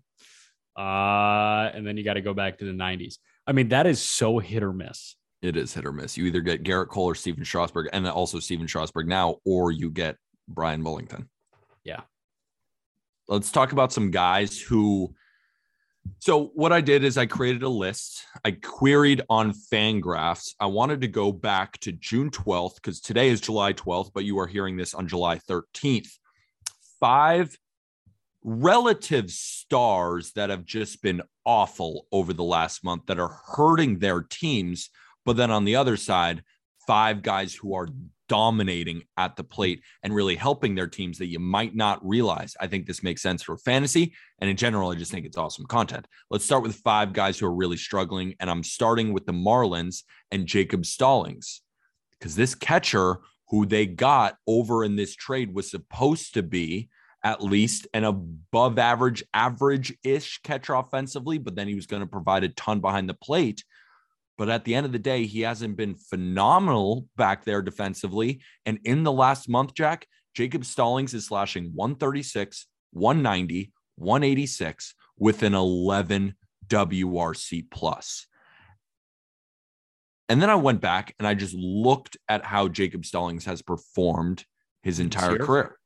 uh, 0.77 1.69
and 1.73 1.85
then 1.85 1.97
you 1.97 2.03
got 2.03 2.13
to 2.13 2.21
go 2.21 2.33
back 2.33 2.57
to 2.59 2.65
the 2.65 2.71
90s. 2.71 3.15
I 3.47 3.51
mean, 3.53 3.69
that 3.69 3.85
is 3.87 4.01
so 4.01 4.39
hit 4.39 4.63
or 4.63 4.73
miss. 4.73 5.15
it 5.41 5.55
is 5.57 5.73
hit 5.73 5.85
or 5.85 5.91
miss. 5.91 6.17
You 6.17 6.25
either 6.25 6.41
get 6.41 6.63
Gerrit 6.63 6.87
Cole 6.89 7.05
or 7.05 7.15
Stephen 7.15 7.43
Strasburg, 7.45 7.89
and 7.93 8.05
then 8.05 8.11
also 8.13 8.39
Stephen 8.39 8.67
Strasburg 8.67 9.07
now, 9.07 9.37
or 9.45 9.71
you 9.71 9.89
get 9.89 10.17
Bryan 10.47 10.83
Bullington. 10.83 11.27
Yeah. 11.83 12.01
Let's 13.27 13.51
talk 13.51 13.71
about 13.71 13.93
some 13.93 14.11
guys 14.11 14.59
who. 14.59 15.13
So 16.19 16.51
what 16.53 16.73
I 16.73 16.81
did 16.81 17.05
is 17.05 17.17
I 17.17 17.25
created 17.25 17.63
a 17.63 17.69
list. 17.69 18.25
I 18.43 18.51
queried 18.51 19.21
on 19.29 19.53
Fangraphs. 19.53 20.53
I 20.59 20.65
wanted 20.65 20.99
to 21.01 21.07
go 21.07 21.31
back 21.31 21.77
to 21.79 21.93
June 21.93 22.29
12th 22.29 22.75
because 22.75 22.99
today 22.99 23.29
is 23.29 23.39
July 23.39 23.71
12th, 23.71 24.11
but 24.13 24.25
you 24.25 24.37
are 24.39 24.47
hearing 24.47 24.75
this 24.75 24.93
on 24.93 25.07
July 25.07 25.39
13th. 25.49 26.09
Five 26.99 27.57
relative 28.43 29.31
stars 29.31 30.33
that 30.33 30.49
have 30.49 30.65
just 30.65 31.01
been 31.01 31.21
awful 31.45 32.07
over 32.11 32.33
the 32.33 32.43
last 32.43 32.83
month 32.83 33.03
that 33.07 33.19
are 33.19 33.39
hurting 33.55 33.99
their 33.99 34.21
teams. 34.21 34.89
But 35.25 35.37
then 35.37 35.51
on 35.51 35.63
the 35.63 35.77
other 35.77 35.97
side, 35.97 36.43
five 36.85 37.21
guys 37.21 37.53
who 37.53 37.75
are 37.75 37.87
dominating 38.33 39.03
at 39.15 39.35
the 39.35 39.43
plate 39.43 39.83
and 40.01 40.11
really 40.11 40.35
helping 40.35 40.73
their 40.73 40.87
teams 40.87 41.19
that 41.19 41.27
you 41.27 41.37
might 41.37 41.75
not 41.75 42.03
realize. 42.03 42.55
I 42.59 42.65
think 42.65 42.87
this 42.87 43.03
makes 43.03 43.21
sense 43.21 43.43
for 43.43 43.57
fantasy. 43.57 44.15
And 44.39 44.49
in 44.49 44.57
general, 44.57 44.89
I 44.89 44.95
just 44.95 45.11
think 45.11 45.27
it's 45.27 45.37
awesome 45.37 45.67
content. 45.67 46.07
Let's 46.31 46.43
start 46.43 46.63
with 46.63 46.77
five 46.77 47.13
guys 47.13 47.37
who 47.37 47.45
are 47.45 47.53
really 47.53 47.77
struggling. 47.77 48.33
And 48.39 48.49
I'm 48.49 48.63
starting 48.63 49.13
with 49.13 49.27
the 49.27 49.33
Marlins 49.33 50.01
and 50.31 50.47
Jacob 50.47 50.83
Stallings 50.87 51.61
because 52.17 52.35
this 52.35 52.55
catcher 52.55 53.17
who 53.49 53.67
they 53.67 53.85
got 53.85 54.35
over 54.47 54.83
in 54.83 54.95
this 54.95 55.15
trade 55.15 55.53
was 55.53 55.69
supposed 55.69 56.33
to 56.33 56.41
be 56.41 56.89
at 57.23 57.43
least 57.43 57.85
an 57.93 58.03
above 58.03 58.79
average, 58.79 59.23
average 59.31 59.95
ish 60.03 60.41
catcher 60.41 60.73
offensively, 60.73 61.37
but 61.37 61.53
then 61.53 61.67
he 61.67 61.75
was 61.75 61.85
going 61.85 62.01
to 62.01 62.07
provide 62.07 62.43
a 62.43 62.49
ton 62.49 62.79
behind 62.79 63.07
the 63.07 63.13
plate. 63.13 63.63
But 64.37 64.49
at 64.49 64.65
the 64.65 64.73
end 64.75 64.85
of 64.85 64.91
the 64.91 64.99
day, 64.99 65.25
he 65.25 65.41
hasn't 65.41 65.77
been 65.77 65.95
phenomenal 65.95 67.07
back 67.15 67.45
there 67.45 67.61
defensively. 67.61 68.41
And 68.65 68.79
in 68.83 69.03
the 69.03 69.11
last 69.11 69.47
month, 69.47 69.73
Jack, 69.75 70.07
Jacob 70.33 70.65
Stallings 70.65 71.13
is 71.13 71.27
slashing 71.27 71.71
136, 71.75 72.65
190, 72.91 73.71
186 73.95 74.95
with 75.17 75.43
an 75.43 75.53
11 75.53 76.35
WRC 76.67 77.65
plus. 77.69 78.25
And 80.29 80.41
then 80.41 80.49
I 80.49 80.55
went 80.55 80.81
back 80.81 81.13
and 81.19 81.27
I 81.27 81.35
just 81.35 81.53
looked 81.53 82.17
at 82.27 82.43
how 82.43 82.67
Jacob 82.67 83.05
Stallings 83.05 83.45
has 83.45 83.61
performed 83.61 84.45
his 84.81 84.99
entire 84.99 85.37
career 85.37 85.77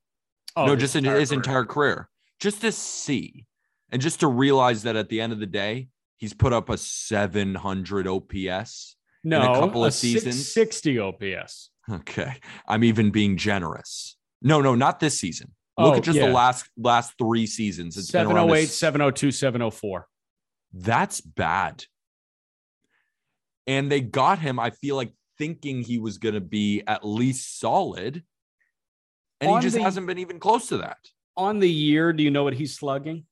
Oh, 0.56 0.66
no, 0.66 0.74
his 0.74 0.82
just 0.82 0.96
in 0.96 1.06
entire 1.06 1.20
his 1.20 1.30
career. 1.30 1.40
entire 1.40 1.66
career, 1.66 2.10
just 2.40 2.62
to 2.62 2.72
see 2.72 3.46
and 3.92 4.02
just 4.02 4.22
to 4.22 4.28
realize 4.28 4.84
that 4.84 4.96
at 4.96 5.08
the 5.08 5.22
end 5.22 5.32
of 5.32 5.40
the 5.40 5.46
day, 5.46 5.90
he's 6.18 6.34
put 6.34 6.54
up 6.54 6.70
a 6.70 6.78
700 6.78 8.08
OPS. 8.08 8.96
no, 9.24 9.42
a 9.54 9.60
couple 9.60 9.86
of 9.86 9.94
six- 9.94 10.24
seasons. 10.24 10.52
60 10.54 11.00
OPS. 11.00 11.70
Okay, 11.90 12.34
I'm 12.68 12.84
even 12.84 13.12
being 13.12 13.38
generous. 13.38 14.18
No, 14.42 14.62
no, 14.62 14.76
not 14.76 15.00
this 15.00 15.20
season. 15.20 15.54
Look 15.78 15.94
Oh, 15.94 15.98
at 15.98 16.04
just 16.04 16.18
yeah. 16.18 16.28
the 16.28 16.34
last 16.34 16.70
last 16.78 17.14
three 17.18 17.46
seasons. 17.48 17.98
It's 17.98 18.12
been 18.12 18.26
around 18.28 18.50
708, 18.50 18.62
this- 18.62 18.78
702, 18.80 19.32
704. 19.32 20.08
That's 20.74 21.22
bad. 21.22 21.86
And 23.66 23.92
they 23.92 24.02
got 24.02 24.40
him. 24.40 24.60
I 24.60 24.70
feel 24.72 24.96
like 24.96 25.14
thinking 25.38 25.82
he 25.82 25.98
was 26.00 26.18
going 26.18 26.36
to 26.36 26.42
be 26.42 26.82
at 26.88 27.06
least 27.06 27.60
solid, 27.60 28.24
and 29.40 29.52
On 29.52 29.62
he 29.62 29.66
just 29.66 29.76
the- 29.76 29.82
hasn't 29.84 30.08
been 30.08 30.18
even 30.20 30.40
close 30.40 30.68
to 30.70 30.78
that. 30.78 30.98
On 31.36 31.60
the 31.60 31.70
year, 31.70 32.12
do 32.14 32.24
you 32.24 32.32
know 32.32 32.44
what 32.44 32.54
he's 32.56 32.76
slugging? 32.76 33.26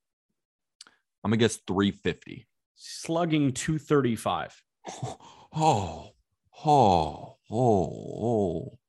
I'm 1.23 1.31
gonna 1.31 1.37
guess 1.37 1.57
350. 1.67 2.47
Slugging 2.75 3.53
235. 3.53 4.61
oh, 4.87 5.17
oh, 6.65 7.35
oh, 7.49 7.49
oh, 7.51 8.79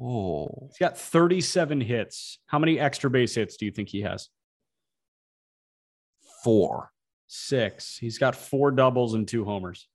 oh. 0.00 0.68
He's 0.68 0.78
got 0.78 0.98
37 0.98 1.80
hits. 1.80 2.38
How 2.46 2.58
many 2.58 2.78
extra 2.78 3.10
base 3.10 3.34
hits 3.34 3.56
do 3.56 3.64
you 3.66 3.72
think 3.72 3.88
he 3.88 4.02
has? 4.02 4.28
Four. 6.44 6.90
Six. 7.26 7.98
He's 7.98 8.18
got 8.18 8.34
four 8.34 8.70
doubles 8.70 9.14
and 9.14 9.28
two 9.28 9.44
homers. 9.44 9.86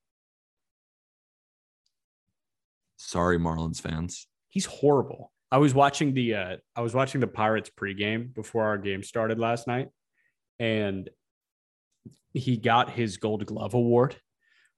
Sorry, 2.98 3.38
Marlins 3.38 3.82
fans. 3.82 4.28
He's 4.50 4.66
horrible. 4.66 5.32
I 5.52 5.58
was 5.58 5.74
watching 5.74 6.14
the 6.14 6.36
uh 6.36 6.58
I 6.76 6.82
was 6.82 6.94
watching 6.96 7.22
the 7.22 7.28
Pirates 7.28 7.70
pregame 7.70 8.34
before 8.34 8.64
our 8.64 8.78
game 8.78 9.04
started 9.04 9.40
last 9.40 9.68
night, 9.68 9.90
and 10.58 11.10
he 12.34 12.58
got 12.58 12.90
his 12.90 13.18
Gold 13.18 13.46
Glove 13.46 13.74
award. 13.74 14.16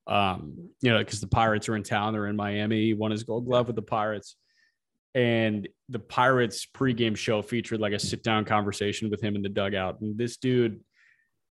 Um, 0.08 0.70
you 0.82 0.92
know, 0.92 1.00
because 1.00 1.20
the 1.20 1.28
Pirates 1.28 1.68
are 1.68 1.76
in 1.76 1.82
town, 1.84 2.14
they're 2.14 2.28
in 2.28 2.36
Miami. 2.36 2.82
He 2.84 2.94
won 2.94 3.12
his 3.12 3.24
Gold 3.24 3.46
Glove 3.46 3.68
with 3.68 3.76
the 3.76 3.82
Pirates, 3.82 4.36
and 5.16 5.68
the 5.90 6.00
Pirates 6.00 6.68
pregame 6.72 7.18
show 7.18 7.42
featured 7.42 7.80
like 7.80 7.94
a 7.94 8.00
sit 8.00 8.22
down 8.24 8.46
conversation 8.46 9.10
with 9.10 9.22
him 9.22 9.36
in 9.36 9.42
the 9.42 9.50
dugout, 9.50 10.02
and 10.02 10.18
this 10.18 10.38
dude 10.38 10.82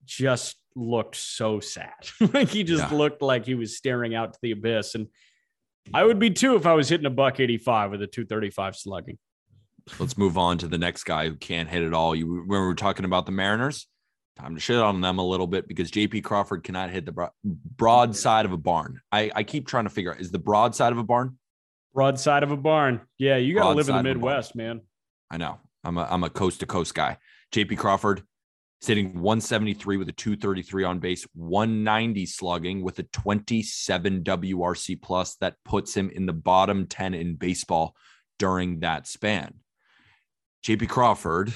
just 0.05 0.57
looked 0.75 1.15
so 1.17 1.61
sad. 1.61 1.93
like 2.35 2.49
he 2.49 2.65
just 2.65 2.91
Yeah. 2.91 2.97
looked 2.99 3.23
like 3.23 3.47
he 3.47 3.55
was 3.55 3.77
staring 3.77 4.15
out 4.15 4.33
to 4.33 4.39
the 4.43 4.51
abyss, 4.53 4.95
and 4.97 5.07
I 5.95 6.05
would 6.05 6.19
be 6.19 6.31
too 6.31 6.57
if 6.57 6.67
I 6.67 6.75
was 6.75 6.89
hitting 6.89 7.07
a 7.07 7.11
buck 7.11 7.39
85 7.39 7.93
with 7.93 8.03
a 8.03 8.07
235 8.07 8.77
slugging. 8.77 9.19
Let's 9.99 10.19
move 10.19 10.37
on 10.39 10.59
to 10.59 10.69
the 10.69 10.79
next 10.79 11.05
guy 11.05 11.29
who 11.29 11.37
can't 11.37 11.69
hit 11.69 11.83
at 11.83 11.95
all. 11.95 12.15
You 12.17 12.27
when 12.47 12.61
we 12.61 12.67
were 12.67 12.75
talking 12.75 13.05
about 13.05 13.27
the 13.27 13.33
Mariners, 13.33 13.87
time 14.41 14.55
to 14.55 14.61
shit 14.61 14.79
on 14.79 15.01
them 15.01 15.19
a 15.19 15.25
little 15.25 15.47
bit 15.47 15.69
because 15.69 15.91
JP 15.91 16.25
Crawford 16.25 16.65
cannot 16.65 16.91
hit 16.91 17.07
the 17.07 17.13
bro- 17.13 17.31
broad 17.45 18.11
mm-hmm. 18.11 18.17
side 18.17 18.45
of 18.45 18.53
a 18.53 18.57
barn. 18.57 19.01
I, 19.13 19.31
I 19.35 19.43
keep 19.43 19.67
trying 19.67 19.85
to 19.85 19.91
figure 19.91 20.13
out 20.13 20.21
is 20.21 20.31
the 20.31 20.39
broad 20.39 20.75
side 20.75 20.93
of 20.93 20.99
a 20.99 21.05
barn? 21.05 21.39
Broadside 21.93 22.43
of 22.43 22.51
a 22.53 22.57
barn. 22.57 23.01
Yeah, 23.19 23.37
you 23.37 23.55
got 23.55 23.71
to 23.71 23.75
live 23.75 23.89
in 23.89 23.97
the 23.97 24.03
Broadside 24.03 24.07
of 24.07 24.17
a 24.17 24.21
barn. 24.21 24.33
Midwest, 24.33 24.57
man. 24.57 24.81
I 25.31 25.37
know. 25.37 25.59
I'm 25.83 25.97
a 25.97 26.07
I'm 26.11 26.25
a 26.25 26.31
coast 26.31 26.61
to 26.61 26.67
coast 26.67 26.95
guy. 26.95 27.19
JP 27.53 27.79
Crawford 27.79 28.23
sitting 28.81 29.21
173 29.21 29.97
with 29.97 30.09
a 30.09 30.13
233 30.13 30.85
on 30.85 30.99
base, 30.99 31.27
190 31.35 32.27
slugging 32.27 32.83
with 32.83 32.99
a 32.99 33.03
27 33.03 34.23
WRC 34.25 35.03
plus 35.03 35.37
that 35.37 35.57
puts 35.65 35.95
him 35.95 36.11
in 36.11 36.27
the 36.27 36.33
bottom 36.33 36.87
10 36.87 37.15
in 37.15 37.35
baseball 37.35 37.95
during 38.39 38.81
that 38.81 39.07
span. 39.07 39.55
JP 40.65 40.89
Crawford 40.89 41.53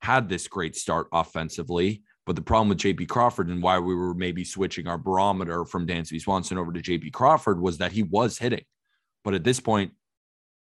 had 0.00 0.28
this 0.28 0.48
great 0.48 0.76
start 0.76 1.08
offensively, 1.12 2.02
but 2.26 2.36
the 2.36 2.42
problem 2.42 2.68
with 2.68 2.78
JP 2.78 3.08
Crawford 3.08 3.48
and 3.48 3.62
why 3.62 3.78
we 3.78 3.94
were 3.94 4.14
maybe 4.14 4.44
switching 4.44 4.86
our 4.86 4.98
barometer 4.98 5.64
from 5.64 5.86
Dansby 5.86 6.20
Swanson 6.20 6.58
over 6.58 6.72
to 6.72 6.80
JP 6.80 7.12
Crawford 7.12 7.60
was 7.60 7.78
that 7.78 7.92
he 7.92 8.02
was 8.02 8.38
hitting. 8.38 8.64
But 9.24 9.34
at 9.34 9.44
this 9.44 9.60
point, 9.60 9.92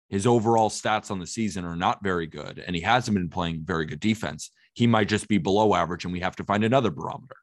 his 0.09 0.27
overall 0.27 0.71
stats 0.71 1.11
on 1.11 1.19
the 1.21 1.27
season 1.27 1.65
are 1.65 1.77
not 1.77 2.03
very 2.03 2.27
good, 2.27 2.63
and 2.65 2.75
he 2.75 2.83
hasn't 2.83 3.17
been 3.17 3.29
playing 3.29 3.63
very 3.65 3.87
good 3.87 4.01
defense. 4.01 4.51
He 4.75 4.87
might 4.87 5.09
just 5.09 5.29
be 5.29 5.39
below 5.39 5.75
average, 5.75 6.05
and 6.05 6.13
we 6.13 6.21
have 6.21 6.37
to 6.37 6.45
find 6.45 6.65
another 6.65 6.91
barometer. 6.91 7.37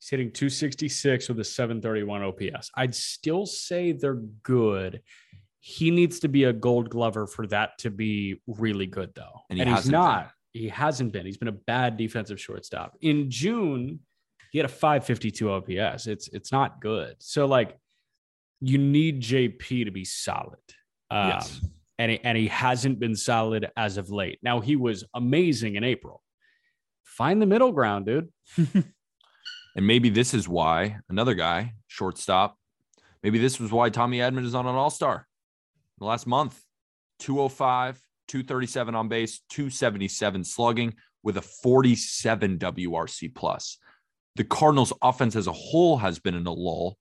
He's 0.00 0.08
hitting 0.08 0.32
266 0.32 1.28
with 1.28 1.38
a 1.40 1.44
731 1.44 2.22
OPS. 2.22 2.70
I'd 2.74 2.94
still 2.94 3.44
say 3.46 3.92
they're 3.92 4.22
good. 4.42 5.02
He 5.60 5.90
needs 5.90 6.20
to 6.20 6.28
be 6.28 6.44
a 6.44 6.52
gold 6.52 6.88
glover 6.88 7.26
for 7.26 7.46
that 7.48 7.78
to 7.80 7.90
be 7.90 8.40
really 8.46 8.86
good, 8.86 9.12
though. 9.14 9.42
And 9.50 9.60
And, 9.60 9.68
he 9.68 9.74
he's 9.74 9.84
hasn't 9.84 9.92
been. 9.92 10.00
not. 10.00 10.30
He 10.52 10.68
hasn't 10.68 11.12
been. 11.12 11.26
He's 11.26 11.36
been 11.36 11.48
a 11.48 11.52
bad 11.52 11.96
defensive 11.96 12.40
shortstop. 12.40 12.96
In 13.00 13.30
June, 13.30 14.00
He 14.52 14.58
had 14.58 14.64
a 14.64 14.68
552 14.68 15.50
OPS. 15.50 16.06
It's 16.06 16.28
it's 16.28 16.50
not 16.52 16.80
good. 16.80 17.14
So 17.18 17.46
like 17.46 17.76
you 18.60 18.78
need 18.78 19.22
JP 19.22 19.84
to 19.84 19.90
be 19.90 20.04
solid. 20.04 20.58
Um, 21.10 21.28
yes. 21.30 21.60
and 21.98 22.10
he, 22.12 22.20
and 22.22 22.36
he 22.38 22.48
hasn't 22.48 22.98
been 23.00 23.16
solid 23.16 23.68
as 23.76 23.96
of 23.96 24.10
late. 24.10 24.38
Now 24.42 24.60
he 24.60 24.76
was 24.76 25.04
amazing 25.14 25.76
in 25.76 25.84
April. 25.84 26.22
Find 27.04 27.40
the 27.40 27.46
middle 27.46 27.72
ground, 27.72 28.06
dude. 28.06 28.28
And 29.76 29.86
maybe 29.86 30.10
this 30.10 30.34
is 30.34 30.48
why 30.48 30.98
another 31.08 31.34
guy, 31.34 31.74
shortstop, 31.86 32.56
maybe 33.22 33.38
this 33.38 33.60
was 33.60 33.70
why 33.70 33.88
Tommy 33.88 34.18
Edman 34.18 34.44
is 34.44 34.54
on 34.54 34.66
an 34.66 34.74
all 34.74 34.90
star 34.90 35.28
the 36.00 36.04
last 36.06 36.26
month 36.26 36.60
205, 37.20 38.00
237 38.30 38.94
on 38.94 39.08
base, 39.08 39.40
277 39.50 40.44
slugging 40.44 40.94
with 41.24 41.36
a 41.36 41.42
47 41.42 42.58
WRC 42.58 43.34
plus. 43.34 43.76
The 44.36 44.44
Cardinals 44.44 44.92
offense 45.02 45.34
as 45.34 45.48
a 45.48 45.52
whole 45.52 45.98
has 45.98 46.20
been 46.20 46.36
in 46.36 46.46
a 46.46 46.52
lull, 46.52 46.96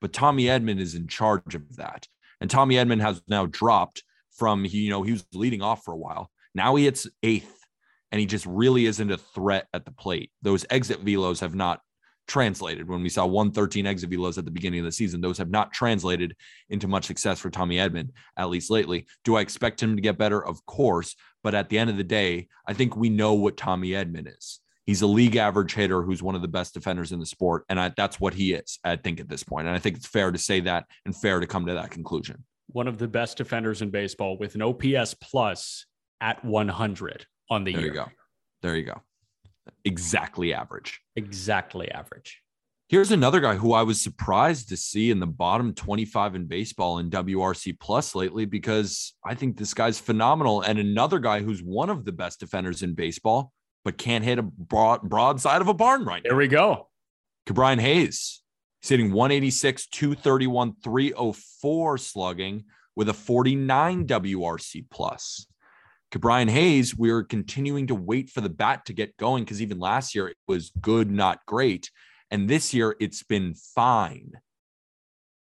but 0.00 0.12
Tommy 0.12 0.46
Edman 0.46 0.80
is 0.80 0.96
in 0.96 1.06
charge 1.06 1.54
of 1.54 1.76
that. 1.76 2.08
And 2.40 2.50
Tommy 2.50 2.74
Edman 2.74 3.00
has 3.00 3.22
now 3.28 3.46
dropped 3.46 4.02
from 4.36 4.64
he, 4.64 4.78
you 4.78 4.90
know, 4.90 5.04
he 5.04 5.12
was 5.12 5.24
leading 5.32 5.62
off 5.62 5.84
for 5.84 5.94
a 5.94 5.96
while. 5.96 6.32
Now 6.52 6.74
he 6.74 6.84
hits 6.84 7.06
eighth, 7.22 7.60
and 8.10 8.18
he 8.18 8.26
just 8.26 8.44
really 8.44 8.86
isn't 8.86 9.12
a 9.12 9.18
threat 9.18 9.68
at 9.72 9.84
the 9.84 9.92
plate. 9.92 10.32
Those 10.42 10.66
exit 10.68 11.04
velos 11.04 11.42
have 11.42 11.54
not 11.54 11.80
translated. 12.26 12.88
When 12.88 13.02
we 13.02 13.08
saw 13.08 13.26
113 13.26 13.86
exit 13.86 14.10
velos 14.10 14.38
at 14.38 14.44
the 14.44 14.50
beginning 14.50 14.80
of 14.80 14.86
the 14.86 14.92
season, 14.92 15.20
those 15.20 15.38
have 15.38 15.50
not 15.50 15.72
translated 15.72 16.36
into 16.70 16.88
much 16.88 17.04
success 17.04 17.38
for 17.40 17.50
Tommy 17.50 17.76
Edman, 17.76 18.10
at 18.36 18.50
least 18.50 18.70
lately. 18.70 19.06
Do 19.24 19.36
I 19.36 19.40
expect 19.40 19.82
him 19.82 19.96
to 19.96 20.02
get 20.02 20.18
better? 20.18 20.44
Of 20.44 20.64
course. 20.66 21.14
But 21.42 21.54
at 21.54 21.68
the 21.68 21.78
end 21.78 21.90
of 21.90 21.96
the 21.96 22.04
day, 22.04 22.48
I 22.66 22.72
think 22.72 22.96
we 22.96 23.10
know 23.10 23.34
what 23.34 23.56
Tommy 23.56 23.90
Edman 23.90 24.28
is. 24.34 24.60
He's 24.86 25.02
a 25.02 25.06
league 25.06 25.36
average 25.36 25.74
hitter 25.74 26.02
who's 26.02 26.22
one 26.22 26.34
of 26.34 26.42
the 26.42 26.48
best 26.48 26.74
defenders 26.74 27.12
in 27.12 27.20
the 27.20 27.26
sport. 27.26 27.64
And 27.68 27.78
I, 27.78 27.92
that's 27.96 28.20
what 28.20 28.34
he 28.34 28.52
is, 28.52 28.78
I 28.82 28.96
think, 28.96 29.20
at 29.20 29.28
this 29.28 29.44
point. 29.44 29.66
And 29.66 29.76
I 29.76 29.78
think 29.78 29.96
it's 29.96 30.06
fair 30.06 30.32
to 30.32 30.38
say 30.38 30.60
that 30.60 30.86
and 31.04 31.14
fair 31.14 31.38
to 31.38 31.46
come 31.46 31.66
to 31.66 31.74
that 31.74 31.90
conclusion. 31.90 32.44
One 32.68 32.88
of 32.88 32.98
the 32.98 33.08
best 33.08 33.36
defenders 33.36 33.82
in 33.82 33.90
baseball 33.90 34.38
with 34.38 34.54
an 34.54 34.62
OPS 34.62 35.14
plus 35.14 35.86
at 36.20 36.44
100 36.44 37.26
on 37.50 37.64
the 37.64 37.72
There 37.72 37.80
year. 37.80 37.90
There 37.90 38.00
you 38.00 38.06
go. 38.06 38.12
There 38.62 38.76
you 38.76 38.84
go. 38.84 39.02
Exactly 39.84 40.52
average. 40.52 41.00
Exactly 41.16 41.90
average. 41.90 42.42
Here's 42.88 43.10
another 43.10 43.40
guy 43.40 43.54
who 43.54 43.72
I 43.72 43.84
was 43.84 44.00
surprised 44.00 44.68
to 44.68 44.76
see 44.76 45.10
in 45.10 45.18
the 45.18 45.26
bottom 45.26 45.72
25 45.72 46.34
in 46.34 46.46
baseball 46.46 46.98
in 46.98 47.08
WRC 47.08 47.80
plus 47.80 48.14
lately 48.14 48.44
because 48.44 49.14
I 49.24 49.34
think 49.34 49.56
this 49.56 49.72
guy's 49.72 49.98
phenomenal. 49.98 50.60
And 50.60 50.78
another 50.78 51.18
guy 51.18 51.40
who's 51.40 51.62
one 51.62 51.88
of 51.88 52.04
the 52.04 52.12
best 52.12 52.38
defenders 52.38 52.82
in 52.82 52.94
baseball, 52.94 53.52
but 53.82 53.96
can't 53.96 54.24
hit 54.24 54.38
a 54.38 54.42
broad, 54.42 55.02
broadside 55.02 55.62
of 55.62 55.68
a 55.68 55.74
barn 55.74 56.04
right 56.04 56.22
now. 56.22 56.30
There 56.30 56.36
we 56.36 56.48
go. 56.48 56.88
Brian 57.46 57.78
Hayes. 57.78 58.42
He's 58.82 58.90
hitting 58.90 59.12
186, 59.12 59.86
231, 59.86 60.74
304 60.82 61.98
slugging 61.98 62.64
with 62.94 63.08
a 63.08 63.14
49 63.14 64.06
WRC 64.06 64.84
plus. 64.90 65.46
Brian 66.18 66.48
Hayes, 66.48 66.96
we 66.96 67.10
are 67.10 67.22
continuing 67.22 67.86
to 67.86 67.94
wait 67.94 68.30
for 68.30 68.40
the 68.40 68.48
bat 68.48 68.84
to 68.86 68.92
get 68.92 69.16
going 69.16 69.44
because 69.44 69.62
even 69.62 69.78
last 69.78 70.14
year 70.14 70.28
it 70.28 70.36
was 70.46 70.70
good, 70.80 71.10
not 71.10 71.38
great. 71.46 71.90
And 72.30 72.48
this 72.48 72.74
year 72.74 72.96
it's 73.00 73.22
been 73.22 73.54
fine. 73.54 74.32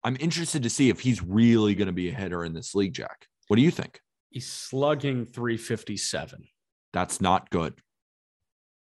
I'm 0.02 0.16
interested 0.20 0.62
to 0.62 0.70
see 0.70 0.88
if 0.88 1.00
he's 1.00 1.22
really 1.22 1.74
going 1.74 1.86
to 1.86 1.92
be 1.92 2.08
a 2.08 2.14
hitter 2.14 2.44
in 2.44 2.54
this 2.54 2.74
league, 2.74 2.94
Jack. 2.94 3.26
What 3.48 3.56
do 3.56 3.62
you 3.62 3.70
think? 3.70 4.00
He's 4.30 4.46
slugging 4.46 5.26
357. 5.26 6.46
That's 6.92 7.20
not 7.20 7.50
good. 7.50 7.74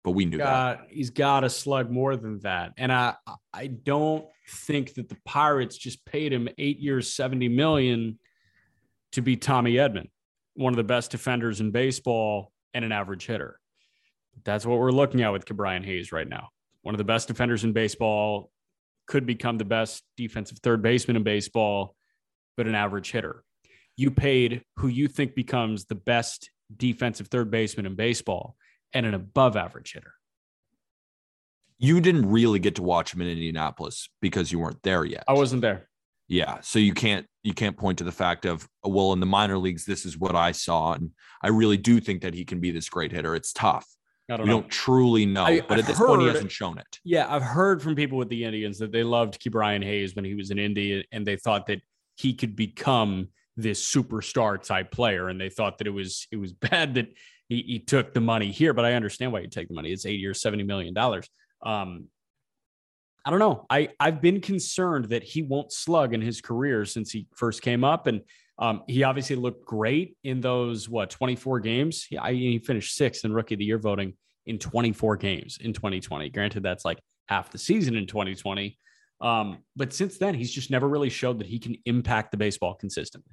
But 0.04 0.12
we 0.12 0.26
knew 0.26 0.38
that. 0.38 0.88
He's 0.90 1.10
got 1.10 1.42
to 1.42 1.50
slug 1.50 1.92
more 1.92 2.16
than 2.16 2.40
that. 2.40 2.74
And 2.78 2.92
I 2.92 3.16
I 3.54 3.68
don't 3.68 4.26
think 4.48 4.94
that 4.94 5.10
the 5.10 5.18
Pirates 5.26 5.78
just 5.78 6.06
paid 6.06 6.32
him 6.32 6.48
eight 6.58 6.80
years, 6.80 7.12
70 7.12 7.50
million 7.50 8.20
to 9.12 9.22
be 9.22 9.36
Tommy 9.36 9.74
Edman, 9.76 10.10
one 10.60 10.74
of 10.74 10.78
the 10.78 10.84
best 10.84 11.12
defenders 11.12 11.62
in 11.62 11.72
baseball 11.72 12.52
and 12.74 12.84
an 12.84 12.92
average 12.92 13.26
hitter. 13.26 13.60
That's 14.44 14.66
what 14.66 14.78
we're 14.78 14.92
looking 14.92 15.22
at 15.22 15.32
with 15.32 15.46
Ke'Bryan 15.46 15.86
Hayes 15.86 16.12
right 16.12 16.28
now. 16.28 16.50
One 16.82 16.94
of 16.94 16.98
the 16.98 17.06
best 17.06 17.28
defenders 17.30 17.64
in 17.64 17.72
baseball, 17.72 18.52
could 19.08 19.26
become 19.26 19.58
the 19.58 19.66
best 19.66 20.04
defensive 20.18 20.60
third 20.60 20.82
baseman 20.82 21.18
in 21.18 21.24
baseball, 21.24 21.96
but 22.56 22.68
an 22.68 22.76
average 22.76 23.12
hitter. 23.12 23.44
You 23.98 24.12
paid 24.12 24.64
who 24.78 24.88
you 24.88 25.08
think 25.08 25.34
becomes 25.34 25.86
the 25.86 25.96
best 25.96 26.52
defensive 26.76 27.28
third 27.28 27.50
baseman 27.50 27.86
in 27.88 27.96
baseball 27.96 28.56
and 28.94 29.06
an 29.06 29.16
above 29.16 29.58
average 29.58 29.94
hitter. 29.94 30.14
You 31.80 32.02
didn't 32.02 32.30
really 32.30 32.60
get 32.60 32.76
to 32.76 32.84
watch 32.84 33.14
him 33.14 33.22
in 33.22 33.30
Indianapolis 33.30 34.10
because 34.22 34.52
you 34.52 34.60
weren't 34.60 34.84
there 34.84 35.04
yet. 35.04 35.24
I 35.28 35.34
wasn't 35.34 35.64
there. 35.64 35.89
Yeah, 36.30 36.60
so 36.62 36.80
you 36.80 36.94
can't 36.94 37.26
you 37.44 37.54
can't 37.54 37.76
point 37.76 37.98
to 37.98 38.04
the 38.04 38.12
fact 38.12 38.46
of 38.46 38.68
well 38.84 39.12
in 39.14 39.20
the 39.20 39.26
minor 39.26 39.58
leagues 39.58 39.84
this 39.86 40.06
is 40.06 40.18
what 40.18 40.36
I 40.36 40.52
saw 40.52 40.94
and 40.94 41.12
I 41.42 41.48
really 41.48 41.78
do 41.78 42.00
think 42.00 42.22
that 42.22 42.34
he 42.34 42.46
can 42.46 42.60
be 42.60 42.72
this 42.72 42.88
great 42.90 43.12
hitter. 43.12 43.36
It's 43.36 43.52
tough. 43.52 43.86
I 44.30 44.38
don't 44.38 44.46
We 44.46 44.50
know. 44.54 44.62
don't 44.62 44.70
truly 44.70 45.26
know, 45.26 45.46
I- 45.46 45.62
but 45.62 45.72
I've 45.74 45.80
at 45.80 45.86
this 45.88 45.98
point 46.00 46.22
he 46.22 46.28
hasn't 46.28 46.52
shown 46.52 46.78
it. 46.78 47.00
Yeah, 47.04 47.26
I've 47.34 47.42
heard 47.42 47.82
from 47.82 47.96
people 47.96 48.18
with 48.20 48.30
the 48.30 48.44
Indians 48.44 48.78
that 48.78 48.92
they 48.92 49.04
loved 49.04 49.42
Ke'Bryan 49.42 49.84
Hayes 49.84 50.16
when 50.16 50.24
he 50.24 50.36
was 50.36 50.52
in 50.52 50.60
Indy, 50.60 51.04
and 51.12 51.26
they 51.26 51.36
thought 51.36 51.66
that 51.68 51.82
he 52.16 52.34
could 52.36 52.56
become 52.56 53.30
this 53.58 53.84
superstar 53.84 54.62
type 54.62 54.92
player, 54.92 55.30
and 55.30 55.42
they 55.42 55.50
thought 55.50 55.80
that 55.80 55.88
it 55.88 55.92
was 55.92 56.28
it 56.32 56.38
was 56.38 56.54
bad 56.72 56.94
that 56.96 57.08
he, 57.48 57.64
he 57.64 57.80
took 57.80 58.14
the 58.14 58.22
money 58.22 58.52
here. 58.52 58.74
But 58.76 58.86
I 58.86 58.94
understand 58.94 59.32
why 59.32 59.40
you 59.40 59.48
take 59.48 59.68
the 59.70 59.74
money. 59.74 59.92
It's 59.92 60.06
eight 60.06 60.20
years, 60.20 60.42
seventy 60.42 60.64
million 60.64 60.94
dollars. 60.94 61.28
Um, 61.66 62.08
I 63.26 63.30
don't 63.30 63.40
know. 63.40 63.66
I 63.70 63.90
I've 64.00 64.22
been 64.22 64.42
concerned 64.42 65.06
that 65.06 65.24
he 65.24 65.42
won't 65.42 65.72
slug 65.72 66.14
in 66.14 66.22
his 66.22 66.42
career 66.42 66.86
since 66.86 67.12
he 67.12 67.28
first 67.36 67.62
came 67.62 67.84
up, 67.84 68.08
and 68.08 68.22
um, 68.58 68.84
he 68.88 69.04
obviously 69.04 69.36
looked 69.36 69.66
great 69.66 70.18
in 70.24 70.42
those 70.42 70.90
what 70.90 71.10
twenty 71.10 71.36
four 71.36 71.60
games. 71.60 72.04
He, 72.04 72.18
I, 72.18 72.34
he 72.34 72.60
finished 72.60 72.96
sixth 72.96 73.26
in 73.26 73.34
Rookie 73.34 73.56
of 73.56 73.60
the 73.60 73.66
Year 73.66 73.78
voting 73.78 74.14
in 74.50 74.58
24 74.58 75.16
games 75.18 75.60
in 75.62 75.74
2020. 75.74 76.30
Granted, 76.32 76.64
that's 76.64 76.84
like 76.84 77.00
half 77.28 77.52
the 77.52 77.58
season 77.58 77.96
in 77.96 78.08
2020. 78.08 78.78
Um, 79.22 79.60
but 79.76 79.94
since 79.94 80.18
then, 80.18 80.34
he's 80.34 80.52
just 80.52 80.72
never 80.72 80.90
really 80.90 81.10
showed 81.10 81.40
that 81.40 81.48
he 81.48 81.60
can 81.60 81.76
impact 81.86 82.32
the 82.32 82.38
baseball 82.38 82.74
consistently. 82.74 83.32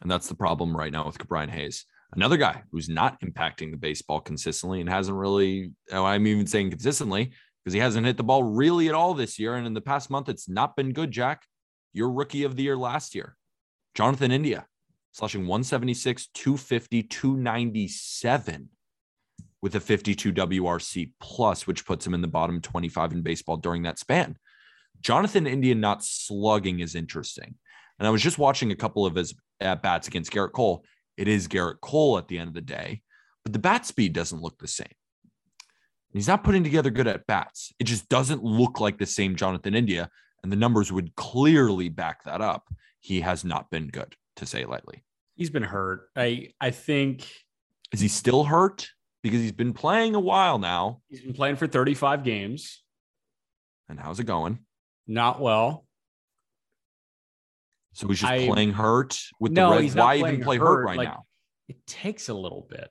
And 0.00 0.10
that's 0.10 0.28
the 0.28 0.34
problem 0.36 0.76
right 0.76 0.92
now 0.92 1.06
with 1.06 1.18
Brian 1.26 1.48
Hayes. 1.48 1.86
Another 2.12 2.36
guy 2.36 2.62
who's 2.70 2.88
not 2.88 3.20
impacting 3.20 3.72
the 3.72 3.76
baseball 3.76 4.20
consistently 4.20 4.80
and 4.80 4.88
hasn't 4.88 5.16
really, 5.16 5.72
oh, 5.90 6.04
I'm 6.04 6.26
even 6.28 6.46
saying 6.46 6.70
consistently 6.70 7.32
because 7.66 7.74
he 7.74 7.80
hasn't 7.80 8.06
hit 8.06 8.16
the 8.16 8.22
ball 8.22 8.44
really 8.44 8.88
at 8.88 8.94
all 8.94 9.12
this 9.12 9.40
year. 9.40 9.56
And 9.56 9.66
in 9.66 9.74
the 9.74 9.80
past 9.80 10.08
month, 10.08 10.28
it's 10.28 10.48
not 10.48 10.76
been 10.76 10.92
good, 10.92 11.10
Jack. 11.10 11.42
Your 11.92 12.12
rookie 12.12 12.44
of 12.44 12.54
the 12.54 12.62
year 12.62 12.76
last 12.76 13.12
year, 13.12 13.36
Jonathan 13.96 14.30
India, 14.30 14.66
slushing 15.10 15.48
176, 15.48 16.28
250, 16.28 17.02
297 17.02 18.68
with 19.62 19.74
a 19.74 19.80
52 19.80 20.32
WRC 20.32 21.10
plus, 21.18 21.66
which 21.66 21.84
puts 21.84 22.06
him 22.06 22.14
in 22.14 22.20
the 22.20 22.28
bottom 22.28 22.60
25 22.60 23.10
in 23.10 23.22
baseball 23.22 23.56
during 23.56 23.82
that 23.82 23.98
span. 23.98 24.36
Jonathan 25.00 25.48
India 25.48 25.74
not 25.74 26.04
slugging 26.04 26.78
is 26.78 26.94
interesting. 26.94 27.56
And 27.98 28.06
I 28.06 28.12
was 28.12 28.22
just 28.22 28.38
watching 28.38 28.70
a 28.70 28.76
couple 28.76 29.04
of 29.04 29.16
his 29.16 29.34
at 29.60 29.82
bats 29.82 30.06
against 30.06 30.30
Gerrit 30.30 30.52
Cole. 30.52 30.84
It 31.16 31.26
is 31.26 31.48
Gerrit 31.48 31.80
Cole 31.80 32.16
at 32.16 32.28
the 32.28 32.38
end 32.38 32.46
of 32.46 32.54
the 32.54 32.60
day, 32.60 33.02
but 33.42 33.52
the 33.52 33.58
bat 33.58 33.86
speed 33.86 34.12
doesn't 34.12 34.40
look 34.40 34.56
the 34.60 34.68
same. 34.68 34.86
He's 36.16 36.28
not 36.28 36.44
putting 36.44 36.64
together 36.64 36.90
good 36.90 37.06
at 37.06 37.26
bats. 37.26 37.72
It 37.78 37.84
just 37.84 38.08
doesn't 38.08 38.42
look 38.42 38.80
like 38.80 38.98
the 38.98 39.06
same 39.06 39.36
Jonathan 39.36 39.74
India. 39.74 40.08
And 40.42 40.50
the 40.50 40.56
numbers 40.56 40.90
would 40.92 41.14
clearly 41.16 41.88
back 41.88 42.24
that 42.24 42.40
up. 42.40 42.64
He 43.00 43.20
has 43.20 43.44
not 43.44 43.70
been 43.70 43.88
good, 43.88 44.14
to 44.36 44.46
say 44.46 44.64
lightly. 44.64 45.04
He's 45.34 45.50
been 45.50 45.62
hurt. 45.62 46.08
I 46.16 46.52
I 46.60 46.70
think 46.70 47.28
Is 47.92 48.00
he 48.00 48.08
still 48.08 48.44
hurt? 48.44 48.88
Because 49.22 49.40
he's 49.40 49.52
been 49.52 49.72
playing 49.72 50.14
a 50.14 50.20
while 50.20 50.58
now. 50.58 51.00
he's 51.08 51.20
been 51.20 51.34
playing 51.34 51.56
for 51.56 51.66
35 51.66 52.22
games. 52.24 52.82
And 53.88 53.98
how's 53.98 54.20
it 54.20 54.24
going? 54.24 54.60
Not 55.06 55.40
well. 55.40 55.84
So 57.92 58.08
he's 58.08 58.20
just 58.20 58.32
I- 58.32 58.46
playing 58.46 58.72
hurt 58.72 59.18
with 59.40 59.52
No, 59.52 59.74
the 59.74 59.80
Reds. 59.82 59.94
Why 59.94 60.16
even 60.16 60.42
play 60.42 60.58
hurt, 60.58 60.66
hurt, 60.66 60.84
right 60.86 60.96
like- 60.98 61.08
now? 61.08 61.24
It 61.68 61.84
takes 61.86 62.28
a 62.28 62.34
little 62.34 62.66
bit. 62.70 62.88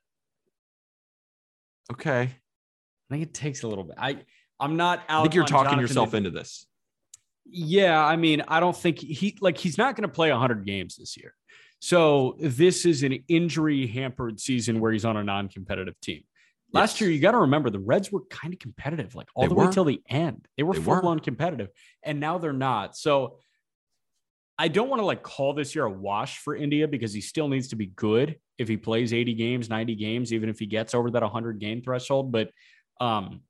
Okay. 1.91 2.32
I 3.10 3.14
think 3.16 3.24
it 3.24 3.34
takes 3.34 3.64
a 3.64 3.68
little 3.68 3.84
bit. 3.84 3.95
I 3.97 4.18
I'm 4.60 4.78
not 4.78 5.03
out. 5.10 5.20
I 5.20 5.24
think 5.24 5.36
you're 5.36 5.43
talking 5.45 5.66
Jonathan 5.72 5.80
yourself 5.82 6.14
India. 6.14 6.30
into 6.30 6.39
this. 6.39 6.66
Yeah, 7.45 8.03
I 8.03 8.16
mean, 8.16 8.41
I 8.47 8.60
don't 8.60 8.76
think 8.76 8.99
he 8.99 9.38
like 9.41 9.58
he's 9.58 9.78
not 9.78 9.95
going 9.95 10.08
to 10.10 10.14
play 10.14 10.32
100 10.32 10.66
games 10.66 10.95
this 10.95 11.16
year. 11.18 11.34
So 11.80 12.36
this 12.39 12.86
is 12.86 13.03
an 13.03 13.20
injury 13.28 13.86
hampered 13.86 14.39
season 14.39 14.80
where 14.80 14.91
he's 14.91 15.06
on 15.06 15.18
a 15.18 15.24
non-competitive 15.24 15.99
team. 16.01 16.24
Last 16.74 16.95
Yes. 16.95 17.01
year, 17.01 17.10
you 17.12 17.20
got 17.20 17.32
to 17.32 17.39
remember 17.39 17.70
the 17.70 17.80
Reds 17.80 18.12
were 18.12 18.22
kind 18.30 18.53
of 18.53 18.60
competitive, 18.60 19.14
like 19.14 19.28
all 19.36 19.43
They 19.43 19.49
the 19.49 19.56
way 19.56 19.68
till 19.72 19.84
the 19.86 20.01
end. 20.10 20.47
They 20.58 20.64
were 20.64 20.74
They 20.74 20.80
were. 20.80 20.86
full 20.95 21.01
blown 21.01 21.20
competitive, 21.20 21.70
and 22.01 22.20
now 22.20 22.39
they're 22.39 22.53
not. 22.53 22.97
So 22.97 23.38
I 24.58 24.70
don't 24.70 24.89
want 24.89 25.01
to 25.01 25.06
like 25.06 25.22
call 25.22 25.53
this 25.53 25.76
year 25.76 25.84
a 25.86 25.91
wash 25.91 26.39
for 26.39 26.56
India 26.56 26.88
because 26.88 27.14
he 27.14 27.22
still 27.22 27.47
needs 27.49 27.68
to 27.68 27.76
be 27.76 27.88
good 27.88 28.38
if 28.58 28.68
he 28.68 28.78
plays 28.78 29.14
80 29.14 29.34
games, 29.36 29.70
90 29.70 29.95
games, 29.95 30.34
even 30.34 30.49
if 30.49 30.58
he 30.60 30.66
gets 30.66 30.95
over 30.95 31.12
that 31.12 31.22
100 31.22 31.60
game 31.60 31.82
threshold. 31.84 32.32
But 32.32 32.49
um, 33.00 33.41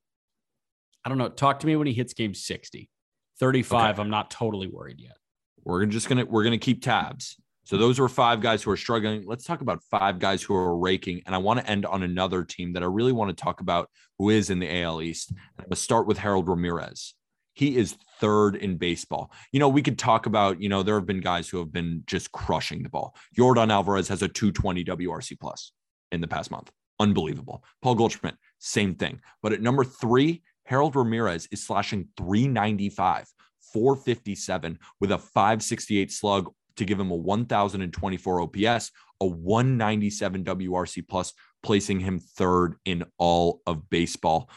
I 1.04 1.08
don't 1.08 1.18
know. 1.18 1.28
Talk 1.28 1.60
to 1.60 1.66
me 1.66 1.76
when 1.76 1.86
he 1.86 1.92
hits 1.92 2.14
game 2.14 2.34
60. 2.34 2.90
35, 3.38 3.94
okay. 3.94 4.02
I'm 4.02 4.10
not 4.10 4.30
totally 4.30 4.66
worried 4.66 4.98
yet. 4.98 5.16
We're 5.62 5.84
just 5.86 6.08
gonna 6.08 6.24
we're 6.24 6.44
gonna 6.44 6.58
keep 6.58 6.82
tabs. 6.82 7.36
So 7.64 7.76
those 7.76 7.98
are 7.98 8.08
five 8.08 8.40
guys 8.40 8.62
who 8.62 8.70
are 8.70 8.76
struggling. 8.76 9.24
Let's 9.26 9.44
talk 9.44 9.60
about 9.60 9.82
five 9.90 10.20
guys 10.20 10.40
who 10.40 10.54
are 10.54 10.78
raking. 10.78 11.22
And 11.26 11.34
I 11.34 11.38
want 11.38 11.58
to 11.58 11.68
end 11.68 11.84
on 11.84 12.04
another 12.04 12.44
team 12.44 12.74
that 12.74 12.84
I 12.84 12.86
really 12.86 13.10
want 13.10 13.36
to 13.36 13.44
talk 13.44 13.60
about 13.60 13.90
who 14.20 14.30
is 14.30 14.50
in 14.50 14.60
the 14.60 14.82
AL 14.82 15.02
East. 15.02 15.32
Let's 15.68 15.80
start 15.80 16.06
with 16.06 16.16
Harold 16.16 16.48
Ramirez. 16.48 17.14
He 17.54 17.76
is 17.76 17.96
third 18.20 18.54
in 18.54 18.76
baseball. 18.76 19.32
You 19.50 19.58
know, 19.58 19.68
we 19.68 19.82
could 19.82 19.98
talk 19.98 20.26
about, 20.26 20.62
you 20.62 20.68
know, 20.68 20.84
there 20.84 20.94
have 20.94 21.06
been 21.06 21.20
guys 21.20 21.48
who 21.48 21.58
have 21.58 21.72
been 21.72 22.04
just 22.06 22.30
crushing 22.30 22.84
the 22.84 22.88
ball. 22.88 23.16
Yordan 23.36 23.72
Alvarez 23.72 24.06
has 24.08 24.22
a 24.22 24.28
220 24.28 24.84
WRC 24.84 25.40
plus 25.40 25.72
in 26.12 26.20
the 26.20 26.28
past 26.28 26.52
month. 26.52 26.70
Unbelievable. 27.00 27.64
Paul 27.82 27.96
Goldschmidt, 27.96 28.36
same 28.58 28.94
thing. 28.94 29.20
But 29.42 29.52
at 29.52 29.62
number 29.62 29.84
three, 29.84 30.42
Harold 30.64 30.96
Ramirez 30.96 31.48
is 31.50 31.64
slashing 31.64 32.08
395, 32.16 33.26
457 33.72 34.78
with 35.00 35.12
a 35.12 35.18
568 35.18 36.10
slug 36.10 36.52
to 36.76 36.84
give 36.84 37.00
him 37.00 37.10
a 37.10 37.16
1024 37.16 38.40
OPS, 38.42 38.90
a 39.20 39.26
197 39.26 40.44
WRC 40.44 41.08
plus, 41.08 41.32
placing 41.62 42.00
him 42.00 42.18
third 42.18 42.76
in 42.84 43.04
all 43.18 43.62
of 43.66 43.88
baseball. 43.88 44.50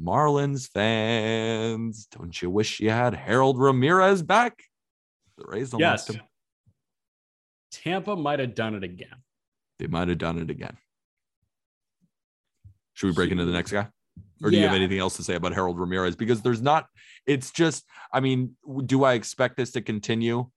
Marlins 0.00 0.68
fans, 0.68 2.06
don't 2.06 2.40
you 2.40 2.50
wish 2.50 2.80
you 2.80 2.90
had 2.90 3.14
Harold 3.14 3.58
Ramirez 3.58 4.22
back? 4.22 4.62
The 5.36 5.44
Rays 5.46 5.70
don't 5.70 5.80
yes. 5.80 6.08
him. 6.08 6.20
Tampa 7.70 8.16
might 8.16 8.38
have 8.38 8.54
done 8.54 8.74
it 8.74 8.84
again. 8.84 9.22
They 9.78 9.86
might 9.86 10.08
have 10.08 10.18
done 10.18 10.38
it 10.38 10.50
again. 10.50 10.76
Should 12.94 13.06
we 13.06 13.12
break 13.12 13.30
into 13.30 13.44
the 13.44 13.52
next 13.52 13.72
guy? 13.72 13.88
Or 14.42 14.50
do 14.50 14.56
yeah. 14.56 14.62
you 14.62 14.68
have 14.68 14.76
anything 14.76 14.98
else 14.98 15.16
to 15.16 15.22
say 15.22 15.34
about 15.34 15.54
Harold 15.54 15.78
Ramirez? 15.78 16.16
Because 16.16 16.42
there's 16.42 16.62
not, 16.62 16.86
it's 17.26 17.50
just, 17.50 17.84
I 18.12 18.20
mean, 18.20 18.56
do 18.86 19.04
I 19.04 19.14
expect 19.14 19.56
this 19.56 19.72
to 19.72 19.80
continue? 19.80 20.50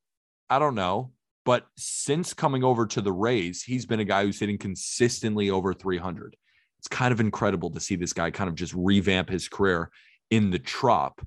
I 0.50 0.60
don't 0.60 0.76
know. 0.76 1.12
But 1.46 1.68
since 1.78 2.34
coming 2.34 2.64
over 2.64 2.88
to 2.88 3.02
the 3.02 3.12
Rays, 3.12 3.62
he's 3.62 3.86
been 3.86 4.00
a 4.00 4.06
guy 4.06 4.26
who's 4.26 4.40
hitting 4.40 4.58
consistently 4.58 5.52
over 5.52 5.74
300. 5.74 6.36
It's 6.80 6.88
kind 6.88 7.12
of 7.12 7.20
incredible 7.20 7.70
to 7.72 7.80
see 7.80 7.96
this 7.96 8.14
guy 8.14 8.32
kind 8.32 8.50
of 8.50 8.56
just 8.56 8.74
revamp 8.74 9.30
his 9.30 9.48
career 9.48 9.92
in 10.32 10.50
the 10.50 10.60
trop, 10.60 11.22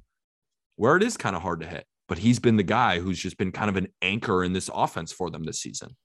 where 0.75 0.97
it 0.97 1.05
is 1.05 1.17
kind 1.17 1.37
of 1.37 1.43
hard 1.43 1.61
to 1.61 1.67
hit. 1.69 1.87
But 2.09 2.19
he's 2.19 2.41
been 2.41 2.57
the 2.57 2.65
guy 2.65 2.99
who's 2.99 3.19
just 3.19 3.39
been 3.39 3.53
kind 3.53 3.69
of 3.69 3.77
an 3.77 3.89
anchor 4.03 4.43
in 4.43 4.53
this 4.53 4.69
offense 4.75 5.13
for 5.13 5.31
them 5.31 5.45
this 5.45 5.61
season. 5.61 5.97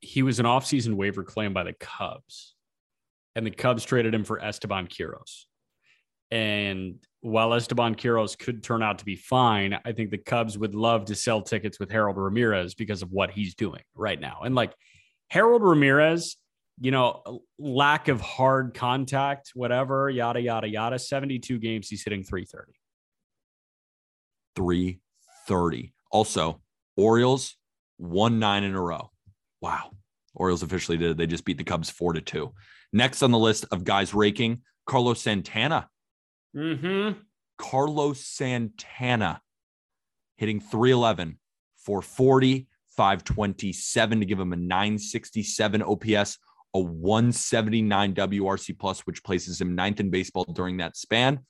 He 0.00 0.22
was 0.22 0.38
an 0.40 0.46
offseason 0.46 0.94
waiver 0.94 1.24
claim 1.24 1.54
by 1.54 1.64
the 1.64 1.72
Cubs, 1.72 2.54
and 3.38 3.46
the 3.46 3.52
Cubs 3.52 3.84
traded 3.84 4.12
him 4.12 4.24
for 4.24 4.42
Esteban 4.42 4.88
Quiroz. 4.88 5.44
And 6.32 6.96
while 7.20 7.54
Esteban 7.54 7.94
Quiroz 7.94 8.36
could 8.36 8.64
turn 8.64 8.82
out 8.82 8.98
to 8.98 9.04
be 9.04 9.14
fine, 9.14 9.78
I 9.84 9.92
think 9.92 10.10
the 10.10 10.18
Cubs 10.18 10.58
would 10.58 10.74
love 10.74 11.04
to 11.04 11.14
sell 11.14 11.40
tickets 11.40 11.78
with 11.78 11.88
Harold 11.88 12.16
Ramirez 12.16 12.74
because 12.74 13.00
of 13.00 13.12
what 13.12 13.30
he's 13.30 13.54
doing 13.54 13.82
right 13.94 14.20
now. 14.20 14.40
And 14.44 14.56
like 14.56 14.74
Harold 15.28 15.62
Ramirez, 15.62 16.36
you 16.80 16.90
know, 16.90 17.42
lack 17.60 18.08
of 18.08 18.20
hard 18.20 18.74
contact, 18.74 19.52
whatever, 19.54 20.10
yada, 20.10 20.40
yada, 20.40 20.68
yada. 20.68 20.98
72 20.98 21.60
games, 21.60 21.88
he's 21.88 22.02
hitting 22.02 22.24
330. 22.24 22.72
330. 24.56 25.92
Also, 26.10 26.60
Orioles 26.96 27.56
won 27.98 28.40
nine 28.40 28.64
in 28.64 28.74
a 28.74 28.82
row. 28.82 29.12
Wow. 29.60 29.92
Orioles 30.34 30.64
officially 30.64 30.98
did. 30.98 31.16
They 31.16 31.28
just 31.28 31.44
beat 31.44 31.58
the 31.58 31.64
Cubs 31.64 31.88
four 31.88 32.14
to 32.14 32.20
two. 32.20 32.52
Next 32.92 33.22
on 33.22 33.30
the 33.30 33.38
list 33.38 33.66
of 33.70 33.84
guys 33.84 34.14
raking, 34.14 34.62
Carlos 34.86 35.20
Santana 35.20 35.88
Mm-hmm. 36.56 37.20
Carlos 37.56 38.20
Santana 38.20 39.40
hitting 40.36 40.60
311 40.60 41.38
for 41.76 42.02
40, 42.02 42.68
527 42.96 44.20
to 44.20 44.26
give 44.26 44.40
him 44.40 44.52
a 44.52 44.56
967 44.56 45.82
OPS, 45.82 46.38
a 46.74 46.80
179 46.80 48.14
WRC 48.14 48.78
plus, 48.78 49.00
which 49.00 49.22
places 49.24 49.60
him 49.60 49.74
ninth 49.74 50.00
in 50.00 50.10
baseball 50.10 50.44
during 50.44 50.78
that 50.78 50.96
span. 50.96 51.40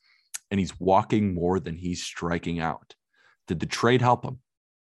And 0.50 0.58
he's 0.58 0.78
walking 0.80 1.34
more 1.34 1.60
than 1.60 1.76
he's 1.76 2.02
striking 2.02 2.60
out. 2.60 2.94
Did 3.46 3.60
the 3.60 3.66
trade 3.66 4.00
help 4.00 4.24
him? 4.24 4.38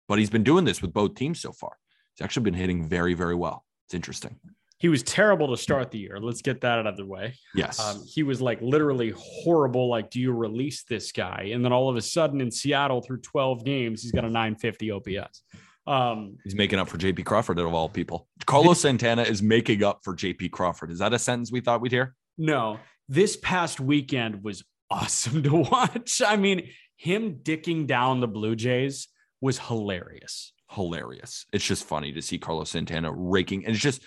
But 0.09 0.19
he's 0.19 0.31
been 0.31 0.45
doing 0.45 0.65
this 0.65 0.83
with 0.83 0.93
both 0.93 1.15
teams 1.15 1.41
so 1.41 1.53
far. 1.53 1.73
He's 2.15 2.25
actually 2.25 2.45
been 2.45 2.55
hitting 2.55 2.89
very, 2.89 3.15
very 3.15 3.35
well. 3.35 3.65
It's 3.87 3.95
interesting 3.95 4.39
he 4.81 4.89
was 4.89 5.03
terrible 5.03 5.49
to 5.55 5.59
start 5.59 5.91
the 5.91 5.99
year. 5.99 6.19
Let's 6.19 6.41
get 6.41 6.63
that 6.63 6.79
out 6.79 6.87
of 6.87 6.97
the 6.97 7.05
way. 7.05 7.35
Yes. 7.55 7.79
Um, 7.79 8.03
he 8.07 8.23
was 8.23 8.41
like 8.41 8.63
literally 8.63 9.13
horrible. 9.15 9.91
Like, 9.91 10.11
do 10.11 10.19
you 10.19 10.33
release 10.33 10.85
this 10.85 11.13
guy? 11.13 11.51
And 11.53 11.63
then 11.63 11.71
all 11.71 11.91
of 11.91 11.97
a 11.97 12.01
sudden 12.01 12.41
in 12.41 12.51
Seattle 12.51 13.03
through 13.03 13.21
12 13.21 13.63
games, 13.63 14.03
he's 14.03 14.11
got 14.11 14.25
a 14.25 14.31
950 14.31 14.91
OPS. 14.91 15.43
Um, 15.87 16.39
he's 16.45 16.55
making 16.55 16.79
up 16.79 16.89
for 16.89 16.97
JP 16.97 17.27
Crawford 17.27 17.59
of 17.59 17.75
all 17.75 17.91
people. 17.91 18.27
Carlos 18.47 18.81
Santana 18.83 19.23
is 19.23 19.43
making 19.43 19.85
up 19.85 20.01
for 20.03 20.17
JP 20.17 20.51
Crawford. 20.51 20.91
Is 20.91 21.01
that 21.01 21.13
a 21.13 21.19
sentence 21.19 21.53
we 21.53 21.61
thought 21.61 21.83
we'd 21.83 21.93
hear? 21.93 22.15
No. 22.39 22.81
This 23.07 23.37
past 23.37 23.81
weekend 23.81 24.43
was 24.43 24.65
awesome 24.91 25.43
to 25.43 25.57
watch. 25.71 26.23
I 26.27 26.37
mean, 26.37 26.71
him 26.97 27.41
dicking 27.43 27.87
down 27.87 28.21
the 28.21 28.29
Blue 28.29 28.57
Jays 28.57 29.09
was 29.43 29.59
hilarious. 29.59 30.55
Hilarious. 30.71 31.45
It's 31.53 31.67
just 31.67 31.85
funny 31.85 32.13
to 32.13 32.23
see 32.23 32.39
Carlos 32.39 32.71
Santana 32.71 33.13
raking. 33.13 33.67
And 33.67 33.75
it's 33.75 33.83
just, 33.83 34.01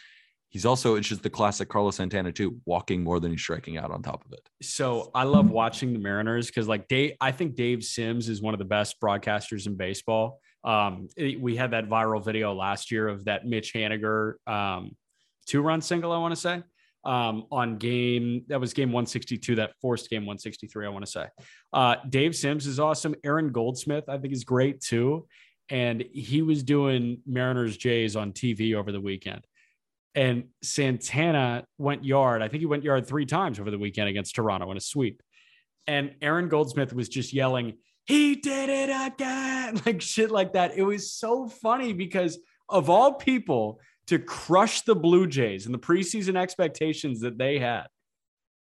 he's 0.53 0.65
also 0.65 0.95
it's 0.95 1.07
just 1.07 1.23
the 1.23 1.29
classic 1.29 1.67
Carlos 1.67 1.97
Santana 1.97 2.31
too, 2.31 2.61
walking 2.65 3.03
more 3.03 3.19
than 3.19 3.31
he's 3.31 3.41
striking 3.41 3.77
out 3.77 3.91
on 3.91 4.01
top 4.01 4.23
of 4.23 4.31
it. 4.31 4.47
So 4.61 5.11
I 5.13 5.23
love 5.23 5.49
watching 5.49 5.91
the 5.91 5.99
Mariners 5.99 6.47
because 6.47 6.67
like 6.67 6.87
Dave, 6.87 7.13
I 7.19 7.31
think 7.31 7.55
Dave 7.55 7.83
Sims 7.83 8.29
is 8.29 8.41
one 8.41 8.53
of 8.53 8.59
the 8.59 8.65
best 8.65 9.01
broadcasters 9.01 9.65
in 9.65 9.75
baseball. 9.75 10.39
Um, 10.63 11.09
it, 11.17 11.41
we 11.41 11.57
had 11.57 11.71
that 11.71 11.89
viral 11.89 12.23
video 12.23 12.53
last 12.53 12.91
year 12.91 13.09
of 13.09 13.25
that 13.25 13.45
Mitch 13.45 13.73
Haniger 13.73 14.35
um, 14.47 14.95
two 15.45 15.61
run 15.61 15.81
single, 15.81 16.11
I 16.13 16.19
want 16.19 16.33
to 16.33 16.39
say. 16.39 16.63
Um, 17.05 17.47
on 17.51 17.79
game 17.79 18.45
that 18.47 18.61
was 18.61 18.71
game 18.71 18.93
162 18.93 19.55
that 19.55 19.73
forced 19.81 20.09
game 20.09 20.21
163 20.21 20.85
i 20.85 20.89
want 20.89 21.03
to 21.03 21.11
say 21.11 21.25
uh, 21.73 21.97
dave 22.07 22.33
sims 22.33 22.65
is 22.65 22.79
awesome 22.79 23.13
aaron 23.25 23.51
goldsmith 23.51 24.05
i 24.07 24.17
think 24.17 24.33
is 24.33 24.45
great 24.45 24.79
too 24.79 25.27
and 25.69 26.05
he 26.13 26.41
was 26.41 26.63
doing 26.63 27.17
mariners 27.27 27.75
jays 27.75 28.15
on 28.15 28.31
tv 28.31 28.73
over 28.73 28.93
the 28.93 29.01
weekend 29.01 29.45
and 30.15 30.45
Santana 30.61 31.65
went 31.77 32.05
yard. 32.05 32.41
I 32.41 32.47
think 32.47 32.61
he 32.61 32.65
went 32.65 32.83
yard 32.83 33.07
three 33.07 33.25
times 33.25 33.59
over 33.59 33.71
the 33.71 33.79
weekend 33.79 34.09
against 34.09 34.35
Toronto 34.35 34.69
in 34.71 34.77
a 34.77 34.81
sweep. 34.81 35.21
And 35.87 36.15
Aaron 36.21 36.49
Goldsmith 36.49 36.93
was 36.93 37.09
just 37.09 37.33
yelling, 37.33 37.77
he 38.05 38.35
did 38.35 38.69
it 38.69 38.89
again, 38.89 39.81
like 39.85 40.01
shit 40.01 40.31
like 40.31 40.53
that. 40.53 40.77
It 40.77 40.83
was 40.83 41.11
so 41.11 41.47
funny 41.47 41.93
because 41.93 42.37
of 42.69 42.89
all 42.89 43.13
people 43.13 43.79
to 44.07 44.19
crush 44.19 44.81
the 44.81 44.95
Blue 44.95 45.27
Jays 45.27 45.65
and 45.65 45.73
the 45.73 45.79
preseason 45.79 46.37
expectations 46.37 47.21
that 47.21 47.37
they 47.37 47.59
had. 47.59 47.87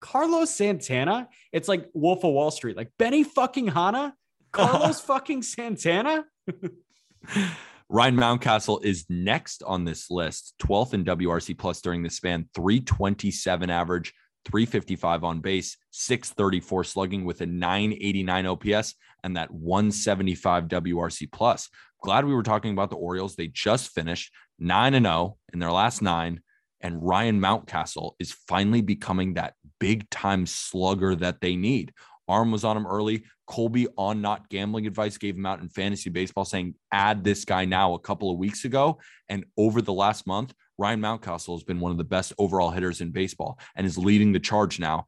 Carlos 0.02 0.50
Santana, 0.50 1.28
it's 1.52 1.68
like 1.68 1.90
Wolf 1.94 2.24
of 2.24 2.32
Wall 2.32 2.52
Street, 2.52 2.78
like 2.78 2.92
Benny 2.98 3.24
fucking 3.24 3.68
Hanna, 3.68 4.16
Carlos 4.52 5.00
fucking 5.02 5.44
Santana. 5.44 6.26
Ryan 7.92 8.18
Mountcastle 8.18 8.84
is 8.84 9.08
next 9.10 9.64
on 9.64 9.84
this 9.84 10.12
list, 10.12 10.54
12th 10.62 10.94
in 10.94 11.04
WRC 11.04 11.58
plus 11.58 11.82
during 11.82 12.04
the 12.04 12.10
span, 12.12 12.48
327 12.54 13.72
average, 13.72 14.14
355 14.46 15.24
on 15.24 15.40
base, 15.42 15.76
634 15.90 16.84
slugging 16.84 17.26
with 17.26 17.42
a 17.42 17.48
989 17.48 18.46
OPS 18.46 18.94
and 19.24 19.36
that 19.36 19.50
175 19.50 20.66
WRC 20.66 21.32
plus. 21.32 21.68
Glad 22.04 22.26
we 22.26 22.36
were 22.36 22.44
talking 22.44 22.74
about 22.74 22.92
the 22.92 22.96
Orioles. 22.96 23.36
They 23.36 23.48
just 23.48 23.90
finished 23.90 24.32
9 24.60 24.94
and 24.94 25.08
0 25.08 25.38
in 25.52 25.58
their 25.58 25.72
last 25.72 26.04
9 26.04 26.42
and 26.82 27.06
Ryan 27.06 27.42
Mountcastle 27.42 28.14
is 28.20 28.32
finally 28.48 28.82
becoming 28.82 29.34
that 29.34 29.56
big 29.80 30.10
time 30.10 30.46
slugger 30.46 31.16
that 31.16 31.42
they 31.42 31.56
need. 31.56 31.94
Aram 32.30 32.52
was 32.52 32.64
on 32.64 32.78
him 32.78 32.86
early. 32.86 33.24
Colby 33.48 33.88
on 33.98 34.22
not 34.22 34.50
gambling 34.50 34.86
advice 34.86 35.18
gave 35.18 35.36
him 35.36 35.46
out 35.46 35.62
in 35.62 35.70
fantasy 35.70 36.10
baseball 36.10 36.46
saying, 36.46 36.76
add 36.92 37.24
this 37.24 37.44
guy 37.46 37.66
now 37.66 37.94
a 37.96 38.00
couple 38.00 38.32
of 38.32 38.38
weeks 38.38 38.66
ago. 38.66 39.00
And 39.28 39.46
over 39.58 39.82
the 39.82 39.94
last 39.94 40.28
month, 40.28 40.54
Ryan 40.78 41.02
Mountcastle 41.02 41.56
has 41.56 41.64
been 41.64 41.80
one 41.80 41.92
of 41.92 41.98
the 41.98 42.04
best 42.04 42.32
overall 42.38 42.70
hitters 42.70 43.02
in 43.02 43.12
baseball 43.12 43.60
and 43.76 43.86
is 43.86 43.98
leading 43.98 44.32
the 44.32 44.40
charge 44.40 44.80
now 44.80 45.08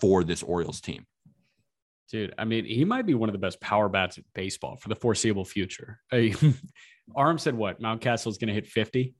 for 0.00 0.24
this 0.24 0.42
Orioles 0.42 0.80
team. 0.80 1.06
Dude, 2.10 2.34
I 2.36 2.44
mean, 2.44 2.64
he 2.64 2.84
might 2.84 3.06
be 3.06 3.14
one 3.14 3.28
of 3.28 3.32
the 3.32 3.38
best 3.38 3.60
power 3.60 3.88
bats 3.88 4.18
in 4.18 4.24
baseball 4.34 4.76
for 4.76 4.88
the 4.88 4.96
foreseeable 4.96 5.44
future. 5.44 6.00
Aram 6.12 7.38
said 7.38 7.54
what? 7.54 7.80
Mountcastle 7.80 8.28
is 8.28 8.38
going 8.38 8.48
to 8.48 8.54
hit 8.54 8.66
50. 8.66 9.14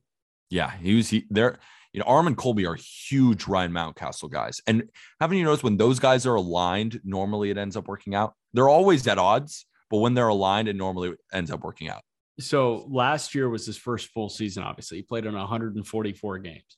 Yeah, 0.49 0.71
he 0.71 0.95
was 0.95 1.09
he, 1.09 1.25
there 1.29 1.57
you 1.93 1.99
know, 1.99 2.05
Aram 2.07 2.27
and 2.27 2.35
Colby 2.35 2.65
are 2.65 2.75
huge 2.75 3.47
Ryan 3.47 3.71
Mountcastle 3.71 4.29
guys. 4.29 4.59
And 4.67 4.89
haven't 5.21 5.37
you 5.37 5.43
noticed 5.43 5.63
when 5.63 5.77
those 5.77 5.99
guys 5.99 6.25
are 6.25 6.35
aligned, 6.35 6.99
normally 7.03 7.51
it 7.51 7.57
ends 7.57 7.77
up 7.77 7.87
working 7.87 8.15
out? 8.15 8.33
They're 8.53 8.67
always 8.67 9.07
at 9.07 9.19
odds, 9.19 9.65
but 9.89 9.99
when 9.99 10.15
they're 10.15 10.27
aligned, 10.27 10.67
it 10.67 10.75
normally 10.75 11.13
ends 11.31 11.51
up 11.51 11.63
working 11.63 11.89
out. 11.89 12.01
So 12.39 12.87
last 12.89 13.35
year 13.35 13.47
was 13.47 13.65
his 13.67 13.77
first 13.77 14.07
full 14.07 14.27
season, 14.27 14.63
obviously. 14.63 14.97
He 14.97 15.03
played 15.03 15.25
in 15.25 15.35
144 15.35 16.39
games, 16.39 16.77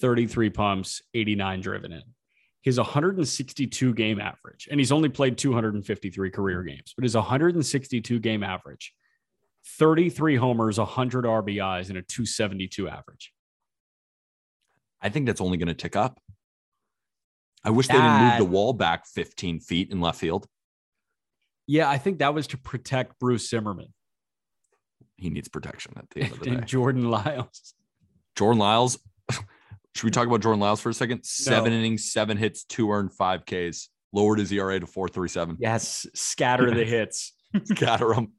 33 0.00 0.50
pumps, 0.50 1.02
89 1.12 1.60
driven 1.60 1.92
in. 1.92 2.02
his 2.62 2.78
162 2.78 3.94
game 3.94 4.20
average, 4.20 4.68
and 4.70 4.78
he's 4.78 4.92
only 4.92 5.08
played 5.08 5.36
253 5.36 6.30
career 6.30 6.62
games, 6.62 6.94
but 6.96 7.02
his 7.02 7.16
162 7.16 8.20
game 8.20 8.42
average, 8.44 8.94
33 9.78 10.36
homers, 10.36 10.78
100 10.78 11.24
RBIs, 11.24 11.88
and 11.88 11.98
a 11.98 12.02
272 12.02 12.88
average. 12.88 13.32
I 15.02 15.08
think 15.08 15.26
that's 15.26 15.40
only 15.40 15.58
going 15.58 15.68
to 15.68 15.74
tick 15.74 15.96
up. 15.96 16.20
I 17.64 17.70
wish 17.70 17.88
they 17.88 17.94
didn't 17.94 18.22
move 18.22 18.38
the 18.38 18.44
wall 18.44 18.72
back 18.72 19.06
15 19.06 19.60
feet 19.60 19.90
in 19.90 20.00
left 20.00 20.18
field. 20.18 20.46
Yeah, 21.66 21.88
I 21.88 21.98
think 21.98 22.18
that 22.18 22.34
was 22.34 22.46
to 22.48 22.58
protect 22.58 23.18
Bruce 23.20 23.48
Zimmermann 23.48 23.92
He 25.16 25.30
needs 25.30 25.48
protection 25.48 25.92
at 25.96 26.10
the 26.10 26.22
end 26.22 26.32
of 26.32 26.38
the 26.40 26.44
day. 26.50 26.50
and 26.56 26.66
Jordan 26.66 27.08
Lyles. 27.10 27.74
Jordan 28.36 28.58
Lyles. 28.58 28.98
Should 29.30 30.04
we 30.04 30.10
talk 30.10 30.26
about 30.26 30.40
Jordan 30.40 30.60
Lyles 30.60 30.80
for 30.80 30.88
a 30.88 30.94
second? 30.94 31.22
Seven 31.24 31.70
No. 31.72 31.78
innings, 31.78 32.10
seven 32.12 32.36
hits, 32.36 32.64
two 32.64 32.90
earned, 32.90 33.12
five 33.12 33.44
Ks. 33.46 33.88
Lowered 34.12 34.38
his 34.40 34.50
ERA 34.52 34.78
to 34.80 34.86
437. 34.86 35.56
Yes, 35.60 36.06
scatter 36.14 36.70
the 36.74 36.84
hits. 36.86 37.32
scatter 37.64 38.12
them. 38.14 38.32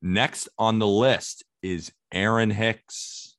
Next 0.00 0.48
on 0.58 0.78
the 0.78 0.86
list 0.86 1.44
is 1.62 1.92
Aaron 2.12 2.50
Hicks. 2.50 3.35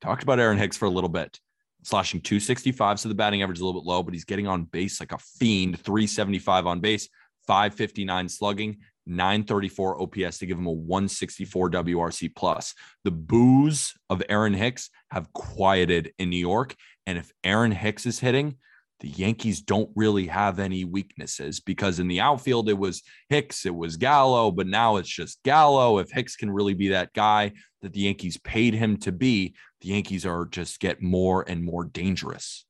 Talked 0.00 0.22
about 0.22 0.38
Aaron 0.38 0.58
Hicks 0.58 0.76
for 0.76 0.86
a 0.86 0.90
little 0.90 1.10
bit. 1.10 1.38
Slashing 1.84 2.20
265, 2.20 3.00
so 3.00 3.08
the 3.08 3.14
batting 3.14 3.42
average 3.42 3.58
is 3.58 3.62
a 3.62 3.64
little 3.64 3.80
bit 3.80 3.86
low, 3.86 4.02
but 4.02 4.12
he's 4.12 4.24
getting 4.24 4.46
on 4.46 4.64
base 4.64 5.00
like 5.00 5.12
a 5.12 5.18
fiend. 5.18 5.78
375 5.80 6.66
on 6.66 6.80
base, 6.80 7.08
559 7.46 8.28
slugging, 8.28 8.78
934 9.06 10.02
OPS 10.02 10.38
to 10.38 10.46
give 10.46 10.58
him 10.58 10.66
a 10.66 10.72
164 10.72 11.70
WRC 11.70 12.34
plus. 12.34 12.74
The 13.04 13.10
boos 13.10 13.94
of 14.10 14.22
Aaron 14.28 14.54
Hicks 14.54 14.90
have 15.10 15.32
quieted 15.32 16.12
in 16.18 16.30
New 16.30 16.36
York. 16.36 16.74
And 17.06 17.16
if 17.16 17.32
Aaron 17.42 17.72
Hicks 17.72 18.06
is 18.06 18.18
hitting, 18.18 18.56
the 19.00 19.08
Yankees 19.08 19.60
don't 19.60 19.90
really 19.94 20.26
have 20.26 20.58
any 20.58 20.84
weaknesses 20.84 21.60
because 21.60 22.00
in 22.00 22.08
the 22.08 22.20
outfield 22.20 22.68
it 22.68 22.76
was 22.78 23.02
Hicks, 23.28 23.64
it 23.64 23.74
was 23.74 23.96
Gallo, 23.96 24.50
but 24.50 24.66
now 24.66 24.96
it's 24.96 25.08
just 25.08 25.42
Gallo. 25.44 25.98
If 25.98 26.10
Hicks 26.10 26.36
can 26.36 26.50
really 26.50 26.74
be 26.74 26.88
that 26.88 27.12
guy 27.14 27.52
that 27.82 27.92
the 27.92 28.00
Yankees 28.00 28.36
paid 28.38 28.74
him 28.74 28.96
to 28.98 29.12
be, 29.12 29.54
the 29.80 29.88
Yankees 29.88 30.24
are 30.26 30.44
just 30.44 30.80
get 30.80 31.02
more 31.02 31.42
and 31.48 31.64
more 31.64 31.84
dangerous. 31.84 32.64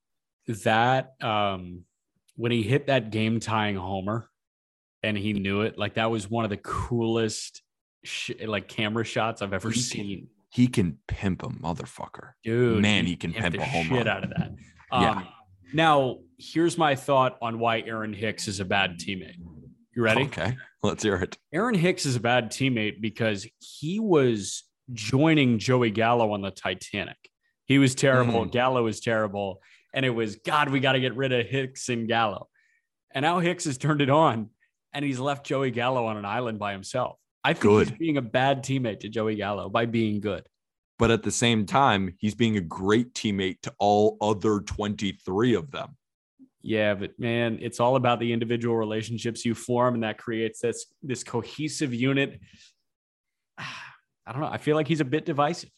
That 0.65 1.15
um 1.23 1.85
when 2.37 2.53
he 2.53 2.63
hit 2.63 2.87
that 2.87 3.11
game 3.11 3.41
tying 3.41 3.77
homer 3.77 4.31
and 5.03 5.17
he 5.17 5.33
knew 5.33 5.63
it, 5.63 5.77
like 5.79 5.95
that 5.95 6.11
was 6.11 6.31
one 6.31 6.45
of 6.45 6.51
the 6.51 6.57
coolest 6.57 7.63
sh- 8.05 8.31
like 8.47 8.69
camera 8.69 9.05
shots 9.05 9.43
I've 9.43 9.53
ever 9.53 9.69
He 9.71 9.75
can- 9.75 9.83
seen. 9.83 10.29
He 10.51 10.67
can 10.67 10.97
pimp 11.07 11.43
a 11.43 11.49
motherfucker. 11.49 12.33
Dude, 12.43 12.81
Man, 12.81 13.05
he 13.05 13.17
can 13.17 13.35
pimp 13.35 13.55
a 13.57 13.65
home 13.65 13.87
shit 13.89 13.93
run. 14.07 14.09
out 14.09 14.25
of 14.25 14.31
that. 14.31 14.51
Um, 14.91 15.03
Yeah. 15.03 15.25
Now, 15.75 16.19
here's 16.39 16.79
my 16.79 16.95
thought 16.95 17.37
on 17.43 17.59
why 17.59 17.81
Aaron 17.81 18.15
Hicks 18.15 18.49
is 18.49 18.59
a 18.59 18.65
bad 18.65 18.99
teammate. 18.99 19.35
You 19.95 20.03
ready? 20.03 20.23
Okay, 20.23 20.57
let's 20.83 21.03
hear 21.03 21.17
it. 21.17 21.37
Aaron 21.53 21.75
Hicks 21.75 22.07
is 22.07 22.17
a 22.17 22.21
bad 22.21 22.51
teammate 22.51 23.03
because 23.03 23.47
he 23.59 24.01
was 24.01 24.65
joining 24.93 25.59
Joey 25.59 25.91
Gallo 25.91 26.33
on 26.33 26.43
the 26.43 26.51
Titanic. 26.51 27.17
He 27.67 27.79
was 27.79 27.95
terrible. 27.95 28.47
Mm. 28.47 28.53
Gallo 28.53 28.85
was 28.85 29.01
terrible. 29.01 29.61
And 29.95 30.05
it 30.05 30.11
was, 30.11 30.37
God, 30.37 30.71
we 30.71 30.81
got 30.81 30.93
to 30.93 31.01
get 31.01 31.17
rid 31.17 31.33
of 31.33 31.47
Hicks 31.47 31.89
and 31.89 32.09
Gallo. 32.09 32.49
And 33.15 33.23
now 33.23 33.41
Hicks 33.41 33.65
has 33.65 33.79
turned 33.79 34.01
it 34.01 34.11
on 34.11 34.51
and 34.93 35.05
he's 35.05 35.19
left 35.19 35.47
Joey 35.47 35.71
Gallo 35.71 36.07
on 36.07 36.17
an 36.17 36.25
island 36.25 36.59
by 36.59 36.73
himself. 36.73 37.17
I 37.45 37.53
think 37.53 37.63
Good. 37.63 37.89
he's 37.89 37.99
being 37.99 38.17
a 38.17 38.23
bad 38.23 38.65
teammate 38.65 39.01
to 39.01 39.09
Joey 39.09 39.37
Gallo 39.37 39.69
by 39.69 39.87
being 39.87 40.21
good. 40.21 40.47
But 40.99 41.11
at 41.11 41.23
the 41.23 41.31
same 41.31 41.65
time, 41.65 42.15
he's 42.19 42.35
being 42.35 42.57
a 42.57 42.61
great 42.61 43.15
teammate 43.15 43.61
to 43.63 43.75
all 43.79 44.17
other 44.21 44.61
23 44.61 45.55
of 45.55 45.71
them. 45.71 45.97
Yeah, 46.61 46.95
but 46.95 47.19
man, 47.19 47.59
it's 47.63 47.79
all 47.79 47.95
about 47.95 48.19
the 48.19 48.33
individual 48.33 48.77
relationships 48.77 49.45
you 49.45 49.55
form, 49.55 49.95
and 49.95 50.03
that 50.03 50.19
creates 50.19 50.61
this 50.61 50.87
this 51.03 51.23
cohesive 51.23 51.95
unit. 51.95 52.41
I 54.29 54.33
don't 54.33 54.43
know. 54.43 54.49
I 54.49 54.59
feel 54.59 54.77
like 54.77 54.87
he's 54.87 55.01
a 55.01 55.07
bit 55.07 55.25
divisive. 55.25 55.71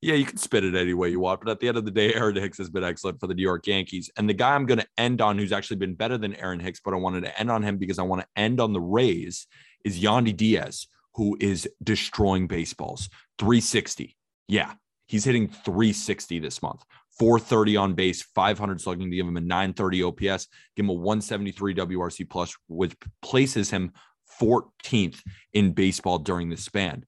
Yeah, 0.00 0.14
you 0.14 0.24
can 0.24 0.38
spit 0.38 0.64
it 0.64 0.74
any 0.74 0.92
way 0.92 1.10
you 1.10 1.20
want, 1.20 1.40
but 1.40 1.50
at 1.50 1.60
the 1.60 1.68
end 1.68 1.76
of 1.76 1.84
the 1.84 1.90
day, 1.90 2.12
Aaron 2.14 2.34
Hicks 2.34 2.58
has 2.58 2.68
been 2.68 2.82
excellent 2.82 3.20
for 3.20 3.28
the 3.28 3.34
New 3.34 3.42
York 3.42 3.66
Yankees. 3.66 4.10
And 4.16 4.28
the 4.28 4.34
guy 4.34 4.54
I'm 4.54 4.66
going 4.66 4.80
to 4.80 4.86
end 4.98 5.20
on, 5.20 5.38
who's 5.38 5.52
actually 5.52 5.76
been 5.76 5.94
better 5.94 6.18
than 6.18 6.34
Aaron 6.34 6.58
Hicks, 6.58 6.80
but 6.84 6.94
I 6.94 6.96
wanted 6.96 7.22
to 7.24 7.38
end 7.38 7.50
on 7.50 7.62
him 7.62 7.76
because 7.76 8.00
I 8.00 8.02
want 8.02 8.22
to 8.22 8.28
end 8.36 8.60
on 8.60 8.72
the 8.72 8.80
Rays, 8.80 9.46
is 9.84 10.02
Yandy 10.02 10.36
Diaz, 10.36 10.88
who 11.14 11.36
is 11.40 11.68
destroying 11.82 12.48
baseballs. 12.48 13.08
360. 13.38 14.16
Yeah, 14.48 14.72
he's 15.06 15.24
hitting 15.24 15.46
360 15.46 16.40
this 16.40 16.60
month. 16.60 16.82
430 17.18 17.76
on 17.76 17.94
base, 17.94 18.22
500 18.22 18.80
slugging 18.80 19.10
to 19.10 19.16
give 19.16 19.26
him 19.26 19.36
a 19.36 19.40
930 19.40 20.02
OPS, 20.02 20.48
give 20.74 20.84
him 20.84 20.90
a 20.90 20.94
173 20.94 21.74
WRC 21.74 22.28
plus, 22.28 22.54
which 22.68 22.94
places 23.22 23.70
him 23.70 23.92
14th 24.40 25.20
in 25.52 25.72
baseball 25.72 26.18
during 26.18 26.48
this 26.48 26.64
span. 26.64 27.04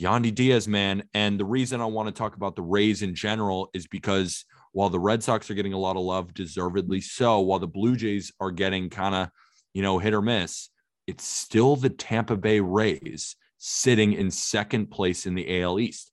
Yandy 0.00 0.34
Diaz, 0.34 0.68
man. 0.68 1.04
And 1.14 1.38
the 1.38 1.44
reason 1.44 1.80
I 1.80 1.86
want 1.86 2.08
to 2.08 2.12
talk 2.12 2.36
about 2.36 2.54
the 2.54 2.62
Rays 2.62 3.02
in 3.02 3.14
general 3.14 3.68
is 3.74 3.86
because 3.86 4.44
while 4.72 4.90
the 4.90 5.00
Red 5.00 5.22
Sox 5.22 5.50
are 5.50 5.54
getting 5.54 5.72
a 5.72 5.78
lot 5.78 5.96
of 5.96 6.02
love, 6.02 6.34
deservedly 6.34 7.00
so, 7.00 7.40
while 7.40 7.58
the 7.58 7.66
Blue 7.66 7.96
Jays 7.96 8.32
are 8.38 8.52
getting 8.52 8.90
kind 8.90 9.14
of, 9.14 9.28
you 9.74 9.82
know, 9.82 9.98
hit 9.98 10.14
or 10.14 10.22
miss, 10.22 10.68
it's 11.06 11.24
still 11.24 11.74
the 11.74 11.90
Tampa 11.90 12.36
Bay 12.36 12.60
Rays 12.60 13.34
sitting 13.56 14.12
in 14.12 14.30
second 14.30 14.90
place 14.90 15.26
in 15.26 15.34
the 15.34 15.62
AL 15.62 15.80
East. 15.80 16.12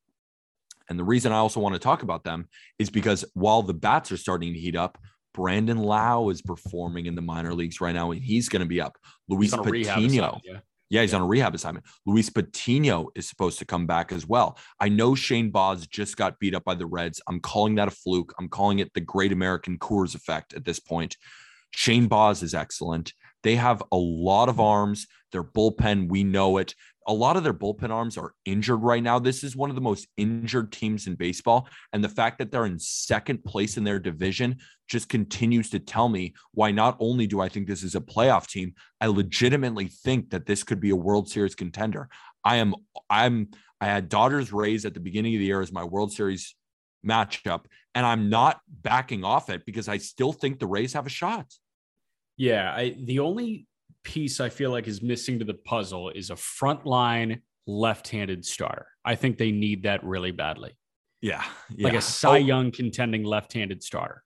And 0.90 0.98
the 0.98 1.04
reason 1.04 1.32
I 1.32 1.38
also 1.38 1.60
want 1.60 1.74
to 1.74 1.80
talk 1.80 2.04
about 2.04 2.24
them 2.24 2.48
is 2.80 2.90
because 2.90 3.26
while 3.34 3.62
the 3.62 3.74
bats 3.74 4.12
are 4.12 4.18
starting 4.18 4.54
to 4.54 4.60
heat 4.60 4.76
up, 4.76 4.98
Brandon 5.36 5.78
Lowe 5.78 6.30
is 6.30 6.42
performing 6.42 7.08
in 7.08 7.16
the 7.16 7.22
minor 7.22 7.54
leagues 7.54 7.82
right 7.82 7.94
now, 7.94 8.12
and 8.12 8.24
he's 8.24 8.48
going 8.48 8.62
to 8.62 8.66
be 8.66 8.80
up. 8.80 8.98
Luis 9.28 9.52
He's 9.52 9.54
on 9.54 9.68
a 9.68 9.70
rehab 9.70 9.96
Patino. 9.96 10.42
yeah. 10.44 10.60
Yeah, 10.88 11.02
he's 11.02 11.16
on 11.16 11.22
a 11.22 11.26
rehab 11.26 11.56
assignment. 11.56 11.86
Luis 12.06 12.30
Patino 12.30 13.10
is 13.16 13.28
supposed 13.28 13.58
to 13.60 13.66
come 13.66 13.88
back 13.88 14.12
as 14.12 14.28
well. 14.28 14.58
I 14.80 14.88
know 14.88 15.16
Shane 15.16 15.50
Baz 15.50 15.88
just 15.88 16.16
got 16.16 16.40
beat 16.40 16.54
up 16.54 16.64
by 16.64 16.76
the 16.76 16.86
Reds. 16.86 17.20
I'm 17.28 17.40
calling 17.40 17.76
that 17.76 17.88
a 17.88 17.92
fluke. 17.92 18.34
I'm 18.40 18.48
calling 18.48 18.80
it 18.80 18.94
the 18.94 19.02
Great 19.02 19.32
American 19.32 19.80
Coors 19.80 20.14
effect 20.14 20.54
at 20.54 20.64
this 20.64 20.80
point. 20.80 21.18
Shane 21.72 22.08
Baz 22.08 22.44
is 22.44 22.54
excellent. 22.54 23.14
They 23.42 23.56
have 23.56 23.84
a 23.92 23.98
lot 23.98 24.48
of 24.48 24.60
arms. 24.60 25.08
Their 25.32 25.44
bullpen, 25.44 26.08
we 26.08 26.24
know 26.24 26.58
it. 26.58 26.76
A 27.08 27.14
lot 27.14 27.38
of 27.38 27.44
their 27.44 27.54
bullpen 27.54 27.92
arms 27.92 28.18
are 28.18 28.34
injured 28.46 28.82
right 28.82 29.04
now. 29.04 29.20
This 29.20 29.44
is 29.44 29.56
one 29.56 29.70
of 29.70 29.76
the 29.76 29.82
most 29.82 30.08
injured 30.18 30.72
teams 30.72 31.08
in 31.08 31.16
baseball. 31.16 31.68
And 31.94 32.04
the 32.04 32.10
fact 32.10 32.40
that 32.40 32.52
they're 32.52 32.66
in 32.66 32.80
second 32.80 33.44
place 33.44 33.78
in 33.78 33.84
their 33.84 34.00
division 34.00 34.58
just 34.88 35.10
continues 35.10 35.70
to 35.72 35.80
tell 35.80 36.10
me 36.10 36.34
why 36.54 36.72
not 36.72 36.98
only 37.00 37.28
do 37.28 37.42
I 37.42 37.50
think 37.50 37.68
this 37.68 37.84
is 37.84 37.96
a 37.96 38.02
playoff 38.02 38.48
team, 38.48 38.74
I 39.00 39.08
legitimately 39.08 39.88
think 39.88 40.32
that 40.32 40.46
this 40.46 40.64
could 40.64 40.80
be 40.80 40.90
a 40.90 40.96
World 40.96 41.30
Series 41.30 41.56
contender. 41.56 42.10
I 42.44 42.58
am, 42.58 42.74
I'm, 43.10 43.50
I 43.80 43.86
had 43.86 44.10
Dodgers 44.10 44.52
Rays 44.52 44.86
at 44.86 44.94
the 44.94 45.00
beginning 45.00 45.36
of 45.36 45.40
the 45.40 45.46
year 45.46 45.62
as 45.62 45.72
my 45.72 45.84
World 45.84 46.12
Series 46.12 46.56
matchup, 47.06 47.66
and 47.94 48.06
I'm 48.06 48.30
not 48.30 48.60
backing 48.68 49.24
off 49.24 49.50
it 49.50 49.66
because 49.66 49.88
I 49.88 49.98
still 49.98 50.34
think 50.34 50.60
the 50.60 50.68
Rays 50.68 50.94
have 50.94 51.06
a 51.06 51.10
shot. 51.10 51.46
Yeah, 52.38 52.72
I 52.72 52.96
the 53.00 53.20
only 53.20 53.68
piece 54.06 54.40
I 54.40 54.48
feel 54.48 54.72
like 54.72 54.88
is 54.88 55.02
missing 55.02 55.40
to 55.40 55.46
the 55.46 55.54
puzzle 55.56 56.10
is 56.12 56.30
a 56.30 56.36
frontline 56.36 57.42
left-handed 57.68 58.46
starter. 58.46 58.88
I 59.04 59.16
think 59.16 59.38
they 59.38 59.52
need 59.52 59.84
that 59.84 60.04
really 60.04 60.32
badly. 60.32 60.78
Yeah. 61.22 61.44
Like 61.78 61.94
a 61.96 62.02
Cy 62.02 62.30
Oh, 62.30 62.36
Young 62.36 62.72
contending 62.72 63.24
left-handed 63.24 63.84
starter. 63.84 64.24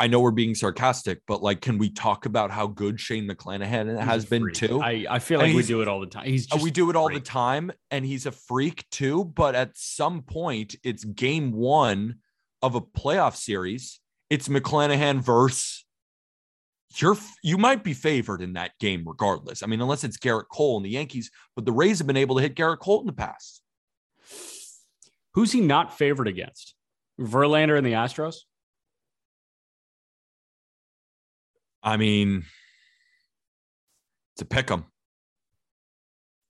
I 0.00 0.06
know 0.06 0.20
we're 0.20 0.30
being 0.30 0.54
sarcastic, 0.54 1.20
but 1.26 1.42
like, 1.42 1.60
can 1.60 1.76
we 1.76 1.90
talk 1.90 2.24
about 2.24 2.50
how 2.52 2.68
good 2.68 3.00
Shane 3.00 3.28
McClanahan 3.28 3.96
He's 3.96 4.04
has 4.04 4.24
been 4.24 4.42
freak. 4.42 4.54
too? 4.54 4.80
I, 4.80 5.04
I 5.10 5.18
feel 5.18 5.40
like 5.40 5.54
we 5.54 5.64
do 5.64 5.82
it 5.82 5.88
all 5.88 6.00
the 6.00 6.06
time. 6.06 6.26
He's 6.26 6.46
oh, 6.52 6.56
just 6.56 6.64
we 6.64 6.70
do 6.70 6.88
it 6.88 6.96
all 6.96 7.08
freak. 7.08 7.24
the 7.24 7.28
time, 7.28 7.72
and 7.90 8.04
he's 8.06 8.24
a 8.24 8.30
freak 8.30 8.88
too. 8.90 9.24
But 9.24 9.56
at 9.56 9.76
some 9.76 10.22
point, 10.22 10.76
it's 10.84 11.04
game 11.04 11.52
one 11.52 12.16
of 12.62 12.76
a 12.76 12.80
playoff 12.80 13.34
series. 13.34 14.00
It's 14.30 14.46
McClanahan 14.46 15.20
versus 15.20 15.84
you're 16.96 17.16
you 17.42 17.58
might 17.58 17.84
be 17.84 17.94
favored 17.94 18.40
in 18.40 18.54
that 18.54 18.72
game 18.80 19.04
regardless. 19.06 19.62
I 19.62 19.66
mean, 19.66 19.80
unless 19.80 20.04
it's 20.04 20.16
Gerrit 20.16 20.48
Cole 20.50 20.76
and 20.76 20.84
the 20.84 20.90
Yankees, 20.90 21.30
but 21.54 21.64
the 21.64 21.72
Rays 21.72 21.98
have 21.98 22.06
been 22.06 22.16
able 22.16 22.36
to 22.36 22.42
hit 22.42 22.54
Gerrit 22.54 22.78
Cole 22.78 23.00
in 23.00 23.06
the 23.06 23.12
past. 23.12 23.62
Who's 25.34 25.52
he 25.52 25.60
not 25.60 25.96
favored 25.96 26.28
against? 26.28 26.74
Verlander 27.20 27.76
and 27.76 27.86
the 27.86 27.92
Astros? 27.92 28.36
I 31.82 31.96
mean, 31.96 32.44
it's 34.34 34.42
a 34.42 34.44
pick. 34.44 34.70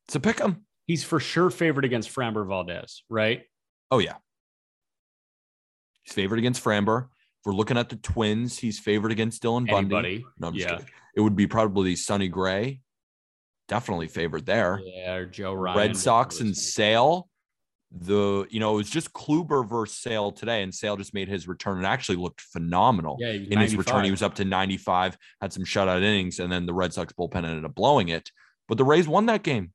It's 0.07 0.15
a 0.15 0.21
pick 0.21 0.41
'em. 0.41 0.65
He's 0.87 1.05
for 1.05 1.21
sure 1.21 1.51
favored 1.51 1.85
against 1.85 2.09
Framber 2.15 2.47
Valdez, 2.47 3.03
right? 3.11 3.43
Oh 3.91 3.99
yeah, 3.99 4.17
he's 6.03 6.15
favored 6.15 6.39
against 6.39 6.65
Framber. 6.65 7.09
We're 7.49 7.55
looking 7.55 7.79
at 7.79 7.89
the 7.89 7.97
Twins, 7.97 8.59
he's 8.59 8.79
favored 8.79 9.11
against 9.11 9.43
Dylan 9.43 9.67
Bundy. 9.67 9.97
Anybody? 9.97 10.27
No, 10.39 10.51
just 10.51 10.69
Yeah. 10.69 10.81
It 11.17 11.23
would 11.23 11.35
be 11.35 11.47
probably 11.47 11.97
Sonny 11.97 12.29
Gray. 12.29 12.83
Definitely 13.69 14.09
favored 14.09 14.45
there. 14.45 14.83
Yeah, 14.85 15.15
or 15.15 15.25
Joe 15.25 15.55
Ryan. 15.55 15.79
Red 15.79 15.97
Sox 15.97 16.41
and 16.41 16.55
Sale. 16.55 17.27
the 17.91 18.47
you 18.51 18.61
know 18.61 18.75
it 18.75 18.77
was 18.77 18.91
just 18.91 19.15
Kluber 19.15 19.67
versus 19.67 19.97
Sale 19.97 20.33
today, 20.33 20.63
and 20.63 20.75
Sale 20.75 20.99
just 20.99 21.15
made 21.15 21.27
his 21.27 21.49
return 21.49 21.79
and 21.79 21.87
actually 21.87 22.17
looked 22.17 22.43
phenomenal. 22.43 23.17
Yeah, 23.19 23.31
in 23.31 23.59
his 23.59 23.75
return, 23.75 24.05
he 24.05 24.11
was 24.11 24.21
up 24.21 24.35
to 24.35 24.45
95, 24.45 25.17
had 25.41 25.51
some 25.51 25.65
shutout 25.65 26.03
innings, 26.03 26.41
and 26.41 26.53
then 26.53 26.67
the 26.67 26.75
Red 26.75 26.93
Sox 26.93 27.15
bullpen 27.15 27.47
ended 27.47 27.65
up 27.65 27.75
blowing 27.75 28.11
it. 28.11 28.31
But 28.69 28.77
the 28.77 28.85
Rays 28.85 29.09
won 29.09 29.25
that 29.25 29.43
game. 29.43 29.73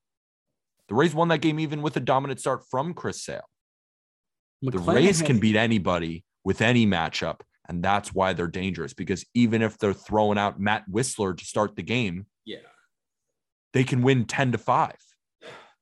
The 0.89 0.93
Rays 0.93 1.15
won 1.15 1.29
that 1.29 1.41
game 1.41 1.59
even 1.59 1.81
with 1.81 1.97
a 1.97 2.01
dominant 2.01 2.39
start 2.39 2.61
from 2.69 2.93
Chris 2.93 3.25
Sale. 3.25 3.49
The 4.61 4.77
Rays 4.77 5.23
can 5.23 5.39
beat 5.39 5.55
anybody 5.55 6.23
with 6.43 6.61
any 6.61 6.85
matchup, 6.85 7.39
and 7.67 7.83
that's 7.83 8.13
why 8.13 8.33
they're 8.33 8.47
dangerous. 8.47 8.93
Because 8.93 9.25
even 9.33 9.61
if 9.61 9.77
they're 9.77 9.93
throwing 9.93 10.37
out 10.37 10.59
Matt 10.59 10.83
Wisler 10.89 11.37
to 11.37 11.45
start 11.45 11.75
the 11.75 11.83
game, 11.83 12.25
yeah, 12.45 12.57
they 13.73 13.83
can 13.83 14.01
win 14.01 14.25
10 14.25 14.53
to 14.53 14.57
5. 14.57 14.95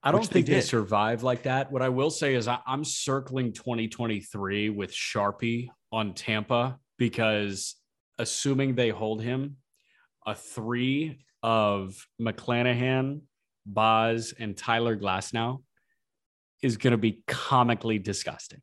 I 0.04 0.12
don't 0.12 0.26
think 0.26 0.48
they, 0.48 0.54
they 0.56 0.62
survive 0.62 1.22
like 1.22 1.44
that. 1.44 1.72
What 1.72 1.84
I 1.84 1.90
will 1.90 2.10
say 2.10 2.34
is 2.34 2.48
I, 2.48 2.58
I'm 2.66 2.84
circling 2.84 3.54
2023 3.54 4.70
with 4.70 4.92
Sharpie 4.92 5.70
on 5.92 6.14
Tampa 6.14 6.80
because 6.98 7.76
assuming 8.18 8.74
they 8.76 8.90
hold 8.90 9.22
him, 9.22 9.58
a 10.26 10.34
three 10.34 11.24
of 11.44 12.08
McClanahan, 12.20 13.22
Baz, 13.66 14.34
and 14.38 14.58
Tyler 14.58 14.98
Glasnow 14.98 15.62
is 16.64 16.78
going 16.78 16.92
to 16.92 16.98
be 16.98 17.24
comically 17.28 18.00
disgusting. 18.00 18.62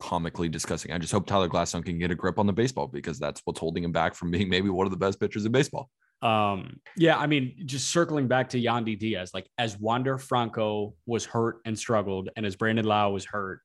Comically 0.00 0.48
disgusting. 0.48 0.92
I 0.92 0.98
just 0.98 1.12
hope 1.12 1.26
Tyler 1.26 1.48
Glasnow 1.48 1.84
can 1.84 1.98
get 1.98 2.10
a 2.10 2.14
grip 2.14 2.38
on 2.38 2.46
the 2.46 2.52
baseball 2.52 2.86
because 2.86 3.18
that's 3.18 3.40
what's 3.44 3.58
holding 3.58 3.84
him 3.84 3.92
back 3.92 4.14
from 4.14 4.30
being 4.32 4.48
maybe 4.48 4.68
one 4.68 4.86
of 4.86 4.90
the 4.90 4.96
best 4.96 5.20
pitchers 5.20 5.44
in 5.44 5.52
baseball. 5.52 5.90
Um, 6.20 6.80
yeah, 6.96 7.16
I 7.16 7.26
mean, 7.26 7.62
just 7.64 7.90
circling 7.90 8.26
back 8.26 8.48
to 8.50 8.60
Yandy 8.60 8.98
Diaz, 8.98 9.30
like 9.32 9.48
as 9.56 9.78
Wander 9.78 10.18
Franco 10.18 10.94
was 11.06 11.24
hurt 11.24 11.58
and 11.64 11.78
struggled, 11.78 12.28
and 12.36 12.44
as 12.44 12.56
Brandon 12.56 12.84
Lowe 12.84 13.10
was 13.10 13.24
hurt, 13.24 13.60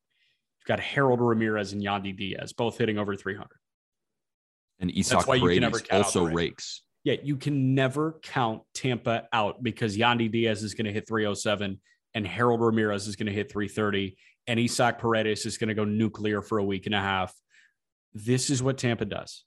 you've 0.60 0.68
got 0.68 0.80
Harold 0.80 1.20
Ramirez 1.20 1.74
and 1.74 1.82
Yandy 1.82 2.16
Diaz 2.16 2.54
both 2.54 2.78
hitting 2.78 2.98
over 2.98 3.16
300. 3.16 3.48
And 4.80 4.92
Isaac 4.96 5.26
Paredes 5.26 5.84
also 5.92 6.26
rakes. 6.26 6.84
Yeah, 7.04 7.16
you 7.22 7.38
can 7.38 7.76
never 7.76 8.20
count 8.22 8.62
Tampa 8.74 9.28
out 9.34 9.62
because 9.62 9.98
Yandy 9.98 10.32
Diaz 10.32 10.64
is 10.64 10.74
going 10.74 10.86
to 10.86 10.92
hit 10.92 11.08
307 11.08 11.80
and 12.14 12.28
Harold 12.28 12.62
Ramirez 12.62 13.08
is 13.08 13.16
going 13.16 13.28
to 13.28 13.34
hit 13.34 13.52
330 13.52 14.16
and 14.48 14.60
Isaac 14.60 15.00
Paredes 15.00 15.46
is 15.46 15.58
going 15.58 15.70
to 15.70 15.74
go 15.74 15.86
nuclear 15.86 16.42
for 16.42 16.58
a 16.58 16.64
week 16.64 16.86
and 16.86 16.96
a 16.96 17.00
half. 17.00 17.34
This 18.14 18.50
is 18.50 18.62
what 18.62 18.78
Tampa 18.78 19.06
does. 19.06 19.44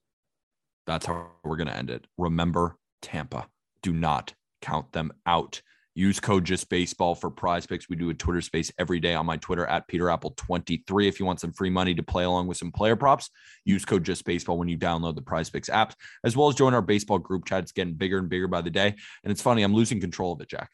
That's 0.86 1.06
how 1.06 1.28
we're 1.44 1.56
going 1.56 1.68
to 1.68 1.76
end 1.76 1.90
it. 1.90 2.06
Remember, 2.16 2.76
Tampa. 3.02 3.48
Do 3.82 3.92
not 3.92 4.34
count 4.62 4.92
them 4.92 5.12
out. 5.26 5.62
Use 5.94 6.20
code 6.20 6.44
just 6.44 6.68
baseball 6.68 7.14
for 7.14 7.30
prize 7.30 7.66
picks. 7.66 7.88
We 7.88 7.96
do 7.96 8.10
a 8.10 8.14
Twitter 8.14 8.42
space 8.42 8.70
every 8.78 9.00
day 9.00 9.14
on 9.14 9.24
my 9.24 9.38
Twitter 9.38 9.66
at 9.66 9.88
Peter 9.88 10.10
Appel 10.10 10.34
23. 10.36 11.08
If 11.08 11.18
you 11.18 11.24
want 11.24 11.40
some 11.40 11.52
free 11.52 11.70
money 11.70 11.94
to 11.94 12.02
play 12.02 12.24
along 12.24 12.48
with 12.48 12.58
some 12.58 12.70
player 12.70 12.96
props, 12.96 13.30
use 13.64 13.86
code 13.86 14.04
just 14.04 14.24
baseball 14.26 14.58
when 14.58 14.68
you 14.68 14.76
download 14.76 15.14
the 15.14 15.22
prize 15.22 15.48
picks 15.48 15.70
app, 15.70 15.94
as 16.22 16.36
well 16.36 16.48
as 16.48 16.54
join 16.54 16.74
our 16.74 16.82
baseball 16.82 17.18
group 17.18 17.46
chat. 17.46 17.62
It's 17.62 17.72
getting 17.72 17.94
bigger 17.94 18.18
and 18.18 18.28
bigger 18.28 18.46
by 18.46 18.60
the 18.60 18.70
day. 18.70 18.94
And 19.24 19.30
it's 19.30 19.40
funny, 19.40 19.62
I'm 19.62 19.74
losing 19.74 19.98
control 19.98 20.32
of 20.32 20.40
it, 20.42 20.50
Jack. 20.50 20.70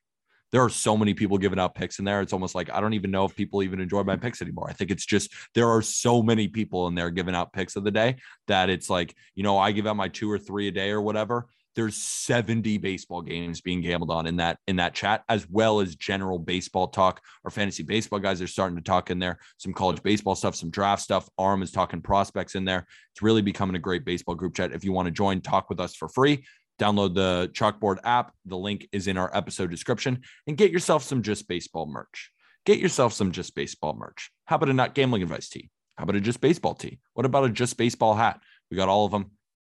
There 0.52 0.62
are 0.62 0.68
so 0.68 0.96
many 0.96 1.14
people 1.14 1.38
giving 1.38 1.58
out 1.58 1.74
picks 1.74 1.98
in 1.98 2.04
there. 2.04 2.20
It's 2.20 2.32
almost 2.32 2.54
like 2.54 2.70
I 2.70 2.80
don't 2.80 2.94
even 2.94 3.10
know 3.10 3.24
if 3.24 3.34
people 3.34 3.62
even 3.62 3.80
enjoy 3.80 4.02
my 4.02 4.16
picks 4.16 4.42
anymore. 4.42 4.68
I 4.68 4.74
think 4.74 4.90
it's 4.90 5.06
just 5.06 5.32
there 5.54 5.68
are 5.68 5.82
so 5.82 6.22
many 6.22 6.46
people 6.48 6.86
in 6.88 6.94
there 6.94 7.10
giving 7.10 7.34
out 7.34 7.52
picks 7.52 7.76
of 7.76 7.84
the 7.84 7.90
day 7.90 8.16
that 8.48 8.68
it's 8.68 8.90
like, 8.90 9.14
you 9.34 9.42
know, 9.42 9.58
I 9.58 9.72
give 9.72 9.86
out 9.86 9.96
my 9.96 10.08
two 10.08 10.30
or 10.30 10.38
three 10.38 10.68
a 10.68 10.70
day 10.70 10.90
or 10.90 11.00
whatever. 11.00 11.46
There's 11.74 11.96
70 11.96 12.76
baseball 12.78 13.22
games 13.22 13.62
being 13.62 13.80
gambled 13.80 14.10
on 14.10 14.26
in 14.26 14.36
that 14.36 14.58
in 14.66 14.76
that 14.76 14.94
chat 14.94 15.24
as 15.30 15.48
well 15.48 15.80
as 15.80 15.96
general 15.96 16.38
baseball 16.38 16.88
talk. 16.88 17.22
Or 17.44 17.50
fantasy 17.50 17.82
baseball 17.82 18.18
guys 18.18 18.42
are 18.42 18.46
starting 18.46 18.76
to 18.76 18.82
talk 18.82 19.10
in 19.10 19.18
there 19.18 19.38
some 19.56 19.72
college 19.72 20.02
baseball 20.02 20.34
stuff 20.34 20.54
some 20.54 20.70
draft 20.70 21.00
stuff. 21.00 21.28
Aram 21.40 21.62
is 21.62 21.70
talking 21.70 22.02
prospects 22.02 22.54
in 22.54 22.66
there. 22.66 22.86
It's 23.14 23.22
really 23.22 23.42
becoming 23.42 23.76
a 23.76 23.78
great 23.78 24.04
baseball 24.04 24.34
group 24.34 24.54
chat. 24.54 24.72
If 24.72 24.84
you 24.84 24.92
want 24.92 25.06
to 25.06 25.12
join 25.12 25.40
talk 25.40 25.70
with 25.70 25.80
us 25.80 25.94
for 25.94 26.08
free 26.08 26.44
download 26.78 27.14
the 27.14 27.50
chalkboard 27.52 27.98
app. 28.04 28.32
The 28.44 28.56
link 28.56 28.88
is 28.92 29.06
in 29.06 29.16
our 29.16 29.34
episode 29.36 29.70
description. 29.70 30.22
And 30.46 30.56
get 30.56 30.70
yourself 30.70 31.02
some 31.02 31.22
just 31.22 31.48
baseball 31.48 31.86
merch. 31.86 32.30
Get 32.64 32.78
yourself 32.78 33.12
some 33.12 33.32
just 33.32 33.54
baseball 33.54 33.94
merch. 33.94 34.30
How 34.46 34.56
about 34.56 34.68
a 34.68 34.72
not 34.72 34.94
gambling 34.94 35.22
advice 35.22 35.48
tee? 35.48 35.70
How 35.96 36.04
about 36.04 36.16
a 36.16 36.20
just 36.20 36.40
baseball 36.40 36.74
tee? 36.74 36.98
What 37.14 37.26
about 37.26 37.44
a 37.44 37.50
just 37.50 37.76
baseball 37.76 38.14
hat? 38.14 38.40
We 38.70 38.76
got 38.76 38.88
all 38.88 39.04
of 39.04 39.12
them 39.12 39.32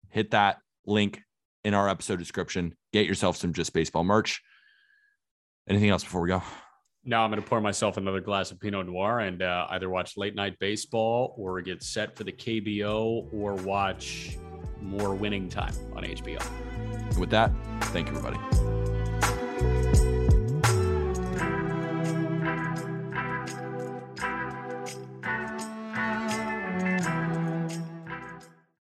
hit 0.09 0.31
that 0.31 0.59
link 0.85 1.21
in 1.63 1.73
our 1.73 1.89
episode 1.89 2.19
description. 2.19 2.75
Get 2.91 3.05
yourself 3.05 3.37
some 3.37 3.53
Just 3.53 3.73
Baseball 3.73 4.03
merch. 4.03 4.41
Anything 5.67 5.89
else 5.89 6.03
before 6.03 6.21
we 6.21 6.29
go? 6.29 6.43
Now 7.05 7.23
I'm 7.23 7.31
going 7.31 7.41
to 7.41 7.47
pour 7.47 7.59
myself 7.59 7.97
another 7.97 8.21
glass 8.21 8.51
of 8.51 8.59
Pinot 8.59 8.85
Noir 8.85 9.19
and 9.19 9.41
uh, 9.41 9.67
either 9.71 9.89
watch 9.89 10.15
late 10.15 10.35
night 10.35 10.57
baseball 10.59 11.33
or 11.37 11.61
get 11.61 11.83
set 11.83 12.15
for 12.15 12.23
the 12.23 12.31
KBO 12.31 13.33
or 13.33 13.55
watch 13.55 14.37
more 14.83 15.15
winning 15.15 15.49
time 15.49 15.73
on 15.95 16.03
HBO. 16.03 16.41
with 17.17 17.29
that, 17.29 17.51
thank 17.91 18.09
you, 18.09 18.17
everybody. 18.17 18.39